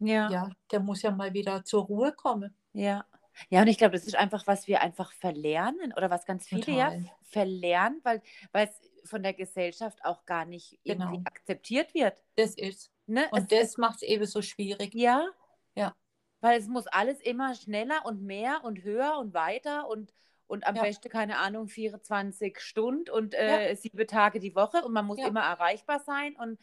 Ja. 0.01 0.31
ja, 0.31 0.51
der 0.71 0.81
muss 0.81 1.03
ja 1.03 1.11
mal 1.11 1.33
wieder 1.35 1.65
zur 1.65 1.85
Ruhe 1.85 2.13
kommen. 2.13 2.55
Ja. 2.73 3.05
Ja, 3.51 3.61
und 3.63 3.69
ich 3.69 3.79
glaube, 3.79 3.93
das 3.93 4.05
ist 4.07 4.17
einfach, 4.17 4.47
was 4.49 4.67
wir 4.67 4.81
einfach 4.81 5.13
verlernen 5.13 5.93
oder 5.97 6.11
was 6.11 6.25
ganz 6.25 6.49
viele 6.49 6.73
ja 6.73 6.87
Total. 6.91 7.11
verlernen, 7.23 8.01
weil 8.03 8.21
weil 8.53 8.69
es 8.69 9.09
von 9.09 9.23
der 9.23 9.33
Gesellschaft 9.35 10.05
auch 10.05 10.25
gar 10.27 10.45
nicht 10.45 10.81
irgendwie 10.83 11.19
Genau. 11.19 11.27
akzeptiert 11.29 11.95
wird. 11.95 12.21
Das 12.37 12.55
ist. 12.57 12.91
Ne? 13.07 13.27
Und 13.31 13.53
es, 13.53 13.61
das 13.61 13.77
macht 13.79 13.97
es 13.97 14.03
eben 14.03 14.27
so 14.27 14.43
schwierig. 14.43 14.93
ja. 14.95 15.29
Ja. 15.77 15.95
Weil 16.41 16.59
es 16.59 16.67
muss 16.69 16.87
alles 16.89 17.21
immer 17.21 17.55
schneller 17.55 18.05
und 18.05 18.23
mehr 18.23 18.65
und 18.65 18.83
höher 18.83 19.17
und 19.19 19.35
weiter 19.35 19.89
und, 19.89 20.13
und 20.49 20.67
am 20.67 20.75
Ja. 20.77 20.83
besten, 20.83 21.11
keine 21.11 21.39
Ahnung, 21.39 21.69
24 21.69 22.61
Stunden 22.61 23.11
und 23.11 23.35
äh, 23.35 23.75
sieben 23.77 24.07
Tage 24.09 24.41
die 24.41 24.55
Woche 24.57 24.85
und 24.85 24.93
man 24.93 25.07
muss 25.07 25.19
Ja. 25.19 25.29
immer 25.29 25.43
erreichbar 25.43 26.01
sein 26.01 26.37
und, 26.37 26.61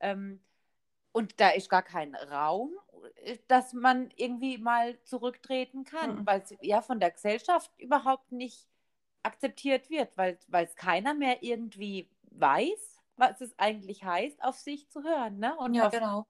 ähm, 0.00 0.42
und 1.12 1.40
da 1.40 1.50
ist 1.50 1.70
gar 1.70 1.82
kein 1.82 2.14
Raum, 2.14 2.72
äh, 3.24 3.38
dass 3.48 3.72
man 3.74 4.10
irgendwie 4.16 4.58
mal 4.58 5.02
zurücktreten 5.04 5.84
kann, 5.84 6.18
Mhm. 6.18 6.26
weil 6.26 6.42
es 6.42 6.54
ja 6.62 6.82
von 6.82 7.00
der 7.00 7.10
Gesellschaft 7.12 7.72
überhaupt 7.78 8.32
nicht 8.32 8.68
akzeptiert 9.24 9.90
wird, 9.90 10.16
weil 10.18 10.38
es 10.64 10.76
keiner 10.76 11.14
mehr 11.14 11.42
irgendwie 11.42 12.10
weiß, 12.32 12.98
was 13.16 13.40
es 13.40 13.58
eigentlich 13.58 14.04
heißt, 14.04 14.42
auf 14.42 14.56
sich 14.58 14.88
zu 14.90 15.02
hören, 15.04 15.38
ne? 15.38 15.56
Und 15.58 15.76
Ja, 15.76 15.84
auf, 15.84 16.00
genau. 16.00 16.26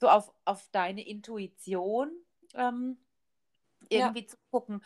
so 0.00 0.08
auf, 0.08 0.32
auf 0.44 0.68
deine 0.72 1.06
Intuition 1.06 2.12
ähm, 2.54 2.98
Ja. 3.90 4.14
irgendwie 4.14 4.26
zu 4.26 4.36
gucken. 4.50 4.82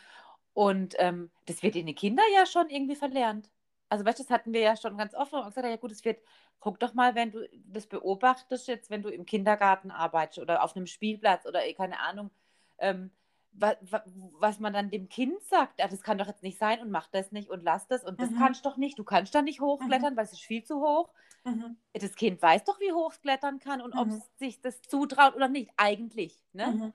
Und 0.59 0.95
ähm, 0.99 1.31
das 1.45 1.63
wird 1.63 1.77
in 1.77 1.85
den 1.85 1.95
Kindern 1.95 2.25
ja 2.35 2.45
schon 2.45 2.69
irgendwie 2.69 2.97
verlernt. 2.97 3.49
Also, 3.87 4.03
weißt 4.03 4.19
du, 4.19 4.23
das 4.23 4.29
hatten 4.29 4.51
wir 4.51 4.59
ja 4.59 4.75
schon 4.75 4.97
ganz 4.97 5.15
oft. 5.15 5.31
Und 5.31 5.45
gesagt, 5.45 5.65
ja 5.65 5.77
gut, 5.77 5.93
es 5.93 6.03
wird, 6.03 6.19
guck 6.59 6.81
doch 6.81 6.93
mal, 6.93 7.15
wenn 7.15 7.31
du 7.31 7.47
das 7.65 7.87
beobachtest, 7.87 8.67
jetzt, 8.67 8.89
wenn 8.89 9.01
du 9.01 9.07
im 9.07 9.25
Kindergarten 9.25 9.89
arbeitest 9.89 10.39
oder 10.39 10.61
auf 10.61 10.75
einem 10.75 10.85
Spielplatz 10.85 11.45
oder 11.45 11.65
eh, 11.65 11.73
keine 11.73 12.01
Ahnung, 12.01 12.29
ähm, 12.77 13.09
wa, 13.53 13.77
wa, 13.79 14.03
was 14.37 14.59
man 14.59 14.73
dann 14.73 14.89
dem 14.89 15.07
Kind 15.07 15.41
sagt, 15.43 15.79
ja, 15.79 15.87
das 15.87 16.01
kann 16.01 16.17
doch 16.17 16.27
jetzt 16.27 16.43
nicht 16.43 16.59
sein 16.59 16.81
und 16.81 16.91
mach 16.91 17.07
das 17.07 17.31
nicht 17.31 17.49
und 17.49 17.63
lass 17.63 17.87
das 17.87 18.03
und 18.03 18.19
das 18.21 18.31
Mhm. 18.31 18.35
kannst 18.37 18.65
doch 18.65 18.75
nicht, 18.75 18.99
du 18.99 19.05
kannst 19.05 19.33
da 19.33 19.41
nicht 19.41 19.61
hochklettern, 19.61 20.17
weil 20.17 20.25
es 20.25 20.33
ist 20.33 20.41
viel 20.43 20.65
zu 20.65 20.81
hoch 20.81 21.13
Mhm. 21.45 21.77
das 21.93 22.15
Kind 22.15 22.41
weiß 22.41 22.65
doch, 22.65 22.81
wie 22.81 22.91
hoch 22.91 23.13
es 23.13 23.21
klettern 23.21 23.59
kann 23.59 23.81
und 23.81 23.93
ob 23.93 24.07
Mhm. 24.07 24.13
es 24.17 24.39
sich 24.39 24.61
das 24.61 24.81
zutraut 24.81 25.35
oder 25.37 25.47
nicht, 25.47 25.71
eigentlich. 25.77 26.43
Ne? 26.51 26.91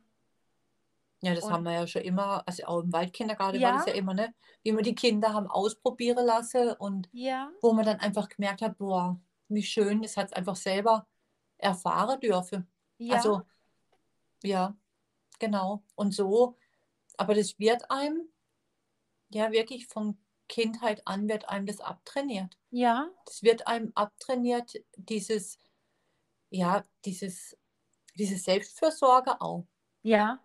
Ja, 1.24 1.34
das 1.34 1.44
Und- 1.44 1.52
haben 1.52 1.64
wir 1.64 1.72
ja 1.72 1.86
schon 1.86 2.02
immer, 2.02 2.46
also 2.46 2.64
auch 2.64 2.80
im 2.80 2.92
Waldkindergarten 2.92 3.60
Ja. 3.60 3.70
war 3.70 3.76
das 3.78 3.86
ja 3.86 3.92
immer, 3.94 4.14
ne? 4.14 4.34
Wie 4.62 4.74
wir 4.76 4.82
die 4.82 4.94
Kinder 4.94 5.32
haben 5.32 5.46
ausprobieren 5.46 6.24
lassen 6.26 6.72
und 6.72 7.08
Ja. 7.12 7.50
wo 7.62 7.72
man 7.72 7.84
dann 7.84 8.00
einfach 8.00 8.28
gemerkt 8.28 8.62
hat, 8.62 8.78
boah, 8.78 9.20
wie 9.48 9.62
schön, 9.62 10.02
das 10.02 10.16
hat 10.16 10.26
es 10.28 10.32
einfach 10.32 10.56
selber 10.56 11.06
erfahren 11.58 12.20
dürfen. 12.20 12.70
Ja. 12.98 13.16
Also, 13.16 13.42
ja, 14.42 14.76
genau. 15.38 15.82
Und 15.94 16.14
so, 16.14 16.56
aber 17.16 17.34
das 17.34 17.58
wird 17.58 17.90
einem, 17.90 18.28
ja, 19.30 19.50
wirklich 19.52 19.86
von 19.86 20.18
Kindheit 20.48 21.06
an 21.06 21.28
wird 21.28 21.48
einem 21.48 21.66
das 21.66 21.80
abtrainiert. 21.80 22.58
ja. 22.70 23.08
Das 23.24 23.42
wird 23.42 23.66
einem 23.66 23.92
abtrainiert, 23.94 24.74
dieses, 24.96 25.58
ja, 26.50 26.84
dieses, 27.04 27.56
diese 28.16 28.36
Selbstfürsorge 28.36 29.40
auch. 29.40 29.66
Ja. 30.02 30.38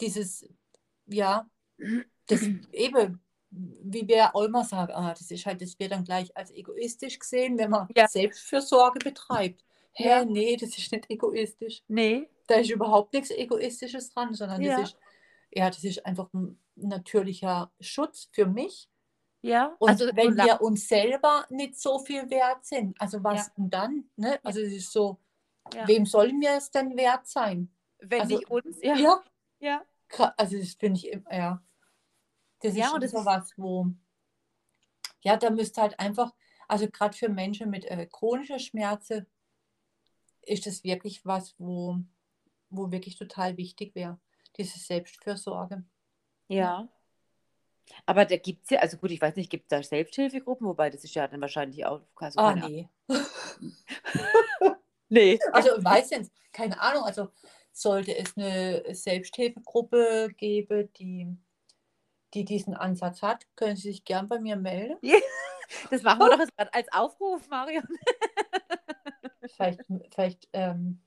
Dieses, 0.00 0.46
ja, 1.06 1.48
das 2.26 2.42
eben, 2.72 3.20
wie 3.50 4.06
wir 4.08 4.34
auch 4.34 4.42
immer 4.44 4.64
sagen, 4.64 4.92
ah, 4.92 5.12
das 5.12 5.30
ist 5.30 5.44
halt, 5.46 5.60
das 5.60 5.78
wird 5.78 5.92
dann 5.92 6.04
gleich 6.04 6.34
als 6.36 6.50
egoistisch 6.50 7.18
gesehen, 7.18 7.58
wenn 7.58 7.70
man 7.70 7.88
Ja. 7.94 8.08
Selbstfürsorge 8.08 8.98
betreibt. 9.00 9.64
Hä, 9.92 10.08
Ja. 10.08 10.24
nee, 10.24 10.56
das 10.56 10.70
ist 10.78 10.90
nicht 10.90 11.10
egoistisch. 11.10 11.82
Nee. 11.88 12.28
Da 12.46 12.56
ist 12.56 12.70
überhaupt 12.70 13.12
nichts 13.12 13.30
Egoistisches 13.30 14.10
dran, 14.12 14.34
sondern 14.34 14.62
Ja. 14.62 14.80
das 14.80 14.90
ist, 14.90 14.98
ja, 15.50 15.68
das 15.68 15.84
ist 15.84 16.04
einfach 16.06 16.32
ein 16.32 16.58
natürlicher 16.76 17.70
Schutz 17.80 18.28
für 18.32 18.46
mich. 18.46 18.88
Ja. 19.42 19.74
Und 19.78 19.88
also, 19.90 20.06
wenn 20.14 20.36
wir 20.36 20.60
uns 20.62 20.88
selber 20.88 21.44
nicht 21.50 21.78
so 21.78 21.98
viel 21.98 22.30
wert 22.30 22.64
sind, 22.64 22.98
also 23.00 23.22
was 23.22 23.48
Ja. 23.48 23.52
denn 23.58 23.70
dann? 23.70 24.04
Ne? 24.16 24.38
Also 24.44 24.60
es 24.60 24.72
ist 24.72 24.92
so, 24.92 25.18
ja. 25.74 25.86
wem 25.86 26.06
sollen 26.06 26.40
wir 26.40 26.52
es 26.52 26.70
denn 26.70 26.96
wert 26.96 27.26
sein? 27.26 27.70
wenn 28.04 28.22
also- 28.22 28.36
nicht 28.36 28.50
uns, 28.50 28.78
ja. 28.82 28.96
Ja, 28.96 29.22
Ja. 29.62 29.82
Also 30.36 30.58
das 30.58 30.74
finde 30.74 30.98
ich, 30.98 31.08
im- 31.08 31.26
ja. 31.30 31.62
Das 32.60 32.76
Ja, 32.76 32.86
ist 32.88 32.94
und 32.94 33.02
das 33.02 33.12
ist- 33.14 33.24
was, 33.24 33.52
wo, 33.56 33.86
ja, 35.22 35.36
da 35.36 35.50
müsste 35.50 35.80
halt 35.80 35.98
einfach, 35.98 36.34
also 36.68 36.88
gerade 36.90 37.16
für 37.16 37.28
Menschen 37.28 37.70
mit 37.70 37.84
äh, 37.86 38.06
chronischer 38.10 38.58
Schmerzen 38.58 39.26
ist 40.42 40.66
das 40.66 40.82
wirklich 40.84 41.24
was, 41.24 41.54
wo, 41.58 41.96
wo 42.70 42.90
wirklich 42.90 43.16
total 43.16 43.56
wichtig 43.56 43.94
wäre, 43.94 44.18
diese 44.56 44.78
Selbstfürsorge. 44.78 45.84
Ja. 46.48 46.88
Aber 48.06 48.24
da 48.24 48.36
gibt 48.36 48.64
es 48.64 48.70
ja, 48.70 48.80
also 48.80 48.96
gut, 48.96 49.10
ich 49.12 49.20
weiß 49.20 49.36
nicht, 49.36 49.50
gibt 49.50 49.64
es 49.64 49.68
da 49.68 49.82
Selbsthilfegruppen, 49.82 50.66
wobei 50.66 50.90
das 50.90 51.04
ist 51.04 51.14
ja 51.14 51.26
dann 51.28 51.40
wahrscheinlich 51.40 51.84
auch. 51.86 52.00
Also 52.16 52.40
Ah, 52.40 52.54
nee. 52.54 52.88
Nee. 55.08 55.38
Also 55.52 55.76
ich 55.76 55.84
weiß 55.84 56.10
jetzt, 56.10 56.32
keine 56.52 56.80
Ahnung, 56.80 57.04
also 57.04 57.28
sollte 57.72 58.16
es 58.16 58.36
eine 58.36 58.94
Selbsthilfegruppe 58.94 60.30
geben, 60.36 60.92
die, 60.94 61.36
die 62.34 62.44
diesen 62.44 62.74
Ansatz 62.74 63.22
hat, 63.22 63.46
können 63.56 63.76
Sie 63.76 63.90
sich 63.90 64.04
gern 64.04 64.28
bei 64.28 64.38
mir 64.38 64.56
melden. 64.56 64.98
Das 65.90 66.02
machen 66.02 66.18
wir 66.20 66.30
doch 66.30 66.38
jetzt 66.38 66.52
als 66.74 66.92
Aufruf, 66.92 67.48
Marion. 67.48 67.86
Vielleicht, 69.56 69.80
vielleicht, 70.12 70.48
ähm, 70.52 71.00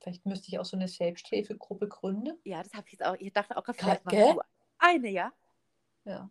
vielleicht 0.00 0.24
müsste 0.26 0.48
ich 0.48 0.58
auch 0.58 0.64
so 0.64 0.76
eine 0.76 0.88
Selbsthilfegruppe 0.88 1.88
gründen. 1.88 2.38
Ja, 2.44 2.62
das 2.62 2.72
habe 2.72 2.86
ich 2.86 2.92
jetzt 2.92 3.04
auch. 3.04 3.16
Ich 3.18 3.32
dachte 3.32 3.56
auch 3.56 3.62
gerade, 3.62 3.78
vielleicht 3.78 4.06
gell? 4.06 4.36
eine, 4.78 5.08
ja? 5.10 5.32
Ja. 6.04 6.30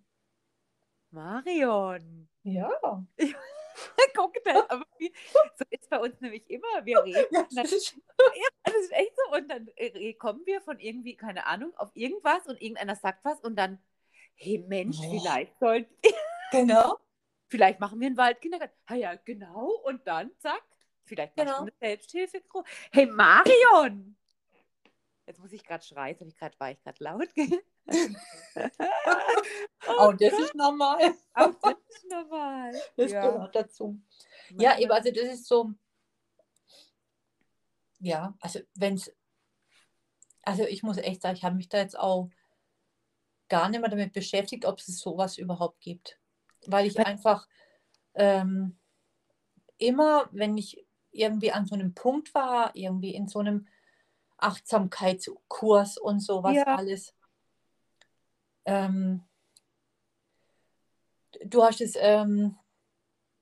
Marion. 1.11 2.27
Ja. 2.43 2.71
Guck 4.15 4.33
das, 4.43 4.69
aber 4.69 4.85
wie, 4.97 5.13
so 5.55 5.65
ist 5.69 5.89
bei 5.89 5.99
uns 5.99 6.19
nämlich 6.19 6.49
immer. 6.49 6.83
Wir 6.83 7.03
reden. 7.03 7.25
ja 7.31 7.47
das 7.55 7.71
ist, 7.71 7.95
ja, 7.95 8.49
das 8.71 8.81
ist 8.83 8.93
echt 8.93 9.13
so. 9.15 9.35
Und 9.35 9.49
dann 9.49 9.67
äh, 9.75 10.13
kommen 10.13 10.45
wir 10.45 10.61
von 10.61 10.79
irgendwie, 10.79 11.15
keine 11.15 11.45
Ahnung, 11.45 11.73
auf 11.75 11.91
irgendwas 11.93 12.45
und 12.47 12.61
irgendeiner 12.61 12.95
sagt 12.95 13.23
was 13.25 13.39
und 13.41 13.55
dann, 13.55 13.79
hey 14.35 14.63
Mensch, 14.67 14.97
Oh. 14.99 15.09
vielleicht 15.11 15.57
sollten 15.59 15.93
genau. 16.51 16.97
vielleicht 17.47 17.79
machen 17.79 17.99
wir 17.99 18.07
einen 18.07 18.17
Waldkindergarten. 18.17 18.77
Ah 18.85 18.95
ja, 18.95 19.15
genau. 19.15 19.71
Und 19.83 20.05
dann, 20.07 20.31
zack, 20.39 20.63
Vielleicht 21.03 21.35
Genau. 21.35 21.51
machst 21.51 21.59
du 21.59 21.63
eine 21.63 21.73
Selbsthilfegruppe. 21.79 22.69
Hey, 22.91 23.05
Marion! 23.05 24.15
Jetzt 25.25 25.39
muss 25.39 25.51
ich 25.51 25.63
gerade 25.63 25.83
schreien, 25.83 26.17
ich 26.27 26.37
grad, 26.37 26.59
war 26.59 26.71
ich 26.71 26.81
gerade 26.81 27.03
laut. 27.03 27.29
Oh, 29.87 30.13
das 30.13 30.33
ist 30.33 30.55
normal. 30.55 31.15
Auch 31.33 31.53
das 31.61 31.75
ist 31.89 32.05
normal. 32.09 32.71
Das 32.95 33.11
ja. 33.11 33.29
gehört 33.29 33.55
dazu. 33.55 33.99
Ja, 34.51 34.77
eben, 34.79 34.91
also 34.91 35.11
das 35.11 35.23
ist 35.23 35.47
so. 35.47 35.71
Ja, 38.01 38.35
also 38.41 38.59
wenn 38.75 38.95
es. 38.95 39.15
Also 40.43 40.63
ich 40.63 40.81
muss 40.81 40.97
echt 40.97 41.21
sagen, 41.21 41.37
ich 41.37 41.43
habe 41.43 41.55
mich 41.55 41.69
da 41.69 41.77
jetzt 41.77 41.97
auch 41.97 42.29
gar 43.47 43.69
nicht 43.69 43.79
mehr 43.79 43.89
damit 43.89 44.11
beschäftigt, 44.11 44.65
ob 44.65 44.79
es 44.79 44.87
sowas 44.97 45.37
überhaupt 45.37 45.79
gibt. 45.81 46.19
Weil 46.65 46.87
ich 46.87 46.99
einfach 46.99 47.47
ähm, 48.15 48.79
immer, 49.77 50.27
wenn 50.31 50.57
ich 50.57 50.85
irgendwie 51.11 51.51
an 51.51 51.65
so 51.65 51.75
einem 51.75 51.93
Punkt 51.93 52.33
war, 52.33 52.75
irgendwie 52.75 53.13
in 53.13 53.27
so 53.27 53.39
einem 53.39 53.67
Achtsamkeitskurs 54.37 55.97
und 55.97 56.21
sowas 56.21 56.55
Ja. 56.55 56.75
alles. 56.75 57.13
Ähm, 58.65 59.23
du 61.45 61.63
hast 61.63 61.81
es 61.81 61.95
ähm, 61.97 62.57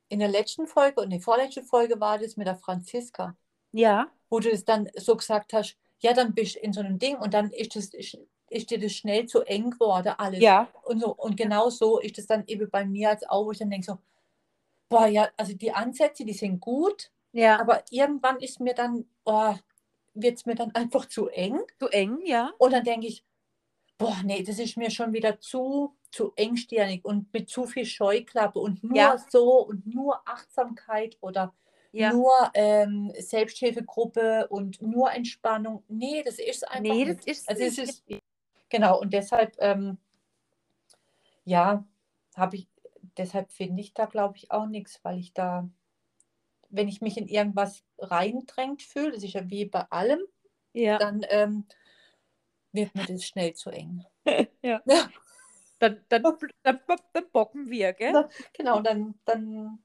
in 0.09 0.19
der 0.19 0.27
letzten 0.27 0.67
Folge 0.67 1.01
und 1.01 1.11
die 1.11 1.19
vorletzte 1.19 1.63
Folge 1.63 1.99
war 1.99 2.17
das 2.17 2.35
mit 2.35 2.47
der 2.47 2.55
Franziska, 2.55 3.37
Ja, 3.71 4.11
wo 4.29 4.39
du 4.39 4.49
es 4.51 4.65
dann 4.65 4.89
so 4.95 5.15
gesagt 5.15 5.53
hast, 5.53 5.77
ja, 5.99 6.13
dann 6.13 6.33
bist 6.33 6.55
du 6.55 6.59
in 6.59 6.73
so 6.73 6.79
einem 6.79 6.99
Ding 6.99 7.17
und 7.17 7.33
dann 7.33 7.51
ist, 7.51 7.75
das, 7.75 7.93
ist, 7.93 8.17
ist 8.49 8.69
dir 8.71 8.79
das 8.79 8.93
schnell 8.93 9.25
zu 9.25 9.41
eng 9.41 9.71
geworden, 9.71 10.13
alles. 10.17 10.39
ja, 10.41 10.69
Und, 10.83 11.01
so, 11.01 11.13
und 11.15 11.35
genau 11.35 11.69
so 11.69 11.99
ist 11.99 12.17
es 12.17 12.25
dann 12.27 12.43
eben 12.47 12.69
bei 12.69 12.85
mir 12.85 13.09
als 13.09 13.27
auch, 13.29 13.45
wo 13.45 13.51
ich 13.51 13.57
dann 13.59 13.69
denke 13.69 13.85
so, 13.85 13.97
boah, 14.89 15.07
ja, 15.07 15.29
also 15.37 15.53
die 15.53 15.71
Ansätze, 15.71 16.25
die 16.25 16.33
sind 16.33 16.59
gut, 16.59 17.11
ja. 17.31 17.59
aber 17.59 17.83
irgendwann 17.91 18.39
ist 18.39 18.59
mir 18.59 18.73
dann, 18.73 19.05
oh, 19.25 19.55
wird 20.13 20.37
es 20.37 20.45
mir 20.45 20.55
dann 20.55 20.71
einfach 20.75 21.05
zu 21.05 21.27
eng. 21.29 21.59
Zu 21.79 21.87
eng, 21.89 22.19
ja. 22.25 22.51
Und 22.57 22.71
dann 22.71 22.83
denke 22.83 23.07
ich, 23.07 23.23
boah, 23.97 24.15
nee, 24.23 24.41
das 24.43 24.59
ist 24.59 24.77
mir 24.77 24.89
schon 24.89 25.13
wieder 25.13 25.39
zu, 25.41 25.93
zu 26.11 26.31
engstirnig 26.35 27.03
und 27.05 27.31
mit 27.33 27.49
zu 27.49 27.65
viel 27.65 27.85
Scheuklappe 27.85 28.57
und 28.59 28.83
nur 28.83 28.95
Ja. 28.97 29.17
so 29.29 29.59
und 29.59 29.85
nur 29.93 30.21
Achtsamkeit 30.27 31.17
oder 31.19 31.53
Ja. 31.91 32.13
nur 32.13 32.31
ähm, 32.53 33.11
Selbsthilfegruppe 33.17 34.47
und 34.49 34.81
nur 34.81 35.11
Entspannung. 35.11 35.83
Nee, 35.87 36.23
das 36.23 36.39
ist 36.39 36.67
einfach 36.69 36.93
Nee, 36.95 37.05
das 37.05 37.25
ist 37.25 37.49
also 37.49 37.63
es 37.63 37.77
nicht. 37.77 37.89
ist 38.09 38.21
genau 38.69 38.99
und 38.99 39.13
deshalb 39.13 39.55
ähm, 39.59 39.97
ja, 41.45 41.85
habe 42.35 42.55
ich 42.57 42.67
deshalb 43.17 43.51
finde 43.51 43.81
ich 43.81 43.93
da 43.93 44.05
glaube 44.05 44.37
ich 44.37 44.51
auch 44.51 44.67
nichts, 44.67 44.99
weil 45.03 45.17
ich 45.19 45.33
da 45.33 45.67
wenn 46.69 46.87
ich 46.87 47.01
mich 47.01 47.17
in 47.17 47.27
irgendwas 47.27 47.83
reindrängt 47.97 48.83
fühle, 48.83 49.11
das 49.13 49.23
ist 49.23 49.33
ja 49.33 49.49
wie 49.49 49.65
bei 49.65 49.81
allem, 49.89 50.19
Ja. 50.73 50.97
dann 50.99 51.25
ähm, 51.29 51.65
wird 52.71 52.93
mir 52.95 53.05
das 53.05 53.23
schnell 53.25 53.53
zu 53.53 53.71
eng. 53.71 54.05
ja. 54.61 54.81
Ja. 54.85 55.09
Dann, 55.79 56.03
dann, 56.09 56.23
dann, 56.63 56.79
dann 57.13 57.31
bocken 57.31 57.69
wir, 57.69 57.93
gell? 57.93 58.29
Genau, 58.53 58.81
dann, 58.81 59.15
dann 59.25 59.79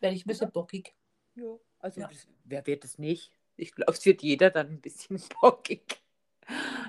werde 0.00 0.16
ich 0.16 0.24
ein 0.24 0.28
bisschen 0.28 0.50
bockig. 0.50 0.94
Ja. 1.34 1.56
Also, 1.78 2.00
Ja. 2.00 2.08
Das, 2.08 2.26
wer 2.44 2.66
wird 2.66 2.84
es 2.84 2.98
nicht? 2.98 3.32
Ich 3.56 3.72
glaube, 3.72 3.92
es 3.92 4.04
wird 4.04 4.22
jeder 4.22 4.50
dann 4.50 4.68
ein 4.68 4.80
bisschen 4.80 5.20
bockig. 5.40 6.02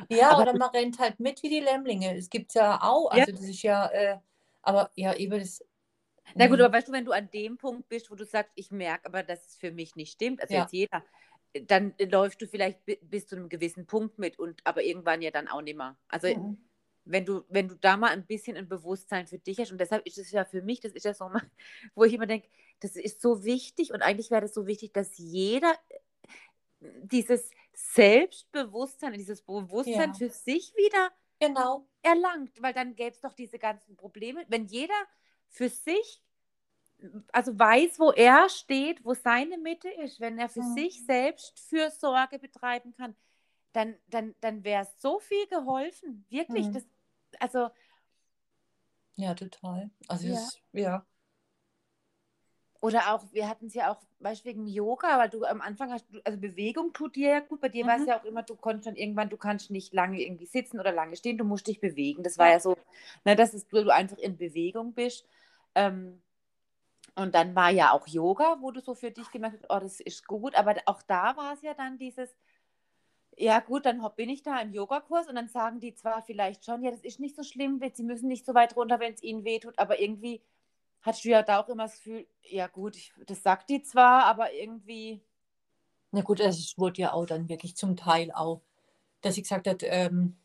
Ja, 0.09 0.31
Aber- 0.31 0.43
oder 0.43 0.57
man 0.57 0.69
rennt 0.71 0.99
halt 0.99 1.19
mit 1.19 1.41
wie 1.43 1.49
die 1.49 1.59
Lämmlinge. 1.59 2.15
Es 2.17 2.29
gibt 2.29 2.53
ja 2.53 2.79
auch, 2.81 3.13
Ja. 3.13 3.21
also 3.23 3.31
das 3.33 3.41
ist 3.45 3.61
ja, 3.61 3.87
äh, 3.87 4.17
aber 4.61 4.91
ja, 4.95 5.13
eben 5.15 5.39
das. 5.39 5.63
Na 6.35 6.47
gut, 6.47 6.57
nee. 6.59 6.63
aber 6.63 6.73
weißt 6.77 6.87
du, 6.87 6.91
wenn 6.93 7.05
du 7.05 7.11
an 7.11 7.29
dem 7.31 7.57
Punkt 7.57 7.89
bist, 7.89 8.09
wo 8.09 8.15
du 8.15 8.25
sagst, 8.25 8.51
ich 8.55 8.71
merke 8.71 9.05
aber, 9.05 9.23
dass 9.23 9.45
es 9.47 9.55
für 9.57 9.71
mich 9.71 9.95
nicht 9.95 10.13
stimmt, 10.13 10.41
also 10.41 10.53
Ja. 10.53 10.61
jetzt 10.61 10.71
jeder, 10.73 11.03
dann 11.67 11.93
läufst 11.99 12.41
du 12.41 12.47
vielleicht 12.47 12.85
bi- 12.85 12.99
bis 13.01 13.27
zu 13.27 13.35
einem 13.35 13.49
gewissen 13.49 13.85
Punkt 13.85 14.17
mit 14.17 14.39
und 14.39 14.61
aber 14.63 14.83
irgendwann 14.83 15.21
ja 15.21 15.31
dann 15.31 15.47
auch 15.49 15.61
nicht 15.61 15.75
mehr. 15.77 15.97
Also 16.07 16.27
Mhm. 16.27 16.57
wenn 17.03 17.25
du, 17.25 17.43
wenn 17.49 17.67
du 17.67 17.75
da 17.75 17.97
mal 17.97 18.11
ein 18.11 18.25
bisschen 18.25 18.55
ein 18.55 18.69
Bewusstsein 18.69 19.27
für 19.27 19.39
dich 19.39 19.59
hast, 19.59 19.71
und 19.71 19.77
deshalb 19.81 20.05
ist 20.07 20.17
es 20.17 20.31
ja 20.31 20.45
für 20.45 20.61
mich, 20.61 20.79
das 20.79 20.93
ist 20.93 21.03
ja 21.03 21.13
so, 21.13 21.27
mal, 21.27 21.41
wo 21.95 22.03
ich 22.05 22.13
immer 22.13 22.27
denke, 22.27 22.47
das 22.81 22.95
ist 22.95 23.21
so 23.21 23.43
wichtig 23.45 23.93
und 23.93 24.01
eigentlich 24.01 24.31
wäre 24.31 24.41
das 24.41 24.53
so 24.53 24.67
wichtig, 24.67 24.93
dass 24.93 25.17
jeder 25.17 25.73
äh, 26.81 26.87
dieses 27.03 27.49
Selbstbewusstsein, 27.73 29.13
dieses 29.13 29.41
Bewusstsein 29.41 30.11
Ja. 30.11 30.13
für 30.13 30.29
sich 30.29 30.73
wieder 30.75 31.11
Genau. 31.39 31.85
erlangt, 32.03 32.61
weil 32.61 32.73
dann 32.73 32.95
gäbe 32.95 33.11
es 33.15 33.21
doch 33.21 33.33
diese 33.33 33.59
ganzen 33.59 33.95
Probleme. 33.95 34.45
Wenn 34.49 34.65
jeder 34.65 34.93
für 35.49 35.69
sich, 35.69 36.21
also 37.31 37.57
weiß, 37.57 37.99
wo 37.99 38.11
er 38.11 38.49
steht, 38.49 39.03
wo 39.03 39.13
seine 39.13 39.57
Mitte 39.57 39.89
ist, 39.89 40.19
wenn 40.19 40.37
er 40.37 40.49
für 40.49 40.61
Mhm. 40.61 40.75
sich 40.75 41.05
selbst 41.05 41.59
Fürsorge 41.59 42.39
betreiben 42.39 42.93
kann, 42.93 43.15
dann, 43.73 43.97
dann, 44.07 44.35
dann 44.41 44.63
wäre 44.63 44.87
so 44.97 45.19
viel 45.19 45.47
geholfen. 45.47 46.25
Wirklich. 46.29 46.67
Mhm. 46.67 46.73
Das, 46.73 46.85
also, 47.39 47.69
Ja, 49.15 49.33
total. 49.35 49.89
Also 50.07 50.27
Ja. 50.27 50.33
das, 50.33 50.59
ja. 50.73 51.05
Oder 52.81 53.13
auch, 53.13 53.23
wir 53.31 53.47
hatten 53.47 53.67
es 53.67 53.75
ja 53.75 53.91
auch, 53.91 53.97
weißt 54.19 54.41
du, 54.43 54.49
wegen 54.49 54.67
Yoga, 54.67 55.19
weil 55.19 55.29
du 55.29 55.45
am 55.45 55.61
Anfang 55.61 55.91
hast, 55.91 56.05
du- 56.11 56.19
also 56.25 56.39
Bewegung 56.39 56.93
tut 56.93 57.15
dir 57.15 57.29
ja 57.29 57.39
gut. 57.39 57.61
Bei 57.61 57.69
dir 57.69 57.85
war 57.85 57.97
es 57.97 58.01
Mhm. 58.01 58.07
ja 58.07 58.19
auch 58.19 58.25
immer, 58.25 58.43
du 58.43 58.55
konntest 58.55 58.87
dann 58.87 58.95
irgendwann, 58.95 59.29
du 59.29 59.37
kannst 59.37 59.71
nicht 59.71 59.93
lange 59.93 60.21
irgendwie 60.21 60.47
sitzen 60.47 60.79
oder 60.79 60.91
lange 60.91 61.15
stehen, 61.15 61.37
du 61.37 61.45
musst 61.45 61.67
dich 61.67 61.79
bewegen. 61.79 62.23
Das 62.23 62.39
war 62.39 62.47
Ja. 62.47 62.53
ja 62.53 62.59
so, 62.59 62.75
ne, 63.25 63.35
dass 63.35 63.53
es, 63.53 63.67
du 63.67 63.89
einfach 63.91 64.17
in 64.17 64.37
Bewegung 64.37 64.93
bist. 64.93 65.25
Ähm, 65.75 66.21
und 67.15 67.35
dann 67.35 67.55
war 67.55 67.71
ja 67.71 67.91
auch 67.93 68.07
Yoga, 68.07 68.57
wo 68.61 68.71
du 68.71 68.81
so 68.81 68.95
für 68.95 69.11
dich 69.11 69.31
gemerkt 69.31 69.57
hast, 69.63 69.69
oh, 69.69 69.79
das 69.79 69.99
ist 69.99 70.27
gut. 70.27 70.55
Aber 70.55 70.75
auch 70.87 71.01
da 71.03 71.37
war 71.37 71.53
es 71.53 71.61
ja 71.61 71.73
dann 71.73 71.97
dieses, 71.97 72.35
ja 73.37 73.59
gut, 73.59 73.85
dann 73.85 74.01
bin 74.15 74.29
ich 74.29 74.43
da 74.43 74.59
im 74.61 74.71
Yogakurs 74.73 75.27
und 75.27 75.35
dann 75.35 75.47
sagen 75.47 75.79
die 75.79 75.93
zwar 75.95 76.21
vielleicht 76.21 76.65
schon, 76.65 76.83
ja, 76.83 76.91
das 76.91 77.01
ist 77.03 77.19
nicht 77.19 77.35
so 77.35 77.43
schlimm, 77.43 77.81
sie 77.93 78.03
müssen 78.03 78.27
nicht 78.27 78.45
so 78.45 78.53
weit 78.53 78.75
runter, 78.75 78.99
wenn 78.99 79.13
es 79.13 79.23
ihnen 79.23 79.43
wehtut, 79.43 79.77
aber 79.79 79.99
irgendwie 79.99 80.41
hast 81.01 81.23
du 81.25 81.29
ja 81.29 81.43
da 81.43 81.59
auch 81.61 81.69
immer 81.69 81.83
das 81.83 81.95
Gefühl, 81.95 82.27
ja 82.43 82.67
gut, 82.67 82.95
ich, 82.97 83.13
das 83.27 83.43
sagt 83.43 83.69
die 83.69 83.81
zwar, 83.83 84.25
aber 84.25 84.53
irgendwie, 84.53 85.23
Na 86.11 86.21
gut, 86.21 86.41
also 86.41 86.59
es 86.59 86.77
wurde 86.77 87.01
ja 87.01 87.13
auch 87.13 87.25
dann 87.25 87.47
wirklich 87.49 87.75
zum 87.75 87.95
Teil 87.95 88.31
auch, 88.31 88.61
dass 89.21 89.37
ich 89.37 89.43
gesagt 89.43 89.67
habe, 89.67 89.85
ähm, 89.87 90.37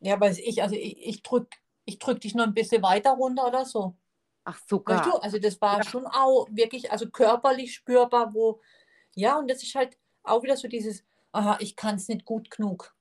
ja, 0.00 0.20
weiß 0.20 0.38
ich, 0.40 0.62
also 0.62 0.74
ich, 0.76 0.98
ich 1.06 1.22
drück, 1.22 1.48
ich 1.86 1.98
drück 1.98 2.20
dich 2.20 2.34
nur 2.34 2.46
ein 2.46 2.54
bisschen 2.54 2.82
weiter 2.82 3.12
runter 3.12 3.46
oder 3.48 3.64
so. 3.66 3.96
ach 4.44 4.60
Weißt 4.86 5.06
sogar. 5.06 5.06
du, 5.06 5.12
also 5.16 5.38
das 5.38 5.60
war 5.62 5.82
Ja. 5.82 5.84
schon 5.84 6.06
auch 6.06 6.48
wirklich, 6.50 6.92
also 6.92 7.10
körperlich 7.10 7.74
spürbar, 7.74 8.34
wo, 8.34 8.60
ja, 9.14 9.38
und 9.38 9.50
das 9.50 9.62
ist 9.62 9.74
halt 9.76 9.98
auch 10.24 10.42
wieder 10.44 10.56
so 10.56 10.68
dieses, 10.68 11.04
aha, 11.32 11.58
ich 11.60 11.76
kann 11.76 11.96
es 11.96 12.08
nicht 12.08 12.24
gut 12.26 12.50
genug. 12.50 12.94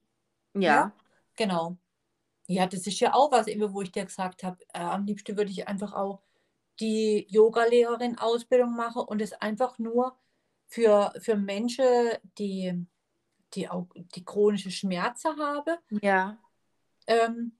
ja. 0.53 0.93
Genau. 1.35 1.77
Ja, 2.47 2.67
das 2.67 2.87
ist 2.87 2.99
ja 3.01 3.13
auch 3.15 3.31
was, 3.31 3.47
eben, 3.47 3.73
wo 3.73 3.81
ich 3.81 3.91
dir 3.91 4.05
gesagt 4.05 4.43
habe, 4.43 4.57
äh, 4.73 4.79
am 4.79 5.05
liebsten 5.05 5.37
würde 5.37 5.51
ich 5.51 5.67
einfach 5.67 5.93
auch 5.93 6.21
die 6.79 7.27
Yoga-Lehrerin-Ausbildung 7.29 8.75
machen 8.75 9.03
und 9.03 9.21
es 9.21 9.33
einfach 9.33 9.79
nur 9.79 10.17
für, 10.67 11.13
für 11.19 11.35
Menschen, 11.35 11.85
die, 12.37 12.85
die 13.53 13.69
auch 13.69 13.87
die 13.95 14.23
chronische 14.23 14.71
Schmerzen 14.71 15.37
haben, 15.39 15.77
Ja. 16.01 16.37
ähm, 17.07 17.55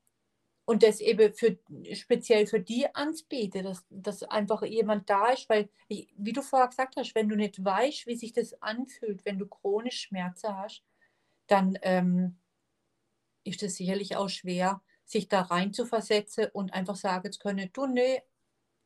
und 0.66 0.84
das 0.84 1.00
eben 1.02 1.34
für, 1.34 1.58
speziell 1.94 2.46
für 2.46 2.60
die 2.60 2.94
anbiete, 2.94 3.64
dass, 3.64 3.84
dass 3.90 4.22
einfach 4.22 4.62
jemand 4.62 5.10
da 5.10 5.30
ist, 5.30 5.50
weil, 5.50 5.68
ich, 5.88 6.14
wie 6.16 6.32
du 6.32 6.44
vorher 6.44 6.68
gesagt 6.68 6.96
hast, 6.96 7.16
wenn 7.16 7.28
du 7.28 7.36
nicht 7.36 7.66
weißt, 7.66 8.06
wie 8.06 8.16
sich 8.16 8.34
das 8.34 8.54
anfühlt, 8.62 9.26
wenn 9.26 9.40
du 9.40 9.48
chronisch 9.48 10.02
Schmerzen 10.02 10.56
hast, 10.56 10.84
dann 11.48 11.76
ähm, 11.82 12.38
ist 13.44 13.64
es 13.64 13.78
sicherlich 13.78 14.16
auch 14.16 14.30
schwer, 14.30 14.84
sich 15.06 15.28
da 15.28 15.42
rein 15.42 15.74
zu 15.74 15.88
versetzen 15.88 16.50
und 16.54 16.72
einfach 16.72 16.96
sagen 16.96 17.32
zu 17.32 17.40
können, 17.40 17.72
du, 17.74 17.88
nee, 17.88 18.22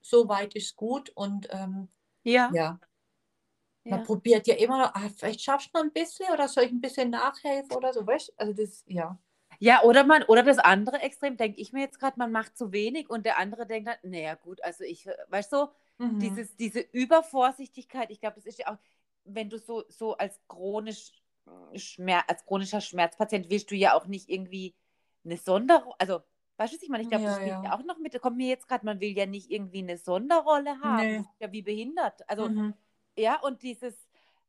so 0.03 0.29
weit 0.29 0.55
ist 0.55 0.77
gut 0.77 1.11
und 1.11 1.47
ähm, 1.51 1.89
Ja. 2.23 2.59
ja, 2.59 2.79
man 3.87 4.01
ja. 4.01 4.03
probiert 4.03 4.47
ja 4.47 4.55
immer 4.55 4.77
noch, 4.77 4.93
ah, 4.95 5.09
vielleicht 5.15 5.41
schaffst 5.41 5.69
du 5.73 5.77
noch 5.77 5.85
ein 5.85 5.93
bisschen 5.93 6.31
oder 6.33 6.47
soll 6.49 6.63
ich 6.65 6.71
ein 6.71 6.81
bisschen 6.81 7.09
nachhelfen 7.11 7.71
oder 7.75 7.93
so, 7.93 8.05
weißt 8.05 8.29
du? 8.29 8.33
Also 8.37 8.53
das, 8.53 8.83
ja. 8.87 9.17
Ja, 9.59 9.83
oder 9.83 10.03
man, 10.03 10.23
oder 10.23 10.43
das 10.43 10.57
andere 10.59 10.99
Extrem, 11.01 11.37
denke 11.37 11.61
ich 11.61 11.71
mir 11.73 11.81
jetzt 11.81 11.99
gerade, 11.99 12.17
man 12.19 12.31
macht 12.31 12.57
zu 12.57 12.71
wenig 12.71 13.09
und 13.09 13.25
der 13.25 13.37
andere 13.37 13.65
denkt 13.65 13.87
dann, 13.89 14.11
naja 14.11 14.35
gut, 14.35 14.61
also 14.63 14.83
ich, 14.83 15.07
weißt 15.29 15.53
du, 15.53 15.57
so, 15.57 15.69
Mhm. 15.99 16.13
dieses, 16.21 16.55
diese 16.57 16.79
Übervorsichtigkeit, 16.81 18.09
ich 18.11 18.19
glaube, 18.19 18.35
das 18.35 18.45
ist 18.45 18.59
ja 18.59 18.73
auch, 18.73 18.77
wenn 19.25 19.49
du 19.49 19.57
so, 19.57 19.83
so 19.89 20.17
als 20.17 20.41
chronisch 20.47 21.11
äh, 21.73 21.79
Schmerz, 21.79 22.25
als 22.27 22.45
chronischer 22.45 22.81
Schmerzpatient 22.81 23.49
willst 23.49 23.71
du 23.71 23.75
ja 23.75 23.93
auch 23.95 24.05
nicht 24.07 24.29
irgendwie 24.29 24.75
eine 25.23 25.37
Sonderrolle, 25.37 25.95
also 25.99 26.21
weißt 26.57 26.73
du, 26.73 26.77
ich 26.81 26.89
meine? 26.89 27.03
Ich 27.03 27.09
glaube, 27.09 27.23
das 27.25 27.35
Ja, 27.37 27.53
spielt 27.53 27.63
ja. 27.65 27.73
auch 27.79 27.83
noch 27.83 27.97
mit, 27.99 28.19
kommt 28.21 28.37
mir 28.37 28.47
jetzt 28.49 28.67
gerade, 28.67 28.85
man 28.85 28.99
will 28.99 29.15
ja 29.17 29.25
nicht 29.25 29.49
irgendwie 29.51 29.79
eine 29.79 29.97
Sonderrolle 29.97 30.79
haben. 30.81 30.97
Nee. 30.97 31.17
Das 31.17 31.25
ist 31.25 31.39
ja 31.39 31.51
wie 31.51 31.61
behindert. 31.61 32.29
Also, 32.29 32.49
Mhm. 32.49 32.73
ja, 33.17 33.39
und 33.41 33.61
dieses 33.61 33.95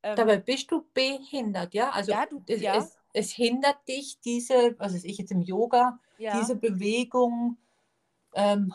ähm, 0.02 0.16
Dabei 0.16 0.36
bist 0.38 0.70
du 0.70 0.84
behindert, 0.92 1.72
ja? 1.74 1.90
Also 1.90 2.12
Ja, 2.12 2.26
du- 2.26 2.42
es, 2.46 2.60
ja. 2.60 2.76
Es, 2.78 2.98
es 3.12 3.30
hindert 3.32 3.86
dich, 3.88 4.20
diese, 4.20 4.74
was 4.78 4.92
weiß 4.94 5.04
ich 5.04 5.18
jetzt 5.18 5.32
im 5.32 5.40
Yoga, 5.40 5.98
diese 6.18 6.56
Bewegung 6.56 7.56
ähm, 8.34 8.74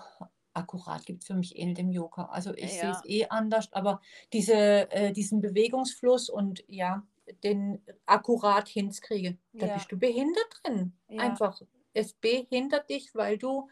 akkurat 0.54 1.06
gibt 1.06 1.22
es 1.22 1.28
für 1.28 1.36
mich 1.36 1.58
eh 1.58 1.66
nicht 1.66 1.80
im 1.80 1.92
Yoga. 1.92 2.26
Also 2.26 2.54
ich 2.54 2.72
sehe 2.72 2.92
es 2.92 3.06
eh 3.06 3.26
anders, 3.28 3.72
aber 3.74 4.02
diese, 4.34 4.92
äh, 4.92 5.12
diesen 5.14 5.42
Bewegungsfluss 5.42 6.30
und 6.30 6.64
ja, 6.68 7.06
den 7.44 7.82
akkurat 8.06 8.68
hinzukriege, 8.68 9.38
da 9.54 9.68
bist 9.68 9.92
du 9.92 9.98
behindert 9.98 10.48
drin. 10.64 10.94
Einfach. 11.08 11.62
Es 12.00 12.14
behindert 12.14 12.90
dich, 12.90 13.14
weil 13.14 13.38
du, 13.38 13.70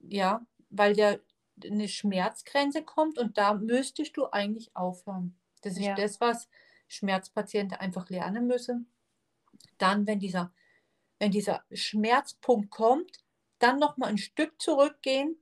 ja, 0.00 0.46
weil 0.70 0.94
der 0.94 1.20
eine 1.62 1.86
Schmerzgrenze 1.86 2.82
kommt 2.82 3.18
und 3.18 3.36
da 3.36 3.52
müsstest 3.54 4.16
du 4.16 4.26
eigentlich 4.32 4.74
aufhören. 4.74 5.38
Das 5.60 5.74
ist 5.74 5.84
Ja. 5.84 5.94
das, 5.94 6.18
was 6.20 6.48
Schmerzpatienten 6.88 7.76
einfach 7.78 8.08
lernen 8.08 8.46
müssen. 8.46 8.90
Dann, 9.76 10.06
wenn 10.06 10.18
dieser, 10.18 10.52
wenn 11.18 11.30
dieser 11.30 11.62
Schmerzpunkt 11.72 12.70
kommt, 12.70 13.22
dann 13.58 13.78
nochmal 13.78 14.08
ein 14.08 14.18
Stück 14.18 14.60
zurückgehen 14.60 15.36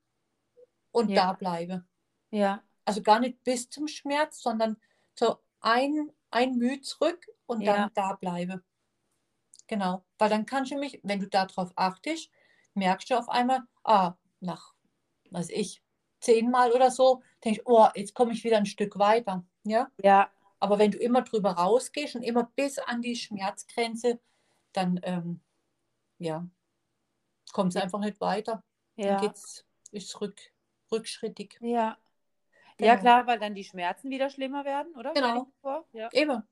und 0.91 1.11
Ja. 1.11 1.27
da 1.29 1.33
bleibe. 1.35 1.87
Ja. 2.33 2.63
Also 2.85 3.03
gar 3.03 3.21
nicht 3.21 3.45
bis 3.45 3.71
zum 3.71 3.87
Schmerz, 3.87 4.43
sondern 4.43 4.77
so 5.15 5.39
ein, 5.61 6.11
ein 6.31 6.57
Mühe 6.57 6.81
zurück 6.81 7.25
und 7.47 7.65
dann 7.65 7.83
Ja. 7.83 7.91
da 7.95 8.15
bleibe. 8.15 8.65
Genau. 9.71 10.05
Weil 10.19 10.31
dann 10.31 10.47
kannst 10.47 10.73
du 10.73 10.77
mich, 10.77 10.99
wenn 11.05 11.21
du 11.21 11.29
darauf 11.29 11.71
achtest, 11.77 12.29
merkst 12.75 13.09
du 13.09 13.17
auf 13.17 13.29
einmal, 13.29 13.61
ah, 13.85 14.15
nach, 14.41 14.75
was 15.31 15.43
weiß 15.43 15.51
ich, 15.51 15.81
zehnmal 16.19 16.73
oder 16.73 16.91
so, 16.91 17.23
denkst 17.45 17.61
du, 17.65 17.73
oh, 17.73 17.87
jetzt 17.95 18.13
komme 18.17 18.33
ich 18.33 18.43
wieder 18.43 18.57
ein 18.57 18.67
Stück 18.67 18.99
weiter. 18.99 19.45
Ja. 19.63 19.89
Ja. 20.03 20.29
Aber 20.59 20.81
wenn 20.81 20.91
du 20.91 20.99
immer 20.99 21.23
drüber 21.23 21.53
rausgehst 21.53 22.17
und 22.17 22.23
immer 22.25 22.51
bis 22.57 22.81
an 22.81 23.01
die 23.01 23.15
Schmerzgrenze, 23.15 24.19
dann 24.73 24.99
ähm, 25.05 25.41
ja, 26.19 26.45
kommt 27.53 27.75
es 27.75 27.81
einfach 27.81 28.01
nicht 28.01 28.21
weiter. 28.21 28.65
Dann 28.97 29.07
Ja. 29.07 29.21
geht's, 29.21 29.65
ist 29.93 30.21
rück, 30.21 30.41
rückschrittig. 30.91 31.59
Ja. 31.61 31.97
Ja, 32.81 32.95
Genau. 32.97 33.01
klar, 33.01 33.27
weil 33.29 33.39
dann 33.39 33.55
die 33.55 33.65
Schmerzen 33.65 34.11
wieder 34.11 34.31
schlimmer 34.31 34.65
werden, 34.65 34.97
oder? 34.97 35.13
Genau. 35.13 35.47
ich. 35.63 35.99
Ja. 35.99 36.09
Eben. 36.13 36.43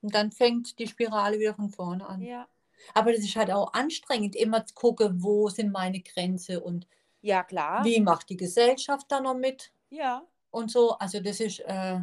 Und 0.00 0.14
dann 0.14 0.30
fängt 0.32 0.78
die 0.78 0.86
Spirale 0.86 1.38
wieder 1.38 1.54
von 1.54 1.70
vorne 1.70 2.06
an. 2.06 2.22
Ja. 2.22 2.46
Aber 2.94 3.12
das 3.12 3.20
ist 3.24 3.34
halt 3.36 3.50
auch 3.50 3.72
anstrengend, 3.72 4.36
immer 4.36 4.64
zu 4.64 4.74
gucken, 4.74 5.22
wo 5.22 5.48
sind 5.48 5.72
meine 5.72 6.00
Grenzen 6.00 6.58
und 6.58 6.86
Ja, 7.20 7.42
klar. 7.42 7.84
wie 7.84 8.00
macht 8.00 8.28
die 8.30 8.36
Gesellschaft 8.36 9.06
da 9.10 9.20
noch 9.20 9.34
mit 9.34 9.72
Ja. 9.90 10.22
und 10.50 10.70
so. 10.70 10.92
Also 10.98 11.20
das 11.20 11.40
ist, 11.40 11.60
äh, 11.60 12.00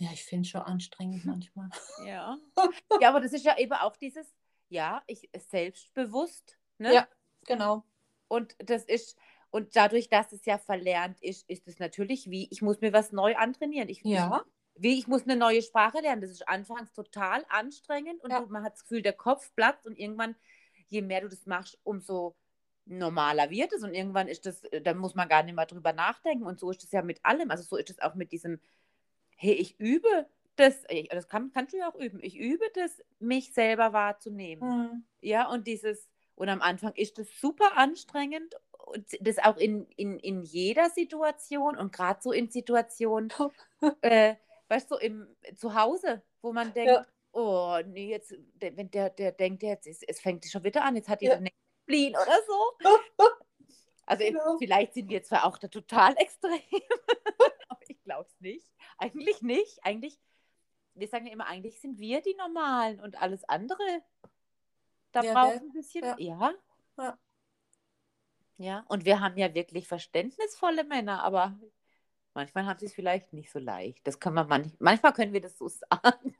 ja, 0.00 0.10
ich 0.12 0.24
finde 0.24 0.42
es 0.42 0.48
schon 0.48 0.62
anstrengend 0.62 1.24
manchmal. 1.24 1.70
Ja. 2.04 2.38
ja, 3.00 3.08
aber 3.08 3.20
das 3.20 3.32
ist 3.32 3.44
ja 3.44 3.56
eben 3.58 3.72
auch 3.72 3.96
dieses, 3.96 4.26
ja, 4.68 5.02
ich 5.06 5.30
selbstbewusst, 5.50 6.58
ne? 6.78 6.94
Ja. 6.94 7.08
Genau. 7.46 7.84
Und 8.26 8.56
das 8.58 8.84
ist, 8.84 9.16
und 9.50 9.74
dadurch, 9.76 10.08
dass 10.10 10.32
es 10.32 10.44
ja 10.44 10.58
verlernt 10.58 11.22
ist, 11.22 11.48
ist 11.48 11.66
es 11.68 11.78
natürlich 11.78 12.28
wie, 12.28 12.48
ich 12.50 12.60
muss 12.60 12.80
mir 12.80 12.92
was 12.92 13.12
neu 13.12 13.36
antrainieren. 13.36 13.88
Ich, 13.88 14.02
Ja. 14.04 14.44
Wie, 14.78 14.98
ich 14.98 15.06
muss 15.06 15.24
eine 15.24 15.36
neue 15.36 15.62
Sprache 15.62 16.00
lernen. 16.00 16.22
Das 16.22 16.30
ist 16.30 16.48
anfangs 16.48 16.92
total 16.92 17.44
anstrengend 17.48 18.22
und 18.22 18.30
Ja. 18.30 18.40
du, 18.40 18.46
man 18.46 18.62
hat 18.64 18.74
das 18.74 18.82
Gefühl, 18.82 19.02
der 19.02 19.12
Kopf 19.12 19.52
platzt 19.54 19.86
und 19.86 19.98
irgendwann, 19.98 20.36
je 20.88 21.02
mehr 21.02 21.20
du 21.20 21.28
das 21.28 21.46
machst, 21.46 21.78
umso 21.82 22.36
normaler 22.86 23.50
wird 23.50 23.72
es 23.72 23.82
und 23.82 23.92
irgendwann 23.92 24.28
ist 24.28 24.46
das, 24.46 24.62
da 24.82 24.94
muss 24.94 25.14
man 25.14 25.28
gar 25.28 25.42
nicht 25.42 25.54
mehr 25.54 25.66
drüber 25.66 25.92
nachdenken 25.92 26.46
und 26.46 26.58
so 26.58 26.70
ist 26.70 26.84
es 26.84 26.92
ja 26.92 27.02
mit 27.02 27.24
allem. 27.24 27.50
Also 27.50 27.64
so 27.64 27.76
ist 27.76 27.90
es 27.90 27.98
auch 28.00 28.14
mit 28.14 28.32
diesem, 28.32 28.60
hey, 29.36 29.52
ich 29.52 29.78
übe 29.78 30.26
das, 30.56 30.84
das 31.10 31.28
kann, 31.28 31.52
kannst 31.52 31.72
du 31.72 31.78
ja 31.78 31.88
auch 31.88 31.94
üben, 31.94 32.18
ich 32.22 32.36
übe 32.36 32.64
das, 32.74 33.02
mich 33.20 33.52
selber 33.52 33.92
wahrzunehmen. 33.92 34.90
Hm. 34.90 35.04
Ja, 35.20 35.48
und 35.48 35.66
dieses, 35.66 36.08
und 36.34 36.48
am 36.48 36.62
Anfang 36.62 36.94
ist 36.94 37.18
das 37.18 37.28
super 37.40 37.76
anstrengend, 37.76 38.54
und 38.88 39.06
das 39.20 39.38
auch 39.38 39.56
in, 39.56 39.86
in, 39.96 40.18
in 40.18 40.42
jeder 40.42 40.90
Situation 40.90 41.76
und 41.76 41.92
gerade 41.92 42.20
so 42.22 42.32
in 42.32 42.50
Situationen, 42.50 43.32
äh, 44.00 44.34
weißt 44.68 44.90
du, 44.90 44.94
so 44.94 45.00
im 45.00 45.36
Zuhause, 45.56 46.22
wo 46.42 46.52
man 46.52 46.72
denkt, 46.74 46.92
Ja. 46.92 47.06
oh, 47.32 47.78
nee, 47.86 48.10
jetzt, 48.10 48.34
wenn 48.54 48.90
der, 48.90 49.10
der 49.10 49.32
denkt 49.32 49.62
jetzt, 49.62 49.86
es, 49.86 50.02
es 50.02 50.20
fängt 50.20 50.44
schon 50.46 50.64
wieder 50.64 50.84
an, 50.84 50.96
jetzt 50.96 51.08
hat 51.08 51.20
die 51.20 51.26
Ja. 51.26 51.36
den 51.36 51.48
Spleen 51.84 52.14
oder 52.14 52.38
so. 52.46 52.78
Also 54.10 54.24
Genau. 54.24 54.56
vielleicht 54.56 54.94
sind 54.94 55.10
wir 55.10 55.22
zwar 55.22 55.44
auch 55.44 55.58
da 55.58 55.68
total 55.68 56.14
extrem, 56.18 56.62
aber 57.68 57.80
ich 57.88 58.02
glaube 58.04 58.26
es 58.26 58.40
nicht. 58.40 58.72
Eigentlich 58.96 59.42
nicht. 59.42 59.84
Eigentlich, 59.84 60.18
wir 60.94 61.08
sagen 61.08 61.26
ja 61.26 61.32
immer, 61.34 61.46
eigentlich 61.46 61.78
sind 61.78 61.98
wir 61.98 62.22
die 62.22 62.34
Normalen 62.36 63.00
und 63.00 63.20
alles 63.20 63.44
andere, 63.44 64.02
da 65.12 65.22
Ja, 65.22 65.34
braucht 65.34 65.56
ein 65.60 65.72
bisschen, 65.72 66.04
Ja. 66.04 66.16
ja. 66.18 66.54
Ja. 66.96 67.18
Ja, 68.56 68.84
und 68.88 69.04
wir 69.04 69.20
haben 69.20 69.36
ja 69.36 69.54
wirklich 69.54 69.86
verständnisvolle 69.86 70.84
Männer, 70.84 71.22
aber 71.22 71.58
manchmal 72.38 72.66
haben 72.66 72.78
sie 72.78 72.86
es 72.86 72.94
vielleicht 72.94 73.32
nicht 73.32 73.50
so 73.50 73.58
leicht. 73.58 74.06
Das 74.06 74.20
können 74.20 74.36
wir 74.36 74.44
manch, 74.44 74.68
manchmal 74.78 75.12
können 75.12 75.32
wir 75.32 75.40
das 75.40 75.58
so 75.58 75.68
sagen. 75.90 76.36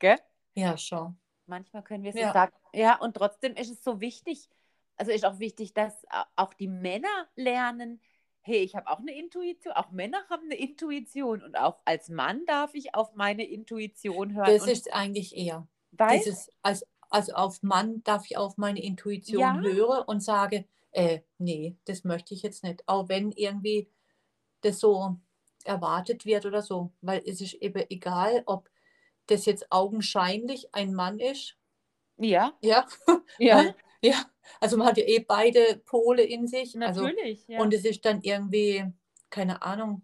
Gell? 0.00 0.18
Ja, 0.54 0.76
schon. 0.76 1.16
Manchmal 1.46 1.84
können 1.84 2.02
wir 2.02 2.10
es 2.10 2.16
Ja. 2.18 2.28
so 2.28 2.32
sagen. 2.32 2.52
Ja, 2.72 2.96
und 3.00 3.14
trotzdem 3.14 3.54
ist 3.54 3.70
es 3.70 3.84
so 3.84 4.00
wichtig, 4.00 4.48
also 4.96 5.12
ist 5.12 5.24
auch 5.24 5.38
wichtig, 5.38 5.72
dass 5.72 6.04
auch 6.34 6.52
die 6.54 6.66
Männer 6.68 7.28
lernen, 7.36 8.00
hey, 8.40 8.58
ich 8.58 8.74
habe 8.74 8.88
auch 8.88 8.98
eine 8.98 9.16
Intuition, 9.16 9.72
auch 9.74 9.90
Männer 9.92 10.18
haben 10.28 10.44
eine 10.44 10.56
Intuition 10.56 11.42
und 11.42 11.56
auch 11.56 11.80
als 11.84 12.08
Mann 12.08 12.44
darf 12.46 12.74
ich 12.74 12.94
auf 12.94 13.14
meine 13.14 13.44
Intuition 13.48 14.34
hören. 14.34 14.46
Das 14.52 14.66
ist 14.66 14.92
eigentlich 14.92 15.36
eher. 15.36 15.66
weil, 15.92 16.18
Dieses, 16.18 16.50
als, 16.62 16.84
also 17.08 17.32
auf 17.34 17.62
Mann 17.62 18.02
darf 18.02 18.24
ich 18.26 18.36
auf 18.36 18.56
meine 18.58 18.82
Intuition 18.82 19.40
Ja. 19.40 19.60
hören 19.60 20.04
und 20.06 20.20
sage, 20.22 20.64
äh, 20.90 21.20
nee, 21.38 21.76
das 21.84 22.04
möchte 22.04 22.34
ich 22.34 22.42
jetzt 22.42 22.64
nicht. 22.64 22.82
Auch 22.88 23.08
wenn 23.08 23.30
irgendwie 23.32 23.88
das 24.64 24.80
so 24.80 25.16
erwartet 25.64 26.24
wird 26.26 26.46
oder 26.46 26.62
so. 26.62 26.92
Weil 27.00 27.22
es 27.26 27.40
ist 27.40 27.54
eben 27.54 27.84
egal, 27.90 28.42
ob 28.46 28.70
das 29.26 29.46
jetzt 29.46 29.70
augenscheinlich 29.70 30.74
ein 30.74 30.94
Mann 30.94 31.18
ist. 31.18 31.56
ja, 32.18 32.52
Ja, 32.62 32.86
ja, 33.38 33.74
ja. 34.02 34.24
Also 34.60 34.76
man 34.76 34.88
hat 34.88 34.98
ja 34.98 35.04
eh 35.04 35.20
beide 35.20 35.78
Pole 35.86 36.22
in 36.22 36.46
sich. 36.46 36.78
Also, 36.80 37.02
natürlich. 37.02 37.46
Ja. 37.48 37.60
und 37.60 37.72
es 37.72 37.84
ist 37.84 38.04
dann 38.04 38.20
irgendwie, 38.22 38.84
keine 39.30 39.62
Ahnung, 39.62 40.02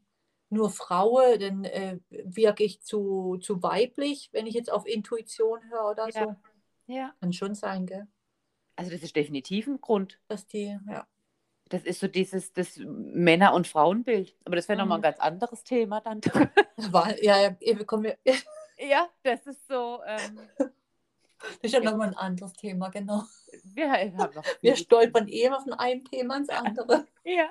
nur 0.49 0.71
Frauen, 0.71 1.39
dann 1.39 1.65
äh, 1.65 1.99
wirke 2.09 2.65
ich 2.65 2.81
zu, 2.83 3.37
zu 3.41 3.63
weiblich, 3.63 4.31
wenn 4.33 4.47
ich 4.47 4.55
jetzt 4.55 4.73
auf 4.73 4.87
Intuition 4.87 5.61
höre 5.71 5.91
oder 5.91 6.09
Ja. 6.09 6.25
so. 6.25 6.37
ja. 6.93 7.15
Kann 7.21 7.33
schon 7.33 7.55
sein, 7.55 7.87
gell? 7.87 8.09
Also 8.75 8.91
das 8.91 9.03
ist 9.03 9.15
definitiv 9.15 9.67
ein 9.67 9.81
Grund. 9.81 10.19
Dass 10.27 10.47
die, 10.47 10.79
ja. 10.89 11.07
Das 11.71 11.83
ist 11.85 12.01
so 12.01 12.09
dieses 12.09 12.53
das 12.53 12.77
Männer- 12.79 13.55
und 13.55 13.67
Frauenbild. 13.67 14.37
Aber 14.45 14.57
das 14.57 14.69
wäre 14.69 14.79
nochmal 14.79 14.99
ein 14.99 15.01
Mhm. 15.01 15.05
ganz 15.05 15.19
anderes 15.21 15.65
Thema 15.65 16.01
dann. 16.01 16.21
War, 16.91 17.19
ja, 17.23 17.41
ja, 17.41 17.57
eben 17.61 17.87
kommen 17.87 18.03
wir, 18.05 18.19
das 18.25 18.45
ja, 18.79 19.09
das 19.23 19.47
ist 19.47 19.67
so. 19.69 20.01
Ähm, 20.07 20.41
ist 21.63 21.73
ja 21.73 21.81
Ja. 21.81 21.91
nochmal 21.91 22.09
ein 22.09 22.15
anderes 22.17 22.53
Thema, 22.55 22.89
genau. 22.91 23.23
wir 23.75 23.91
Wir 24.61 24.77
stolpern 24.77 25.29
eh 25.29 25.45
immer 25.45 25.61
von 25.61 25.73
einem 25.75 26.05
Thema 26.05 26.37
ins 26.37 26.49
andere. 26.51 27.07
Ja. 27.25 27.51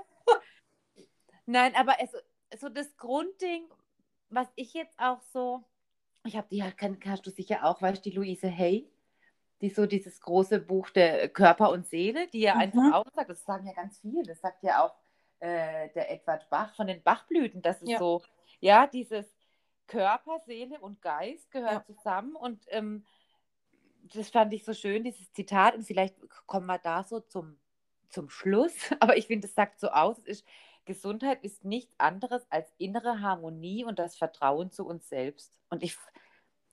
Nein, 1.46 1.74
aber 1.76 1.96
es, 2.00 2.12
so 2.60 2.70
das 2.70 2.96
Grundding, 2.98 3.64
was 4.30 4.48
ich 4.56 4.74
jetzt 4.74 5.00
auch 5.00 5.22
so, 5.34 5.64
ich 6.26 6.36
habe 6.36 6.48
die 6.52 6.58
ja, 6.58 6.70
kann, 6.72 7.00
kannst 7.00 7.26
du 7.26 7.32
sicher 7.32 7.64
auch, 7.64 7.82
weißt 7.82 8.06
du, 8.06 8.10
die 8.10 8.16
Luise 8.16 8.50
Hay, 8.56 8.88
die 9.62 9.70
so 9.70 9.86
dieses 9.86 10.22
große 10.22 10.60
Buch 10.60 10.90
der 10.90 11.30
Körper 11.30 11.72
und 11.72 11.86
Seele, 11.88 12.28
die 12.30 12.42
ja 12.42 12.54
Mhm. 12.54 12.60
einfach 12.60 12.94
auch 12.94 13.06
sagt, 13.14 13.30
das 13.30 13.44
sagen 13.44 13.68
ja 13.68 13.74
ganz 13.74 14.00
viele, 14.00 14.24
das 14.24 14.42
sagt 14.42 14.64
ja 14.64 14.86
auch 14.86 14.96
äh, 15.40 15.90
der 15.94 16.12
Edward 16.12 16.50
Bach 16.50 16.76
von 16.76 16.88
den 16.88 17.04
Bachblüten, 17.04 17.62
das 17.62 17.82
ist 17.82 17.92
Ja. 17.92 17.98
so, 17.98 18.24
ja, 18.60 18.88
dieses 18.88 19.36
Körper, 19.88 20.40
Seele 20.46 20.80
und 20.80 21.02
Geist 21.02 21.52
gehören 21.52 21.74
Ja. 21.76 21.86
zusammen 21.86 22.36
und 22.36 22.66
ähm, 22.70 23.06
das 24.14 24.30
fand 24.30 24.54
ich 24.54 24.66
so 24.66 24.74
schön, 24.74 25.04
dieses 25.04 25.32
Zitat 25.34 25.76
und 25.76 25.84
vielleicht 25.84 26.16
kommen 26.48 26.66
wir 26.68 26.80
da 26.80 27.04
so 27.04 27.20
zum, 27.20 27.60
zum 28.10 28.30
Schluss, 28.30 28.74
aber 29.00 29.18
ich 29.18 29.28
finde, 29.28 29.48
es 29.48 29.56
sagt 29.56 29.80
so 29.80 29.90
aus, 29.90 30.18
es 30.20 30.26
ist, 30.40 30.46
Gesundheit 30.86 31.44
ist 31.44 31.66
nichts 31.66 31.94
anderes 32.00 32.48
als 32.52 32.74
innere 32.80 33.22
Harmonie 33.22 33.86
und 33.86 34.00
das 34.00 34.18
Vertrauen 34.18 34.72
zu 34.72 34.88
uns 34.88 35.08
selbst. 35.08 35.60
Und 35.70 35.84
ich, 35.84 35.96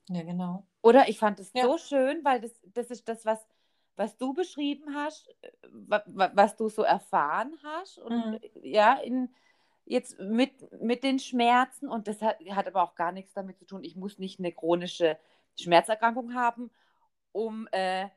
Ja, 0.08 0.22
genau. 0.22 0.64
oder 0.82 1.08
ich 1.08 1.18
fand 1.18 1.40
es 1.40 1.52
Ja. 1.54 1.64
so 1.64 1.78
schön, 1.78 2.24
weil 2.24 2.40
das, 2.40 2.52
das 2.74 2.90
ist 2.90 3.08
das, 3.08 3.24
was, 3.24 3.46
was 3.96 4.16
du 4.18 4.34
beschrieben 4.34 4.94
hast, 4.94 5.28
äh, 5.42 5.50
wa, 5.70 6.02
wa, 6.06 6.30
was 6.34 6.56
du 6.56 6.68
so 6.68 6.82
erfahren 6.82 7.56
hast 7.62 7.98
und 7.98 8.14
Mhm. 8.14 8.40
ja, 8.62 8.94
in, 8.94 9.34
jetzt 9.84 10.18
mit, 10.18 10.70
mit 10.82 11.04
den 11.04 11.18
Schmerzen 11.18 11.88
und 11.88 12.08
das 12.08 12.22
hat, 12.22 12.38
hat 12.50 12.66
aber 12.66 12.82
auch 12.82 12.94
gar 12.94 13.12
nichts 13.12 13.32
damit 13.34 13.58
zu 13.58 13.64
tun, 13.66 13.84
ich 13.84 13.96
muss 13.96 14.18
nicht 14.18 14.38
eine 14.38 14.52
chronische 14.52 15.18
Schmerzerkrankung 15.58 16.34
haben, 16.34 16.70
um 17.32 17.68
äh, 17.72 18.08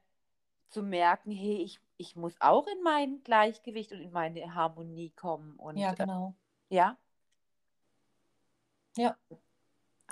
zu 0.69 0.83
merken, 0.83 1.31
hey, 1.31 1.61
ich, 1.63 1.79
ich 1.97 2.15
muss 2.15 2.35
auch 2.39 2.67
in 2.67 2.81
mein 2.83 3.23
Gleichgewicht 3.23 3.91
und 3.91 4.01
in 4.01 4.11
meine 4.11 4.53
Harmonie 4.55 5.11
kommen. 5.11 5.55
Und 5.57 5.77
Ja, 5.77 5.91
äh, 5.91 5.95
genau. 5.95 6.35
ja. 6.69 6.97
Ja. 8.97 9.17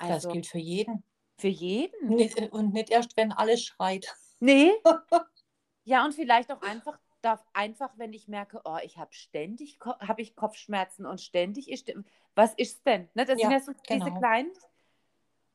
Das 0.08 0.22
Also 0.22 0.32
gilt 0.32 0.46
für 0.46 0.58
jeden. 0.58 1.02
Für 1.38 1.48
jeden. 1.48 2.08
Nicht, 2.08 2.36
und 2.52 2.72
nicht 2.72 2.90
erst, 2.90 3.16
wenn 3.16 3.32
alles 3.32 3.62
schreit. 3.64 4.14
Nee. 4.40 4.72
Ja, 5.84 6.04
und 6.04 6.12
vielleicht 6.14 6.52
auch 6.52 6.60
einfach 6.60 6.98
darf 7.22 7.42
einfach, 7.54 7.90
wenn 7.96 8.12
ich 8.12 8.28
merke, 8.28 8.60
oh, 8.64 8.76
ich 8.82 8.98
habe 8.98 9.12
ständig 9.14 9.78
habe 9.80 10.20
ich 10.20 10.36
Kopfschmerzen 10.36 11.06
und 11.06 11.20
ständig 11.20 11.70
ist, 11.70 11.90
was 12.34 12.52
ist 12.54 12.84
denn? 12.86 13.08
Ne, 13.14 13.24
das 13.24 13.40
Ja, 13.40 13.48
sind 13.48 13.52
ja 13.52 13.60
so 13.60 13.72
genau. 13.88 14.04
diese 14.04 14.16
kleinen, 14.18 14.50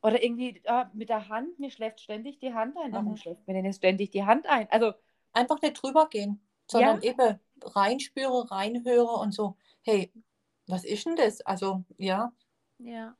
oder 0.02 0.22
irgendwie 0.22 0.60
ah, 0.66 0.90
mit 0.92 1.08
der 1.08 1.28
Hand, 1.28 1.58
mir 1.58 1.70
schläft 1.70 2.00
ständig 2.00 2.38
die 2.38 2.52
Hand 2.52 2.76
ein. 2.76 2.92
Warum 2.92 3.12
Mhm. 3.12 3.16
schläft 3.16 3.46
mir 3.46 3.54
denn 3.54 3.64
jetzt 3.64 3.76
ständig 3.78 4.10
die 4.10 4.24
Hand 4.24 4.46
ein? 4.46 4.68
Also, 4.70 4.92
Einfach 5.32 5.60
nicht 5.62 5.82
drüber 5.82 6.08
gehen, 6.08 6.40
sondern 6.70 7.00
eben 7.02 7.40
reinspüre, 7.62 8.50
reinhöre 8.50 9.14
und 9.18 9.32
so, 9.32 9.56
hey, 9.82 10.12
was 10.66 10.84
ist 10.84 11.06
denn 11.06 11.16
das? 11.16 11.40
Also, 11.40 11.84
ja, 11.96 12.32
ja. 12.78 13.16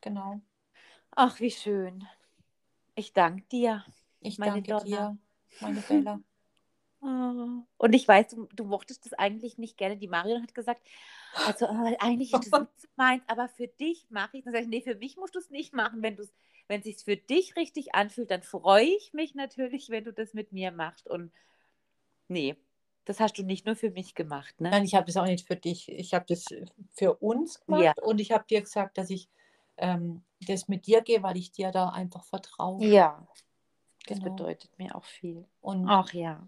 genau. 0.00 0.40
Ach, 1.16 1.40
wie 1.40 1.50
schön. 1.50 2.06
Ich 2.94 3.12
danke 3.12 3.42
dir. 3.50 3.84
Ich 4.20 4.38
Meine 4.38 4.62
danke 4.62 4.70
Donna. 4.70 4.84
dir, 4.84 5.18
meine 5.60 5.80
Bella. 5.80 6.20
Oh. 7.00 7.06
Und 7.76 7.92
ich 7.92 8.08
weiß, 8.08 8.28
du, 8.28 8.48
du 8.54 8.64
mochtest 8.64 9.04
das 9.04 9.12
eigentlich 9.12 9.58
nicht 9.58 9.76
gerne. 9.76 9.96
Die 9.96 10.08
Marion 10.08 10.42
hat 10.42 10.54
gesagt, 10.54 10.82
also 11.46 11.66
eigentlich 11.98 12.32
ist 12.32 12.50
das 12.52 12.60
nicht 12.62 12.88
meins, 12.96 13.22
aber 13.26 13.48
für 13.48 13.68
dich 13.68 14.06
mache 14.10 14.38
ich. 14.38 14.44
Dann 14.44 14.52
sage 14.54 14.64
ich, 14.64 14.70
nee, 14.70 14.80
für 14.82 14.94
mich 14.94 15.16
musst 15.16 15.34
du 15.34 15.38
es 15.38 15.50
nicht 15.50 15.74
machen. 15.74 16.02
Wenn 16.02 16.14
es 16.18 16.32
wenn 16.66 16.82
sich 16.82 16.96
für 17.04 17.16
dich 17.16 17.56
richtig 17.56 17.94
anfühlt, 17.94 18.30
dann 18.30 18.42
freue 18.42 18.86
ich 18.86 19.12
mich 19.12 19.34
natürlich, 19.34 19.90
wenn 19.90 20.04
du 20.04 20.12
das 20.14 20.32
mit 20.32 20.52
mir 20.52 20.72
machst. 20.72 21.06
Und 21.06 21.30
nee, 22.28 22.56
das 23.04 23.20
hast 23.20 23.36
du 23.36 23.42
nicht 23.42 23.66
nur 23.66 23.76
für 23.76 23.90
mich 23.90 24.14
gemacht, 24.14 24.58
ne? 24.62 24.70
Nein, 24.70 24.84
ich 24.84 24.94
habe 24.94 25.04
das 25.04 25.18
auch 25.18 25.26
nicht 25.26 25.46
für 25.46 25.56
dich. 25.56 25.90
Ich 25.90 26.14
habe 26.14 26.24
das 26.26 26.46
für 26.94 27.14
uns 27.16 27.60
gemacht 27.60 27.82
Ja. 27.98 28.02
und 28.02 28.18
ich 28.18 28.32
habe 28.32 28.46
dir 28.48 28.62
gesagt, 28.62 28.96
dass 28.96 29.10
ich 29.10 29.28
ähm, 29.76 30.24
das 30.46 30.68
mit 30.68 30.86
dir 30.86 31.00
gehe, 31.02 31.22
weil 31.22 31.36
ich 31.36 31.52
dir 31.52 31.70
da 31.70 31.88
einfach 31.90 32.24
vertraue. 32.24 32.84
Ja, 32.84 33.26
das 34.06 34.18
Genau. 34.18 34.30
bedeutet 34.32 34.78
mir 34.78 34.94
auch 34.94 35.04
viel. 35.04 35.46
Und 35.60 35.88
Ach 35.88 36.12
ja. 36.12 36.46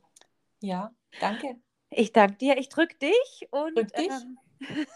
ja, 0.61 0.95
danke. 1.21 1.57
Ich 1.91 2.13
danke 2.13 2.37
dir. 2.37 2.59
Ich 2.59 2.69
drücke 2.69 2.97
dich 2.99 3.49
und 3.51 3.77
Drück 3.77 3.93
dich. 3.95 4.09
Ähm, 4.11 4.39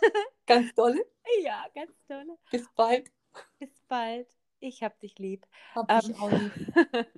Ganz 0.46 0.74
toll. 0.74 1.02
ja, 1.42 1.64
ganz 1.74 1.92
toll. 2.08 2.26
Bis 2.50 2.68
bald. 2.74 3.10
Bis 3.58 3.70
bald. 3.88 4.28
Ich 4.58 4.82
hab 4.82 4.98
dich 5.00 5.18
lieb. 5.18 5.46
Hab 5.74 5.90
Ähm, 5.90 6.00
ich 6.10 6.18
auch 6.18 6.30
lieb. 6.30 6.52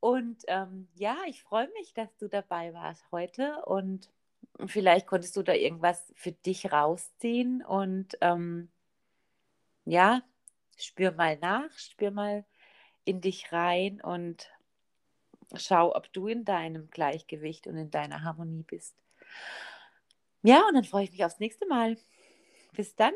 und 0.00 0.42
ähm, 0.48 0.88
ja, 0.94 1.16
ich 1.26 1.42
freue 1.42 1.68
mich, 1.74 1.94
dass 1.94 2.16
du 2.16 2.28
dabei 2.28 2.74
warst 2.74 3.04
heute 3.12 3.64
und 3.66 4.10
vielleicht 4.66 5.06
konntest 5.06 5.36
du 5.36 5.42
da 5.42 5.52
irgendwas 5.52 6.12
für 6.16 6.32
dich 6.32 6.72
rausziehen 6.72 7.62
und 7.64 8.16
ähm, 8.20 8.71
ja, 9.84 10.22
spür 10.76 11.12
mal 11.12 11.38
nach, 11.38 11.70
spür 11.78 12.10
mal 12.10 12.44
in 13.04 13.20
dich 13.20 13.52
rein 13.52 14.00
und 14.00 14.48
schau, 15.54 15.94
ob 15.94 16.12
du 16.12 16.28
in 16.28 16.44
deinem 16.44 16.90
Gleichgewicht 16.90 17.66
und 17.66 17.76
in 17.76 17.90
deiner 17.90 18.22
Harmonie 18.22 18.62
bist. 18.62 18.96
Ja, 20.42 20.62
und 20.68 20.74
dann 20.74 20.84
freue 20.84 21.04
ich 21.04 21.12
mich 21.12 21.24
aufs 21.24 21.38
nächste 21.38 21.66
Mal. 21.66 21.96
Bis 22.72 22.94
dann. 22.94 23.12